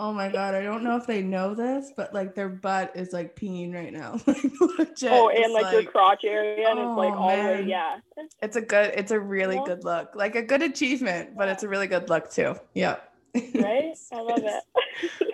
Oh 0.00 0.12
my 0.12 0.28
god, 0.28 0.54
I 0.54 0.62
don't 0.62 0.84
know 0.84 0.96
if 0.96 1.08
they 1.08 1.22
know 1.22 1.56
this, 1.56 1.90
but 1.96 2.14
like 2.14 2.36
their 2.36 2.48
butt 2.48 2.92
is 2.94 3.12
like 3.12 3.34
peeing 3.34 3.74
right 3.74 3.92
now. 3.92 4.12
like 4.28 4.44
legit. 4.78 5.10
Oh, 5.10 5.28
and 5.28 5.52
like, 5.52 5.64
like, 5.64 5.72
your 5.72 5.90
crotch 5.90 6.22
area 6.24 6.70
and 6.70 6.78
oh, 6.78 6.92
it's 6.92 6.96
like 6.96 7.14
oh, 7.14 7.18
all 7.18 7.56
the 7.56 7.64
yeah. 7.64 7.98
It's 8.40 8.54
a 8.54 8.60
good 8.60 8.92
it's 8.94 9.10
a 9.10 9.18
really 9.18 9.56
yeah. 9.56 9.64
good 9.66 9.82
look. 9.82 10.14
Like 10.14 10.36
a 10.36 10.42
good 10.42 10.62
achievement, 10.62 11.36
but 11.36 11.48
it's 11.48 11.64
a 11.64 11.68
really 11.68 11.88
good 11.88 12.08
look 12.08 12.30
too. 12.30 12.54
Yeah. 12.74 12.98
Right? 13.34 13.92
I 14.12 14.20
love 14.20 14.44
it. 14.44 14.62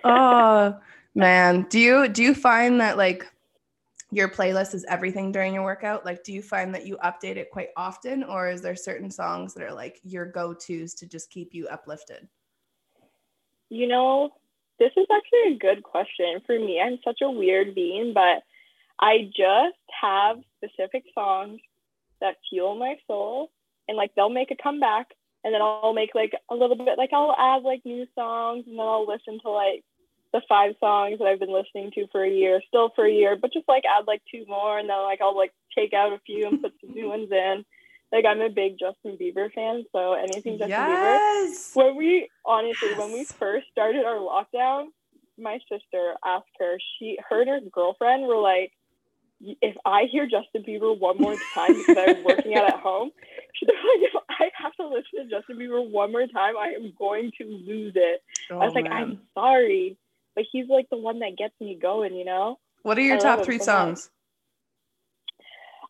oh 0.05 0.79
man. 1.15 1.67
Do 1.69 1.79
you 1.79 2.09
do 2.09 2.23
you 2.23 2.35
find 2.35 2.81
that 2.81 2.97
like 2.97 3.31
your 4.13 4.31
playlist 4.31 4.73
is 4.73 4.87
everything 4.89 5.31
during 5.31 5.53
your 5.53 5.65
workout? 5.65 6.07
Like 6.07 6.25
do 6.25 6.33
you 6.33 6.41
find 6.41 6.75
that 6.75 6.87
you 6.87 6.97
update 7.05 7.37
it 7.37 7.51
quite 7.51 7.69
often 7.77 8.25
or 8.25 8.49
is 8.49 8.63
there 8.63 8.77
certain 8.77 9.11
songs 9.11 9.53
that 9.53 9.63
are 9.63 9.75
like 9.75 10.01
your 10.05 10.25
go-tos 10.25 10.95
to 10.95 11.07
just 11.07 11.29
keep 11.29 11.53
you 11.53 11.69
uplifted? 11.69 12.27
You 13.69 13.89
know, 13.89 14.31
this 14.79 14.93
is 14.97 15.07
actually 15.13 15.55
a 15.55 15.59
good 15.59 15.83
question 15.83 16.41
for 16.47 16.59
me. 16.59 16.81
I'm 16.81 16.99
such 17.05 17.21
a 17.23 17.31
weird 17.31 17.75
being, 17.75 18.13
but 18.13 18.43
I 18.99 19.31
just 19.37 19.79
have 20.01 20.39
specific 20.59 21.05
songs 21.15 21.61
that 22.21 22.37
fuel 22.49 22.77
my 22.77 22.97
soul 23.07 23.51
and 23.89 23.97
like 23.97 24.15
they'll 24.15 24.31
make 24.31 24.51
a 24.51 24.63
comeback 24.63 25.09
and 25.43 25.53
then 25.53 25.61
I'll 25.61 25.93
make 25.93 26.15
like 26.15 26.33
a 26.51 26.55
little 26.55 26.77
bit 26.77 26.97
like 26.97 27.11
I'll 27.13 27.35
add 27.39 27.63
like 27.63 27.83
new 27.85 28.07
songs 28.15 28.65
and 28.67 28.79
then 28.79 28.87
I'll 28.87 29.07
listen 29.07 29.41
to 29.41 29.51
like 29.51 29.85
the 30.33 30.41
five 30.49 30.75
songs 30.81 31.19
that 31.19 31.27
I've 31.27 31.39
been 31.39 31.53
listening 31.53 31.93
to 31.93 32.07
for 32.11 32.25
a 32.25 32.31
year, 32.31 32.61
still 32.67 32.91
for 32.97 33.07
a 33.07 33.13
year, 33.13 33.37
but 33.41 33.53
just 33.53 33.69
like 33.69 33.85
add 33.85 34.07
like 34.07 34.23
two 34.31 34.45
more 34.49 34.79
and 34.79 34.89
then 34.89 35.03
like 35.03 35.21
I'll 35.21 35.37
like 35.37 35.53
take 35.77 35.93
out 35.93 36.13
a 36.13 36.21
few 36.27 36.47
and 36.47 36.63
put 36.63 36.73
some 36.81 36.95
new 36.95 37.09
ones 37.09 37.29
in 37.31 37.65
like 38.15 38.25
I'm 38.25 38.41
a 38.41 38.49
big 38.49 38.79
Justin 38.79 39.19
Bieber 39.21 39.53
fan, 39.53 39.85
so 39.93 40.15
anything 40.15 40.59
Justin 40.59 40.71
yes! 40.71 41.73
Bieber. 41.73 41.77
When 41.77 41.97
we 41.97 42.29
honestly, 42.47 42.91
yes. 42.91 42.99
when 42.99 43.13
we 43.13 43.25
first 43.25 43.67
started 43.73 44.05
our 44.05 44.17
lockdown, 44.17 44.87
my 45.37 45.59
sister 45.69 46.15
asked 46.25 46.47
her, 46.61 46.79
she 46.99 47.19
her 47.29 47.41
and 47.43 47.51
her 47.51 47.61
girlfriend 47.73 48.27
were 48.27 48.41
like, 48.41 48.73
if 49.41 49.77
I 49.85 50.05
hear 50.11 50.27
Justin 50.27 50.63
Bieber 50.63 50.97
one 50.97 51.19
more 51.19 51.37
time 51.55 51.75
because 51.75 51.97
I'm 51.99 52.25
working 52.25 52.55
out 52.55 52.73
at 52.73 52.79
home, 52.79 53.11
she's 53.55 53.69
like, 53.69 54.13
if 54.15 54.23
I 54.31 54.51
have 54.63 54.75
to 54.77 54.87
listen 54.87 55.29
to 55.29 55.37
Justin 55.37 55.59
Bieber 55.59 55.91
one 55.91 56.13
more 56.13 56.27
time, 56.29 56.57
I 56.57 56.69
am 56.69 56.93
going 56.97 57.33
to 57.39 57.45
lose 57.45 57.95
it. 57.97 58.23
Oh, 58.51 58.61
I 58.61 58.65
was 58.67 58.75
like, 58.75 58.85
man. 58.85 58.93
I'm 58.93 59.21
sorry, 59.35 59.99
but 60.37 60.45
he's 60.53 60.69
like 60.69 60.89
the 60.89 60.99
one 60.99 61.19
that 61.19 61.37
gets 61.37 61.55
me 61.61 61.77
going, 61.81 62.15
you 62.15 62.25
know. 62.25 62.61
What 62.83 62.97
are 62.97 63.03
your 63.03 63.19
top 63.19 63.45
three 63.45 63.59
so 63.59 63.65
songs? 63.65 64.11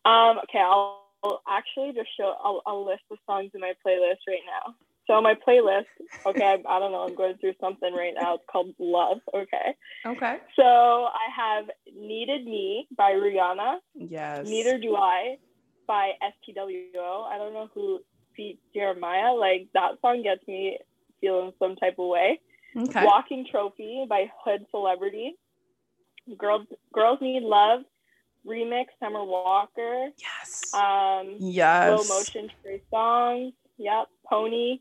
Um, 0.05 0.39
okay, 0.43 0.59
I'll 0.59 1.04
I'll 1.25 1.41
actually 1.47 1.93
just 1.93 2.09
show, 2.17 2.33
I'll, 2.43 2.61
I'll 2.65 2.85
list 2.85 3.03
the 3.09 3.17
songs 3.25 3.51
in 3.53 3.61
my 3.61 3.73
playlist 3.85 4.21
right 4.27 4.45
now. 4.45 4.75
So 5.07 5.21
my 5.21 5.35
playlist, 5.35 5.85
okay, 6.25 6.43
I, 6.43 6.57
I, 6.67 6.79
don't 6.79 6.91
know, 6.91 7.05
I'm 7.07 7.15
going 7.15 7.37
through 7.37 7.53
something 7.61 7.93
right 7.93 8.13
now. 8.19 8.35
It's 8.35 8.43
called 8.51 8.73
Love, 8.79 9.19
okay? 9.33 9.75
Okay. 10.05 10.37
So 10.55 10.63
I 10.63 11.29
have 11.35 11.65
Needed 11.95 12.45
Me 12.45 12.87
by 12.97 13.11
Rihanna. 13.11 13.77
Yes. 13.93 14.47
Neither 14.47 14.79
Do 14.79 14.95
I 14.95 15.37
by 15.87 16.13
STWO. 16.23 17.25
I 17.25 17.37
don't 17.37 17.53
know 17.53 17.69
who 17.73 17.99
beat 18.35 18.59
Jeremiah. 18.73 19.33
Like 19.33 19.67
that 19.73 19.91
song 20.01 20.23
gets 20.23 20.45
me 20.47 20.79
feeling 21.21 21.51
some 21.59 21.75
type 21.75 21.95
of 21.99 22.07
way. 22.07 22.39
Okay. 22.75 23.05
Walking 23.05 23.45
Trophy 23.49 24.05
by 24.09 24.31
Hood 24.43 24.65
Celebrity. 24.71 25.35
Girls 26.37 26.65
Girls 26.91 27.19
Need 27.21 27.43
Love 27.43 27.81
remix 28.45 28.85
Summer 28.99 29.23
Walker. 29.23 30.09
Yes. 30.17 30.73
Um, 30.73 31.35
yes. 31.39 32.05
Slow 32.05 32.17
motion 32.17 32.51
Trey 32.61 32.81
Songz. 32.91 33.53
Yep. 33.77 34.07
Pony. 34.29 34.79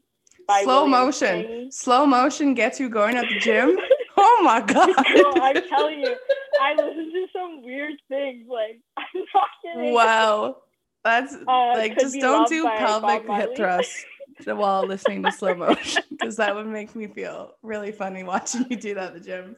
slow 0.62 0.84
William 0.84 0.90
motion. 0.90 1.42
King. 1.42 1.70
Slow 1.70 2.06
motion 2.06 2.54
gets 2.54 2.78
you 2.78 2.88
going 2.88 3.16
at 3.16 3.26
the 3.28 3.38
gym. 3.40 3.76
oh 4.16 4.42
my 4.44 4.60
god. 4.60 4.90
I'm 4.96 5.68
telling 5.68 6.00
you, 6.00 6.16
I 6.60 6.74
listen 6.74 7.12
to 7.12 7.26
some 7.32 7.62
weird 7.62 7.94
things. 8.08 8.46
Like 8.48 8.80
I'm 8.96 9.24
not 9.34 9.48
kidding. 9.62 9.94
Wow. 9.94 10.58
That's 11.02 11.34
uh, 11.34 11.72
like 11.74 11.98
just 11.98 12.18
don't 12.18 12.48
do 12.48 12.64
pelvic 12.64 13.28
hip 13.28 13.56
thrusts 13.56 14.04
while 14.44 14.86
listening 14.86 15.22
to 15.22 15.32
slow 15.32 15.54
motion 15.54 16.02
because 16.10 16.36
that 16.36 16.54
would 16.54 16.66
make 16.66 16.96
me 16.96 17.06
feel 17.06 17.52
really 17.62 17.92
funny 17.92 18.24
watching 18.24 18.64
you 18.70 18.76
do 18.76 18.94
that 18.94 19.08
at 19.08 19.14
the 19.14 19.20
gym. 19.20 19.56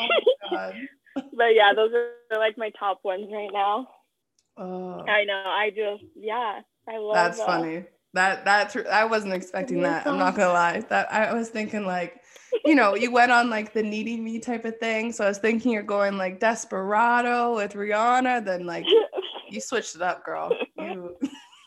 Oh 0.00 0.08
my 0.08 0.50
god 0.50 0.74
but 1.32 1.54
yeah, 1.54 1.72
those 1.74 1.90
are 1.92 2.38
like 2.38 2.58
my 2.58 2.70
top 2.78 3.00
ones 3.04 3.28
right 3.32 3.50
now. 3.52 3.88
Oh. 4.56 5.04
I 5.06 5.24
know. 5.24 5.42
I 5.46 5.70
just 5.70 6.04
yeah, 6.16 6.60
I 6.88 6.98
love. 6.98 7.14
That's 7.14 7.40
funny. 7.40 7.84
That 8.14 8.44
that 8.46 8.74
I 8.90 9.04
wasn't 9.04 9.34
expecting 9.34 9.82
that. 9.82 10.06
I'm 10.06 10.18
not 10.18 10.34
gonna 10.34 10.52
lie. 10.52 10.80
That 10.88 11.12
I 11.12 11.32
was 11.34 11.50
thinking 11.50 11.86
like, 11.86 12.20
you 12.64 12.74
know, 12.74 12.94
you 12.94 13.12
went 13.12 13.30
on 13.30 13.50
like 13.50 13.72
the 13.74 13.82
needy 13.82 14.16
me 14.16 14.38
type 14.38 14.64
of 14.64 14.78
thing. 14.78 15.12
So 15.12 15.24
I 15.24 15.28
was 15.28 15.38
thinking 15.38 15.72
you're 15.72 15.82
going 15.82 16.16
like 16.16 16.40
Desperado 16.40 17.54
with 17.56 17.74
Rihanna. 17.74 18.44
Then 18.44 18.66
like 18.66 18.86
you 19.50 19.60
switched 19.60 19.94
it 19.94 20.02
up, 20.02 20.24
girl. 20.24 20.50
You. 20.78 21.16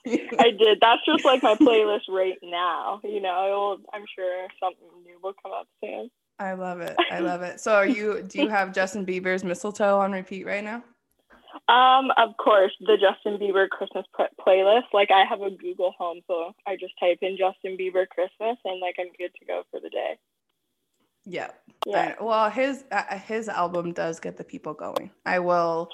I 0.05 0.51
did. 0.59 0.79
That's 0.81 1.05
just 1.05 1.23
like 1.23 1.43
my 1.43 1.55
playlist 1.55 2.09
right 2.09 2.37
now. 2.43 2.99
You 3.03 3.21
know, 3.21 3.77
I'm 3.93 4.05
sure 4.15 4.47
something 4.59 4.87
new 5.05 5.19
will 5.21 5.35
come 5.41 5.53
up 5.53 5.67
soon. 5.83 6.09
I 6.41 6.53
love 6.53 6.81
it. 6.81 6.95
I 7.11 7.19
love 7.31 7.41
it. 7.43 7.59
So 7.59 7.73
are 7.73 7.85
you 7.85 8.23
do 8.23 8.41
you 8.41 8.49
have 8.49 8.73
Justin 8.73 9.05
Bieber's 9.05 9.43
mistletoe 9.43 9.99
on 9.99 10.11
repeat 10.11 10.45
right 10.45 10.63
now? 10.63 10.83
Um, 11.67 12.11
of 12.17 12.35
course, 12.37 12.71
the 12.79 12.97
Justin 12.97 13.37
Bieber 13.39 13.69
Christmas 13.69 14.05
playlist. 14.45 14.91
Like 14.93 15.11
I 15.11 15.23
have 15.25 15.41
a 15.41 15.51
Google 15.51 15.93
Home, 15.97 16.21
so 16.27 16.53
I 16.65 16.75
just 16.75 16.93
type 16.99 17.19
in 17.21 17.37
Justin 17.37 17.77
Bieber 17.77 18.07
Christmas, 18.07 18.57
and 18.65 18.79
like 18.81 18.95
I'm 18.99 19.11
good 19.17 19.31
to 19.39 19.45
go 19.45 19.63
for 19.69 19.79
the 19.79 19.89
day. 19.89 20.17
Yeah. 21.25 21.51
Yeah. 21.85 22.15
I, 22.19 22.23
well, 22.23 22.49
his 22.49 22.83
uh, 22.91 23.17
his 23.19 23.47
album 23.47 23.93
does 23.93 24.19
get 24.19 24.37
the 24.37 24.43
people 24.43 24.73
going. 24.73 25.11
I 25.25 25.39
will 25.39 25.89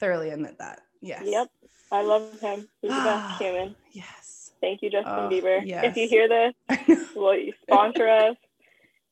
thoroughly 0.00 0.30
admit 0.30 0.58
that. 0.58 0.82
Yes. 1.00 1.22
Yep. 1.24 1.48
I 1.92 2.02
love 2.02 2.40
him. 2.40 2.68
He's 2.80 2.90
the 2.90 2.96
best 2.96 3.38
human. 3.40 3.76
Yes. 3.92 4.52
Thank 4.60 4.82
you, 4.82 4.90
Justin 4.90 5.12
oh, 5.14 5.28
Bieber. 5.30 5.60
Yes. 5.64 5.84
If 5.84 5.96
you 5.96 6.08
hear 6.08 6.28
this, 6.28 6.98
will 7.14 7.36
you 7.36 7.52
sponsor 7.62 8.08
us? 8.08 8.36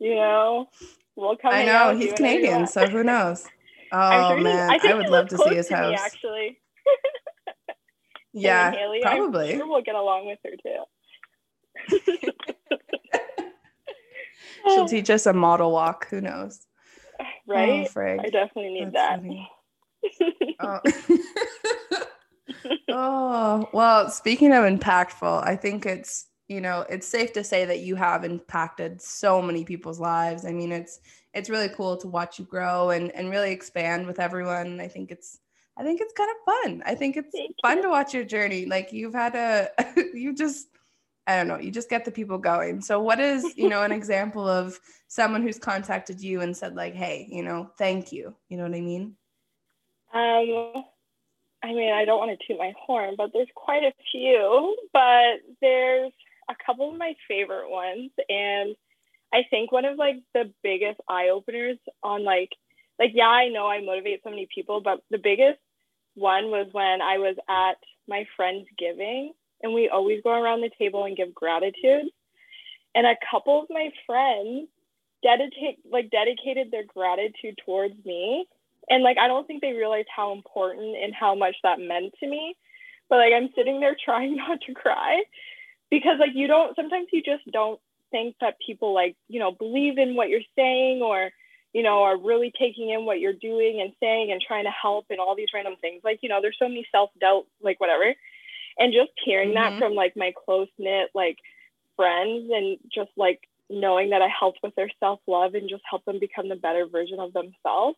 You 0.03 0.17
know, 0.17 0.67
we'll 1.15 1.37
come. 1.37 1.53
I 1.55 1.65
know 1.65 1.97
he's 1.97 2.13
Canadian, 2.15 2.67
so 2.67 2.89
who 2.89 3.05
knows? 3.13 3.47
Oh 3.93 4.31
sure 4.31 4.41
man, 4.41 4.69
I, 4.69 4.81
I, 4.83 4.95
would 4.95 5.09
love 5.09 5.29
to 5.29 5.39
see 5.39 5.55
his 5.55 5.69
house. 5.69 5.93
Me, 5.93 5.97
actually. 5.97 6.59
yeah, 8.33 8.73
Hailey, 8.73 8.99
probably. 9.01 9.53
Sure 9.53 9.69
we'll 9.69 9.83
get 9.83 9.95
along 9.95 10.27
with 10.27 10.41
her 10.45 10.57
too. 10.61 12.33
She'll 14.75 14.89
teach 14.89 15.09
us 15.09 15.27
a 15.27 15.33
model 15.33 15.71
walk. 15.71 16.09
Who 16.09 16.21
knows? 16.21 16.67
Right. 17.47 17.89
Oh, 17.97 18.01
I 18.01 18.31
definitely 18.31 18.73
need 18.73 18.93
That's 18.93 19.23
that. 19.23 19.47
oh. 20.61 20.81
oh 22.89 23.69
well, 23.73 24.11
speaking 24.11 24.53
of 24.53 24.65
impactful, 24.65 25.45
I 25.47 25.55
think 25.55 25.87
it's 25.87 26.27
you 26.53 26.61
know 26.61 26.85
it's 26.91 27.07
safe 27.07 27.33
to 27.33 27.43
say 27.43 27.65
that 27.65 27.81
you 27.81 27.97
have 27.97 28.25
impacted 28.25 29.01
so 29.01 29.41
many 29.41 29.65
people's 29.65 29.99
lives. 29.99 30.45
I 30.45 30.53
mean 30.53 30.71
it's 30.71 31.01
it's 31.33 31.49
really 31.49 31.71
cool 31.71 31.97
to 31.97 32.09
watch 32.09 32.39
you 32.39 32.45
grow 32.45 32.91
and 32.91 33.11
and 33.13 33.31
really 33.31 33.53
expand 33.53 34.07
with 34.07 34.21
everyone. 34.21 34.81
I 34.81 34.89
think 34.89 35.11
it's 35.11 35.41
i 35.79 35.83
think 35.83 36.03
it's 36.03 36.13
kind 36.13 36.31
of 36.31 36.55
fun. 36.55 36.83
I 36.85 36.95
think 36.95 37.17
it's 37.17 37.35
Thank 37.35 37.57
fun 37.63 37.79
you. 37.79 37.85
to 37.85 37.89
watch 37.89 38.13
your 38.13 38.25
journey. 38.25 38.67
Like 38.67 38.93
you've 38.93 39.15
had 39.15 39.35
a 39.35 39.71
you 40.15 40.35
just 40.35 40.69
i 41.27 41.37
don't 41.37 41.47
know 41.47 41.59
you 41.59 41.71
just 41.71 41.89
get 41.89 42.05
the 42.05 42.11
people 42.11 42.39
going. 42.39 42.83
So 42.83 43.01
what 43.01 43.19
is 43.19 43.57
you 43.57 43.69
know 43.69 43.83
an 43.83 43.93
example 44.01 44.47
of 44.47 44.79
someone 45.09 45.43
who's 45.43 45.59
contacted 45.59 46.21
you 46.21 46.43
and 46.43 46.57
said 46.57 46.75
like 46.77 46.95
hey 46.95 47.27
you 47.31 47.43
know 47.43 47.71
thank 47.79 48.13
you. 48.13 48.35
You 48.49 48.59
know 48.59 48.65
what 48.65 48.75
i 48.75 48.81
mean? 48.81 49.17
Um 50.13 50.85
I 51.65 51.73
mean, 51.73 51.93
I 51.93 52.05
don't 52.05 52.19
want 52.19 52.37
to 52.37 52.47
toot 52.47 52.59
my 52.59 52.73
horn, 52.77 53.15
but 53.17 53.31
there's 53.33 53.49
quite 53.55 53.85
a 53.85 53.93
few. 54.11 54.77
But 54.93 55.41
there's 55.61 56.13
a 56.51 56.55
couple 56.65 56.91
of 56.91 56.99
my 56.99 57.15
favorite 57.29 57.71
ones. 57.71 58.11
And 58.29 58.77
I 59.33 59.43
think 59.49 59.73
one 59.73 59.85
of 59.85 59.99
like 59.99 60.17
the 60.35 60.53
biggest 60.63 61.01
eye 61.09 61.29
openers 61.29 61.79
on 62.03 62.25
like 62.25 62.51
like 62.99 63.13
yeah, 63.15 63.29
I 63.29 63.49
know 63.49 63.67
I 63.67 63.83
motivate 63.83 64.21
so 64.23 64.31
many 64.31 64.47
people, 64.55 64.81
but 64.81 65.01
the 65.11 65.19
biggest 65.19 65.59
one 66.15 66.51
was 66.51 66.69
when 66.73 67.01
I 67.01 67.19
was 67.19 67.37
at 67.49 67.79
my 68.09 68.27
friend's 68.37 68.69
giving 68.79 69.33
and 69.63 69.73
we 69.73 69.89
always 69.89 70.21
go 70.23 70.31
around 70.31 70.61
the 70.61 70.71
table 70.79 71.05
and 71.05 71.17
give 71.17 71.35
gratitude. 71.35 72.11
And 72.95 73.07
a 73.07 73.17
couple 73.31 73.63
of 73.63 73.69
my 73.71 73.91
friends 74.07 74.69
dedicate 75.23 75.79
like 75.91 76.11
dedicated 76.11 76.71
their 76.71 76.85
gratitude 76.85 77.59
towards 77.65 77.95
me. 78.05 78.47
And 78.91 79.03
like 79.03 79.17
I 79.19 79.29
don't 79.29 79.47
think 79.47 79.63
they 79.63 79.73
realized 79.73 80.09
how 80.15 80.33
important 80.33 80.97
and 81.03 81.15
how 81.15 81.35
much 81.35 81.57
that 81.63 81.81
meant 81.81 82.15
to 82.21 82.29
me. 82.29 82.55
But 83.09 83.17
like 83.17 83.33
I'm 83.35 83.51
sitting 83.57 83.81
there 83.81 83.97
trying 84.05 84.37
not 84.37 84.61
to 84.67 84.75
cry 84.75 85.23
because 85.93 86.17
like 86.19 86.35
you 86.35 86.47
don't 86.47 86.75
sometimes 86.75 87.09
you 87.13 87.23
just 87.23 87.45
don't 87.53 87.79
think 88.11 88.35
that 88.41 88.57
people 88.67 88.95
like, 88.95 89.15
you 89.29 89.39
know, 89.39 89.53
believe 89.53 89.99
in 89.99 90.17
what 90.17 90.29
you're 90.29 90.41
saying 90.57 91.03
or 91.03 91.31
you 91.73 91.83
know, 91.83 92.03
are 92.03 92.19
really 92.19 92.53
taking 92.59 92.91
in 92.91 93.07
what 93.07 93.21
you're 93.21 93.33
doing 93.33 93.81
and 93.81 93.93
saying 93.99 94.31
and 94.31 94.43
trying 94.47 94.65
to 94.65 94.71
help 94.71 95.07
and 95.09 95.19
all 95.19 95.35
these 95.35 95.49
random 95.55 95.75
things. 95.81 96.03
Like, 96.05 96.19
you 96.23 96.29
know, 96.29 96.41
there's 96.43 96.57
so 96.59 96.69
many 96.69 96.87
self 96.93 97.11
doubt, 97.21 97.47
like 97.63 97.81
whatever. 97.81 98.15
And 98.79 98.93
just 98.93 99.11
hearing 99.25 99.55
mm-hmm. 99.55 99.79
that 99.79 99.79
from 99.79 99.95
like 99.95 100.15
my 100.17 100.33
close 100.45 100.69
knit, 100.79 101.11
like 101.15 101.39
friends 101.97 102.51
and 102.53 102.79
just 102.93 103.11
like 103.17 103.41
knowing 103.71 104.11
that 104.11 104.23
I 104.23 104.29
helped 104.29 104.59
with 104.63 104.75
their 104.75 104.91
self 105.01 105.21
love 105.27 105.55
and 105.55 105.69
just 105.69 105.83
helped 105.89 106.05
them 106.05 106.19
become 106.21 106.49
the 106.49 106.57
better 106.57 106.87
version 106.87 107.21
of 107.21 107.33
themselves. 107.33 107.97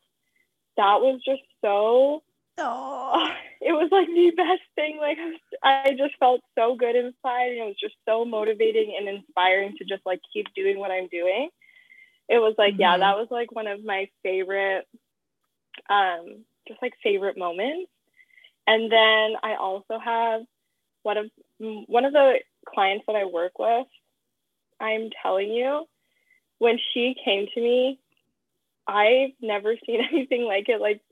That 0.77 1.01
was 1.01 1.21
just 1.25 1.43
so. 1.61 2.23
Oh, 2.57 3.27
it 3.61 3.73
was 3.73 3.89
like 3.91 4.07
the 4.07 4.33
best 4.37 4.63
thing. 4.75 4.99
Like 5.01 5.19
I 5.63 5.91
just 5.99 6.17
felt 6.19 6.41
so 6.57 6.77
good 6.77 6.97
inside, 6.97 7.51
and 7.51 7.59
it 7.59 7.67
was 7.67 7.81
just 7.81 7.97
so 8.07 8.25
motivating 8.25 8.95
and 8.99 9.09
inspiring 9.09 9.75
to 9.79 9.85
just 9.85 10.07
like 10.07 10.21
keep 10.33 10.47
doing 10.55 10.79
what 10.79 10.91
I'm 10.91 11.09
doing 11.09 11.51
it 12.29 12.39
was 12.39 12.55
like, 12.57 12.75
mm-hmm. 12.75 12.81
yeah, 12.81 12.99
that 12.99 13.17
was 13.17 13.29
like 13.31 13.53
one 13.53 13.67
of 13.67 13.85
my 13.85 14.09
favorite, 14.23 14.87
um, 15.91 16.45
just 16.67 16.81
like 16.81 16.95
favorite 17.03 17.37
moments. 17.37 17.91
And 18.67 18.91
then 18.91 19.35
I 19.43 19.57
also 19.61 19.99
have 20.03 20.43
one 21.03 21.19
of 21.19 21.27
one 21.59 22.05
of 22.05 22.13
the 22.13 22.41
clients 22.67 23.05
that 23.07 23.17
I 23.17 23.27
work 23.27 23.59
with. 23.59 23.87
I'm 24.81 25.11
telling 25.23 25.51
you, 25.51 25.87
when 26.59 26.79
she 26.93 27.15
came 27.23 27.47
to 27.55 27.61
me, 27.61 27.99
I've 28.87 29.33
never 29.41 29.75
seen 29.87 30.01
anything 30.13 30.45
like 30.45 30.69
it. 30.69 30.81
Like 30.81 31.03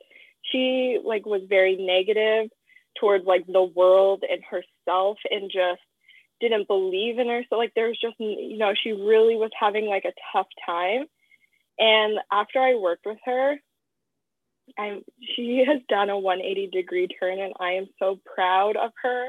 she 0.50 0.98
like 1.04 1.26
was 1.26 1.42
very 1.48 1.76
negative 1.76 2.50
towards 2.98 3.24
like 3.24 3.46
the 3.46 3.62
world 3.62 4.24
and 4.28 4.42
herself 4.44 5.18
and 5.30 5.50
just 5.50 5.80
didn't 6.40 6.68
believe 6.68 7.18
in 7.18 7.28
her. 7.28 7.42
So 7.48 7.56
like 7.56 7.72
there 7.74 7.88
was 7.88 7.98
just 8.00 8.16
you 8.18 8.58
know 8.58 8.72
she 8.74 8.92
really 8.92 9.36
was 9.36 9.50
having 9.58 9.86
like 9.86 10.04
a 10.04 10.12
tough 10.32 10.48
time. 10.66 11.06
And 11.78 12.18
after 12.30 12.58
I 12.58 12.74
worked 12.74 13.06
with 13.06 13.18
her, 13.24 13.56
I'm 14.78 15.02
she 15.36 15.64
has 15.68 15.80
done 15.88 16.10
a 16.10 16.18
180 16.18 16.68
degree 16.68 17.08
turn 17.08 17.38
and 17.38 17.54
I 17.58 17.72
am 17.72 17.86
so 17.98 18.18
proud 18.34 18.76
of 18.76 18.92
her. 19.02 19.28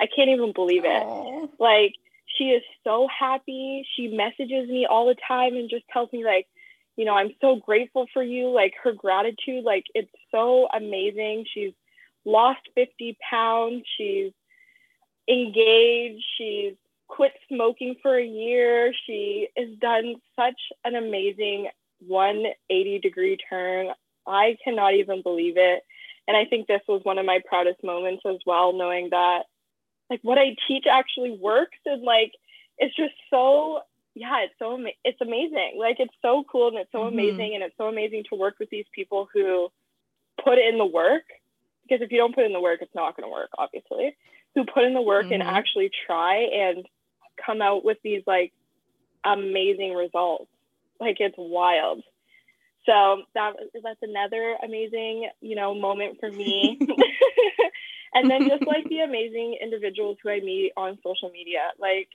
I 0.00 0.06
can't 0.06 0.30
even 0.30 0.52
believe 0.52 0.84
it. 0.84 1.02
Aww. 1.02 1.48
Like 1.58 1.94
she 2.36 2.44
is 2.44 2.62
so 2.84 3.08
happy. 3.08 3.86
She 3.96 4.08
messages 4.08 4.68
me 4.68 4.86
all 4.88 5.06
the 5.06 5.16
time 5.26 5.54
and 5.54 5.68
just 5.68 5.84
tells 5.92 6.12
me 6.12 6.24
like, 6.24 6.46
you 6.96 7.04
know, 7.04 7.14
I'm 7.14 7.30
so 7.40 7.56
grateful 7.56 8.06
for 8.12 8.22
you. 8.22 8.50
Like 8.50 8.74
her 8.82 8.92
gratitude, 8.92 9.64
like 9.64 9.84
it's 9.94 10.10
so 10.30 10.68
amazing. 10.74 11.46
She's 11.52 11.72
lost 12.24 12.60
50 12.74 13.16
pounds. 13.28 13.84
She's 13.96 14.32
engaged. 15.28 16.24
She's 16.36 16.74
quit 17.08 17.32
smoking 17.48 17.96
for 18.02 18.16
a 18.16 18.24
year. 18.24 18.92
She 19.06 19.48
has 19.56 19.68
done 19.80 20.16
such 20.36 20.60
an 20.84 20.94
amazing 20.94 21.68
180 22.06 22.98
degree 23.00 23.36
turn. 23.48 23.88
I 24.26 24.56
cannot 24.62 24.94
even 24.94 25.22
believe 25.22 25.54
it. 25.56 25.82
And 26.28 26.36
I 26.36 26.44
think 26.44 26.66
this 26.66 26.82
was 26.86 27.00
one 27.02 27.18
of 27.18 27.26
my 27.26 27.40
proudest 27.48 27.82
moments 27.82 28.22
as 28.26 28.36
well, 28.46 28.72
knowing 28.72 29.10
that 29.10 29.44
like 30.08 30.20
what 30.22 30.38
I 30.38 30.56
teach 30.68 30.84
actually 30.90 31.38
works 31.40 31.78
and 31.86 32.02
like 32.02 32.32
it's 32.78 32.94
just 32.96 33.14
so 33.30 33.80
yeah, 34.14 34.44
it's 34.44 34.54
so 34.58 34.78
it's 35.04 35.20
amazing. 35.20 35.76
Like 35.78 35.96
it's 35.98 36.14
so 36.22 36.44
cool 36.50 36.68
and 36.68 36.78
it's 36.78 36.92
so 36.92 37.00
mm-hmm. 37.00 37.18
amazing 37.18 37.52
and 37.54 37.62
it's 37.62 37.76
so 37.76 37.84
amazing 37.84 38.24
to 38.30 38.36
work 38.36 38.56
with 38.58 38.70
these 38.70 38.86
people 38.94 39.28
who 39.32 39.68
put 40.42 40.58
in 40.58 40.78
the 40.78 40.86
work 40.86 41.22
because 41.82 42.02
if 42.02 42.12
you 42.12 42.18
don't 42.18 42.34
put 42.34 42.44
in 42.44 42.52
the 42.52 42.60
work, 42.60 42.80
it's 42.82 42.94
not 42.94 43.16
going 43.16 43.28
to 43.28 43.32
work, 43.32 43.50
obviously 43.58 44.14
who 44.54 44.64
put 44.64 44.84
in 44.84 44.94
the 44.94 45.00
work 45.00 45.24
mm-hmm. 45.24 45.34
and 45.34 45.42
actually 45.42 45.90
try 46.06 46.38
and 46.38 46.86
come 47.44 47.62
out 47.62 47.84
with 47.84 47.98
these 48.02 48.22
like 48.26 48.52
amazing 49.24 49.94
results. 49.94 50.50
Like 50.98 51.16
it's 51.20 51.36
wild. 51.38 52.02
So 52.86 53.22
that 53.34 53.52
that's 53.82 54.02
another 54.02 54.56
amazing, 54.62 55.28
you 55.40 55.54
know, 55.54 55.74
moment 55.74 56.18
for 56.18 56.30
me. 56.30 56.78
and 58.14 58.30
then 58.30 58.48
just 58.48 58.66
like 58.66 58.88
the 58.88 59.00
amazing 59.00 59.58
individuals 59.62 60.18
who 60.22 60.30
I 60.30 60.40
meet 60.40 60.72
on 60.76 60.98
social 61.04 61.30
media. 61.30 61.70
Like 61.78 62.08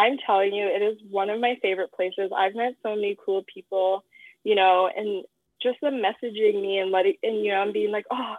I'm 0.00 0.16
telling 0.24 0.54
you, 0.54 0.66
it 0.66 0.80
is 0.82 0.98
one 1.10 1.28
of 1.28 1.40
my 1.40 1.58
favorite 1.60 1.92
places. 1.92 2.30
I've 2.34 2.54
met 2.54 2.74
so 2.82 2.94
many 2.94 3.18
cool 3.22 3.44
people, 3.52 4.02
you 4.44 4.54
know, 4.54 4.88
and 4.94 5.24
just 5.62 5.78
them 5.82 6.00
messaging 6.00 6.62
me 6.62 6.78
and 6.78 6.90
letting 6.90 7.16
and 7.22 7.44
you 7.44 7.52
know, 7.52 7.58
I'm 7.58 7.72
being 7.72 7.90
like, 7.90 8.06
oh, 8.10 8.36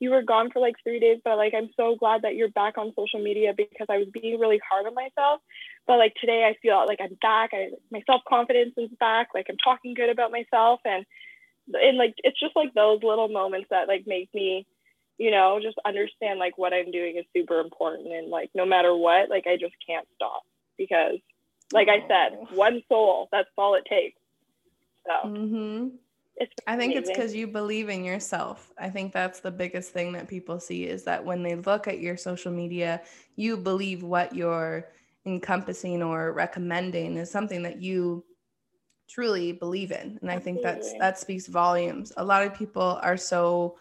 you 0.00 0.10
were 0.10 0.22
gone 0.22 0.50
for 0.50 0.60
like 0.60 0.76
three 0.82 1.00
days, 1.00 1.18
but 1.22 1.36
like 1.36 1.52
I'm 1.54 1.68
so 1.76 1.94
glad 1.94 2.22
that 2.22 2.36
you're 2.36 2.48
back 2.48 2.78
on 2.78 2.94
social 2.96 3.22
media 3.22 3.52
because 3.54 3.86
I 3.90 3.98
was 3.98 4.08
being 4.12 4.40
really 4.40 4.60
hard 4.66 4.86
on 4.86 4.94
myself. 4.94 5.42
But 5.86 5.98
like 5.98 6.14
today, 6.18 6.44
I 6.48 6.56
feel 6.62 6.82
like 6.86 7.00
I'm 7.02 7.18
back. 7.20 7.50
I 7.52 7.68
my 7.92 8.02
self 8.06 8.22
confidence 8.26 8.72
is 8.78 8.90
back. 8.98 9.28
Like 9.34 9.46
I'm 9.50 9.58
talking 9.62 9.92
good 9.92 10.08
about 10.08 10.32
myself, 10.32 10.80
and 10.86 11.04
and 11.74 11.98
like 11.98 12.14
it's 12.24 12.40
just 12.40 12.56
like 12.56 12.72
those 12.72 13.00
little 13.02 13.28
moments 13.28 13.68
that 13.68 13.88
like 13.88 14.04
make 14.06 14.32
me, 14.32 14.66
you 15.18 15.30
know, 15.30 15.60
just 15.62 15.76
understand 15.84 16.38
like 16.38 16.56
what 16.56 16.72
I'm 16.72 16.90
doing 16.90 17.18
is 17.18 17.26
super 17.36 17.60
important, 17.60 18.08
and 18.08 18.30
like 18.30 18.48
no 18.54 18.64
matter 18.64 18.96
what, 18.96 19.28
like 19.28 19.46
I 19.46 19.58
just 19.60 19.74
can't 19.86 20.08
stop 20.14 20.44
because, 20.76 21.18
like 21.72 21.88
I 21.88 22.06
said, 22.08 22.56
one 22.56 22.82
soul. 22.88 23.28
That's 23.32 23.48
all 23.56 23.74
it 23.74 23.84
takes. 23.88 24.18
So. 25.06 25.28
Mm-hmm. 25.28 25.88
It's 26.36 26.52
I 26.66 26.76
think 26.76 26.96
it's 26.96 27.08
because 27.08 27.32
you 27.32 27.46
believe 27.46 27.88
in 27.88 28.04
yourself. 28.04 28.72
I 28.76 28.90
think 28.90 29.12
that's 29.12 29.38
the 29.38 29.52
biggest 29.52 29.92
thing 29.92 30.12
that 30.14 30.26
people 30.26 30.58
see 30.58 30.82
is 30.84 31.04
that 31.04 31.24
when 31.24 31.44
they 31.44 31.54
look 31.54 31.86
at 31.86 32.00
your 32.00 32.16
social 32.16 32.50
media, 32.50 33.02
you 33.36 33.56
believe 33.56 34.02
what 34.02 34.34
you're 34.34 34.88
encompassing 35.26 36.02
or 36.02 36.32
recommending 36.32 37.16
is 37.18 37.30
something 37.30 37.62
that 37.62 37.80
you 37.80 38.24
truly 39.08 39.52
believe 39.52 39.92
in. 39.92 40.18
And 40.22 40.30
I 40.30 40.40
think 40.40 40.60
that's 40.60 40.92
that 40.98 41.20
speaks 41.20 41.46
volumes. 41.46 42.12
A 42.16 42.24
lot 42.24 42.44
of 42.44 42.52
people 42.52 42.98
are 43.00 43.16
so 43.16 43.78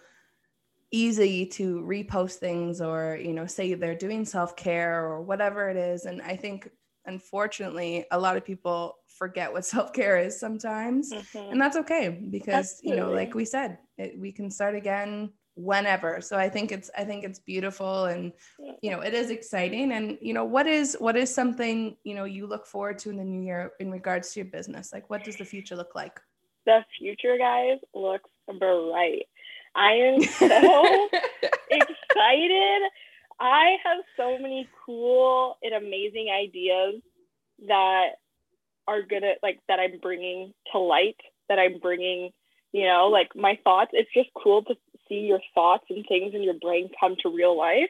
easy 0.91 1.47
to 1.47 1.81
repost 1.81 2.35
things 2.35 2.81
or, 2.81 3.17
you 3.19 3.33
know, 3.33 3.47
say 3.47 3.73
they're 3.73 3.95
doing 3.95 4.25
self-care 4.25 5.03
or 5.03 5.21
whatever 5.23 5.69
it 5.69 5.75
is. 5.75 6.05
And 6.05 6.21
I 6.21 6.35
think 6.35 6.69
unfortunately 7.05 8.05
a 8.11 8.19
lot 8.19 8.37
of 8.37 8.45
people 8.45 8.97
forget 9.07 9.51
what 9.51 9.65
self-care 9.75 10.17
is 10.17 10.39
sometimes 10.39 11.13
mm-hmm. 11.13 11.51
and 11.51 11.61
that's 11.61 11.77
okay 11.77 12.09
because 12.09 12.77
Absolutely. 12.77 12.89
you 12.89 12.95
know 12.95 13.11
like 13.11 13.33
we 13.33 13.45
said 13.45 13.77
it, 13.97 14.17
we 14.19 14.31
can 14.31 14.49
start 14.49 14.75
again 14.75 15.29
whenever. 15.55 16.21
So 16.21 16.37
i 16.37 16.49
think 16.49 16.71
it's 16.71 16.89
i 16.97 17.03
think 17.03 17.23
it's 17.23 17.39
beautiful 17.39 18.05
and 18.05 18.33
you 18.81 18.91
know 18.91 19.01
it 19.01 19.13
is 19.13 19.29
exciting. 19.29 19.91
And 19.91 20.17
you 20.21 20.33
know 20.33 20.45
what 20.45 20.67
is 20.67 20.97
what 20.99 21.15
is 21.15 21.33
something 21.33 21.95
you 22.03 22.15
know 22.15 22.25
you 22.25 22.47
look 22.47 22.65
forward 22.65 22.99
to 22.99 23.09
in 23.09 23.17
the 23.17 23.23
new 23.23 23.41
year 23.41 23.71
in 23.79 23.91
regards 23.91 24.33
to 24.33 24.39
your 24.39 24.49
business? 24.49 24.91
Like 24.93 25.09
what 25.09 25.23
does 25.23 25.37
the 25.37 25.45
future 25.45 25.75
look 25.75 25.95
like? 25.95 26.19
The 26.65 26.83
future 26.97 27.37
guys 27.37 27.79
looks 27.93 28.29
bright. 28.47 29.27
I 29.75 29.91
am 29.93 30.21
so 30.39 31.09
excited 31.69 32.81
I 33.43 33.75
have 33.83 33.97
so 34.15 34.41
many 34.41 34.69
cool 34.85 35.57
and 35.61 35.73
amazing 35.73 36.29
ideas 36.29 37.01
that 37.67 38.11
are 38.87 39.01
gonna 39.01 39.33
like 39.43 39.59
that 39.67 39.81
I'm 39.81 39.99
bringing 40.01 40.53
to 40.71 40.79
light, 40.79 41.17
that 41.49 41.59
I'm 41.59 41.79
bringing, 41.79 42.31
you 42.71 42.85
know, 42.85 43.07
like 43.07 43.35
my 43.35 43.59
thoughts. 43.65 43.91
It's 43.93 44.09
just 44.13 44.29
cool 44.41 44.63
to 44.63 44.75
see 45.09 45.27
your 45.27 45.41
thoughts 45.53 45.83
and 45.89 46.05
things 46.07 46.33
in 46.33 46.41
your 46.41 46.53
brain 46.53 46.89
come 46.97 47.17
to 47.21 47.35
real 47.35 47.57
life. 47.57 47.89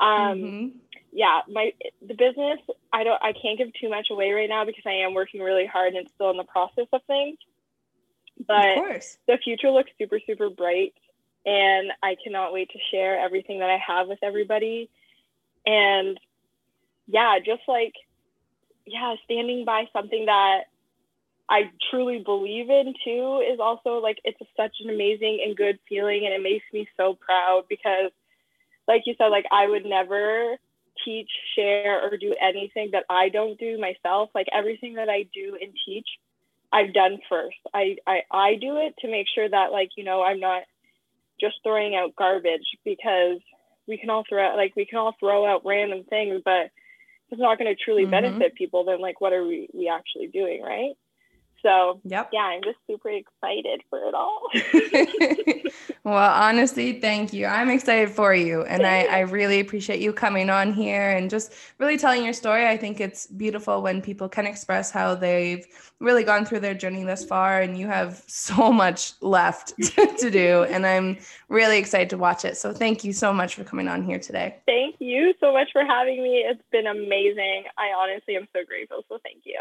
Um, 0.00 0.38
mm-hmm. 0.38 0.66
Yeah, 1.12 1.40
my 1.48 1.72
the 2.00 2.14
business. 2.14 2.58
I 2.94 3.04
don't. 3.04 3.22
I 3.22 3.34
can't 3.34 3.58
give 3.58 3.68
too 3.78 3.90
much 3.90 4.06
away 4.10 4.32
right 4.32 4.48
now 4.48 4.64
because 4.64 4.84
I 4.86 5.04
am 5.04 5.12
working 5.12 5.42
really 5.42 5.66
hard 5.66 5.92
and 5.92 6.08
still 6.14 6.30
in 6.30 6.38
the 6.38 6.44
process 6.44 6.86
of 6.94 7.02
things. 7.06 7.36
But 8.48 8.78
of 8.78 9.02
the 9.28 9.36
future 9.44 9.70
looks 9.70 9.90
super 9.98 10.18
super 10.26 10.48
bright 10.48 10.94
and 11.44 11.92
I 12.02 12.16
cannot 12.22 12.52
wait 12.52 12.70
to 12.70 12.78
share 12.90 13.18
everything 13.18 13.58
that 13.60 13.70
I 13.70 13.78
have 13.84 14.08
with 14.08 14.20
everybody. 14.22 14.90
And 15.66 16.18
yeah, 17.06 17.38
just 17.44 17.62
like, 17.66 17.94
yeah, 18.86 19.14
standing 19.24 19.64
by 19.64 19.84
something 19.92 20.26
that 20.26 20.64
I 21.48 21.70
truly 21.90 22.20
believe 22.24 22.70
in 22.70 22.94
too 23.04 23.42
is 23.52 23.60
also 23.60 23.98
like, 23.98 24.18
it's 24.24 24.38
such 24.56 24.76
an 24.82 24.90
amazing 24.90 25.42
and 25.44 25.56
good 25.56 25.78
feeling. 25.88 26.24
And 26.24 26.34
it 26.34 26.42
makes 26.42 26.64
me 26.72 26.88
so 26.96 27.14
proud 27.14 27.64
because, 27.68 28.12
like 28.86 29.02
you 29.06 29.14
said, 29.18 29.28
like 29.28 29.46
I 29.50 29.66
would 29.66 29.84
never 29.84 30.56
teach, 31.04 31.30
share, 31.56 32.00
or 32.02 32.16
do 32.16 32.34
anything 32.40 32.90
that 32.92 33.04
I 33.10 33.28
don't 33.28 33.58
do 33.58 33.78
myself. 33.78 34.30
Like 34.34 34.46
everything 34.52 34.94
that 34.94 35.08
I 35.08 35.26
do 35.34 35.58
and 35.60 35.72
teach, 35.84 36.06
I've 36.72 36.94
done 36.94 37.18
first. 37.28 37.56
I, 37.74 37.96
I, 38.06 38.22
I 38.30 38.54
do 38.54 38.78
it 38.78 38.94
to 39.00 39.10
make 39.10 39.26
sure 39.34 39.48
that 39.48 39.72
like, 39.72 39.90
you 39.96 40.04
know, 40.04 40.22
I'm 40.22 40.40
not 40.40 40.62
just 41.42 41.56
throwing 41.64 41.94
out 41.94 42.16
garbage 42.16 42.64
because 42.84 43.38
we 43.86 43.98
can 43.98 44.08
all 44.08 44.24
throw 44.28 44.46
out 44.46 44.56
like 44.56 44.74
we 44.76 44.86
can 44.86 44.98
all 44.98 45.14
throw 45.18 45.44
out 45.44 45.62
random 45.66 46.04
things, 46.08 46.40
but 46.44 46.70
it's 47.30 47.40
not 47.40 47.58
going 47.58 47.74
to 47.74 47.82
truly 47.82 48.02
mm-hmm. 48.02 48.12
benefit 48.12 48.54
people, 48.54 48.84
then 48.84 49.00
like 49.00 49.20
what 49.20 49.32
are 49.32 49.44
we, 49.44 49.68
we 49.74 49.88
actually 49.88 50.28
doing, 50.28 50.62
right? 50.62 50.92
So 51.62 52.00
yep. 52.04 52.30
yeah, 52.32 52.40
I'm 52.40 52.62
just 52.62 52.78
super 52.90 53.10
excited 53.10 53.82
for 53.88 54.00
it 54.04 54.14
all. 54.14 54.42
well, 56.04 56.32
honestly, 56.32 57.00
thank 57.00 57.32
you. 57.32 57.46
I'm 57.46 57.70
excited 57.70 58.10
for 58.10 58.34
you. 58.34 58.62
And 58.62 58.84
I, 58.84 59.04
I 59.04 59.20
really 59.20 59.60
appreciate 59.60 60.00
you 60.00 60.12
coming 60.12 60.50
on 60.50 60.72
here 60.72 61.10
and 61.10 61.30
just 61.30 61.52
really 61.78 61.96
telling 61.96 62.24
your 62.24 62.32
story. 62.32 62.66
I 62.66 62.76
think 62.76 63.00
it's 63.00 63.26
beautiful 63.26 63.82
when 63.82 64.02
people 64.02 64.28
can 64.28 64.46
express 64.46 64.90
how 64.90 65.14
they've 65.14 65.64
really 66.00 66.24
gone 66.24 66.44
through 66.44 66.60
their 66.60 66.74
journey 66.74 67.04
thus 67.04 67.24
far 67.24 67.60
and 67.60 67.78
you 67.78 67.86
have 67.86 68.22
so 68.26 68.72
much 68.72 69.12
left 69.20 69.74
to 70.18 70.30
do. 70.30 70.64
And 70.64 70.84
I'm 70.84 71.18
really 71.48 71.78
excited 71.78 72.10
to 72.10 72.18
watch 72.18 72.44
it. 72.44 72.56
So 72.56 72.72
thank 72.72 73.04
you 73.04 73.12
so 73.12 73.32
much 73.32 73.54
for 73.54 73.64
coming 73.64 73.88
on 73.88 74.02
here 74.02 74.18
today. 74.18 74.56
Thank 74.66 74.96
you 74.98 75.34
so 75.40 75.52
much 75.52 75.68
for 75.72 75.84
having 75.84 76.22
me. 76.22 76.44
It's 76.46 76.62
been 76.72 76.86
amazing. 76.86 77.64
I 77.78 77.92
honestly 77.96 78.36
am 78.36 78.48
so 78.52 78.60
grateful. 78.66 79.04
So 79.08 79.18
thank 79.22 79.42
you. 79.44 79.60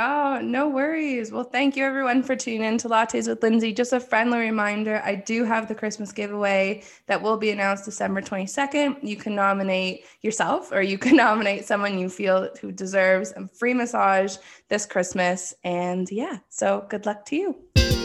Oh, 0.00 0.38
no 0.40 0.68
worries. 0.68 1.32
Well, 1.32 1.42
thank 1.42 1.74
you 1.74 1.84
everyone 1.84 2.22
for 2.22 2.36
tuning 2.36 2.62
in 2.62 2.78
to 2.78 2.88
Lattes 2.88 3.26
with 3.26 3.42
Lindsay. 3.42 3.72
Just 3.72 3.92
a 3.92 3.98
friendly 3.98 4.38
reminder 4.38 5.02
I 5.04 5.16
do 5.16 5.42
have 5.42 5.66
the 5.66 5.74
Christmas 5.74 6.12
giveaway 6.12 6.84
that 7.06 7.20
will 7.20 7.36
be 7.36 7.50
announced 7.50 7.84
December 7.84 8.22
22nd. 8.22 8.98
You 9.02 9.16
can 9.16 9.34
nominate 9.34 10.04
yourself 10.22 10.70
or 10.70 10.82
you 10.82 10.98
can 10.98 11.16
nominate 11.26 11.64
someone 11.64 11.98
you 11.98 12.08
feel 12.08 12.48
who 12.60 12.70
deserves 12.70 13.32
a 13.32 13.48
free 13.48 13.74
massage 13.74 14.36
this 14.68 14.86
Christmas. 14.86 15.52
And 15.64 16.08
yeah, 16.12 16.38
so 16.48 16.86
good 16.88 17.04
luck 17.04 17.24
to 17.26 17.36
you. 17.36 17.97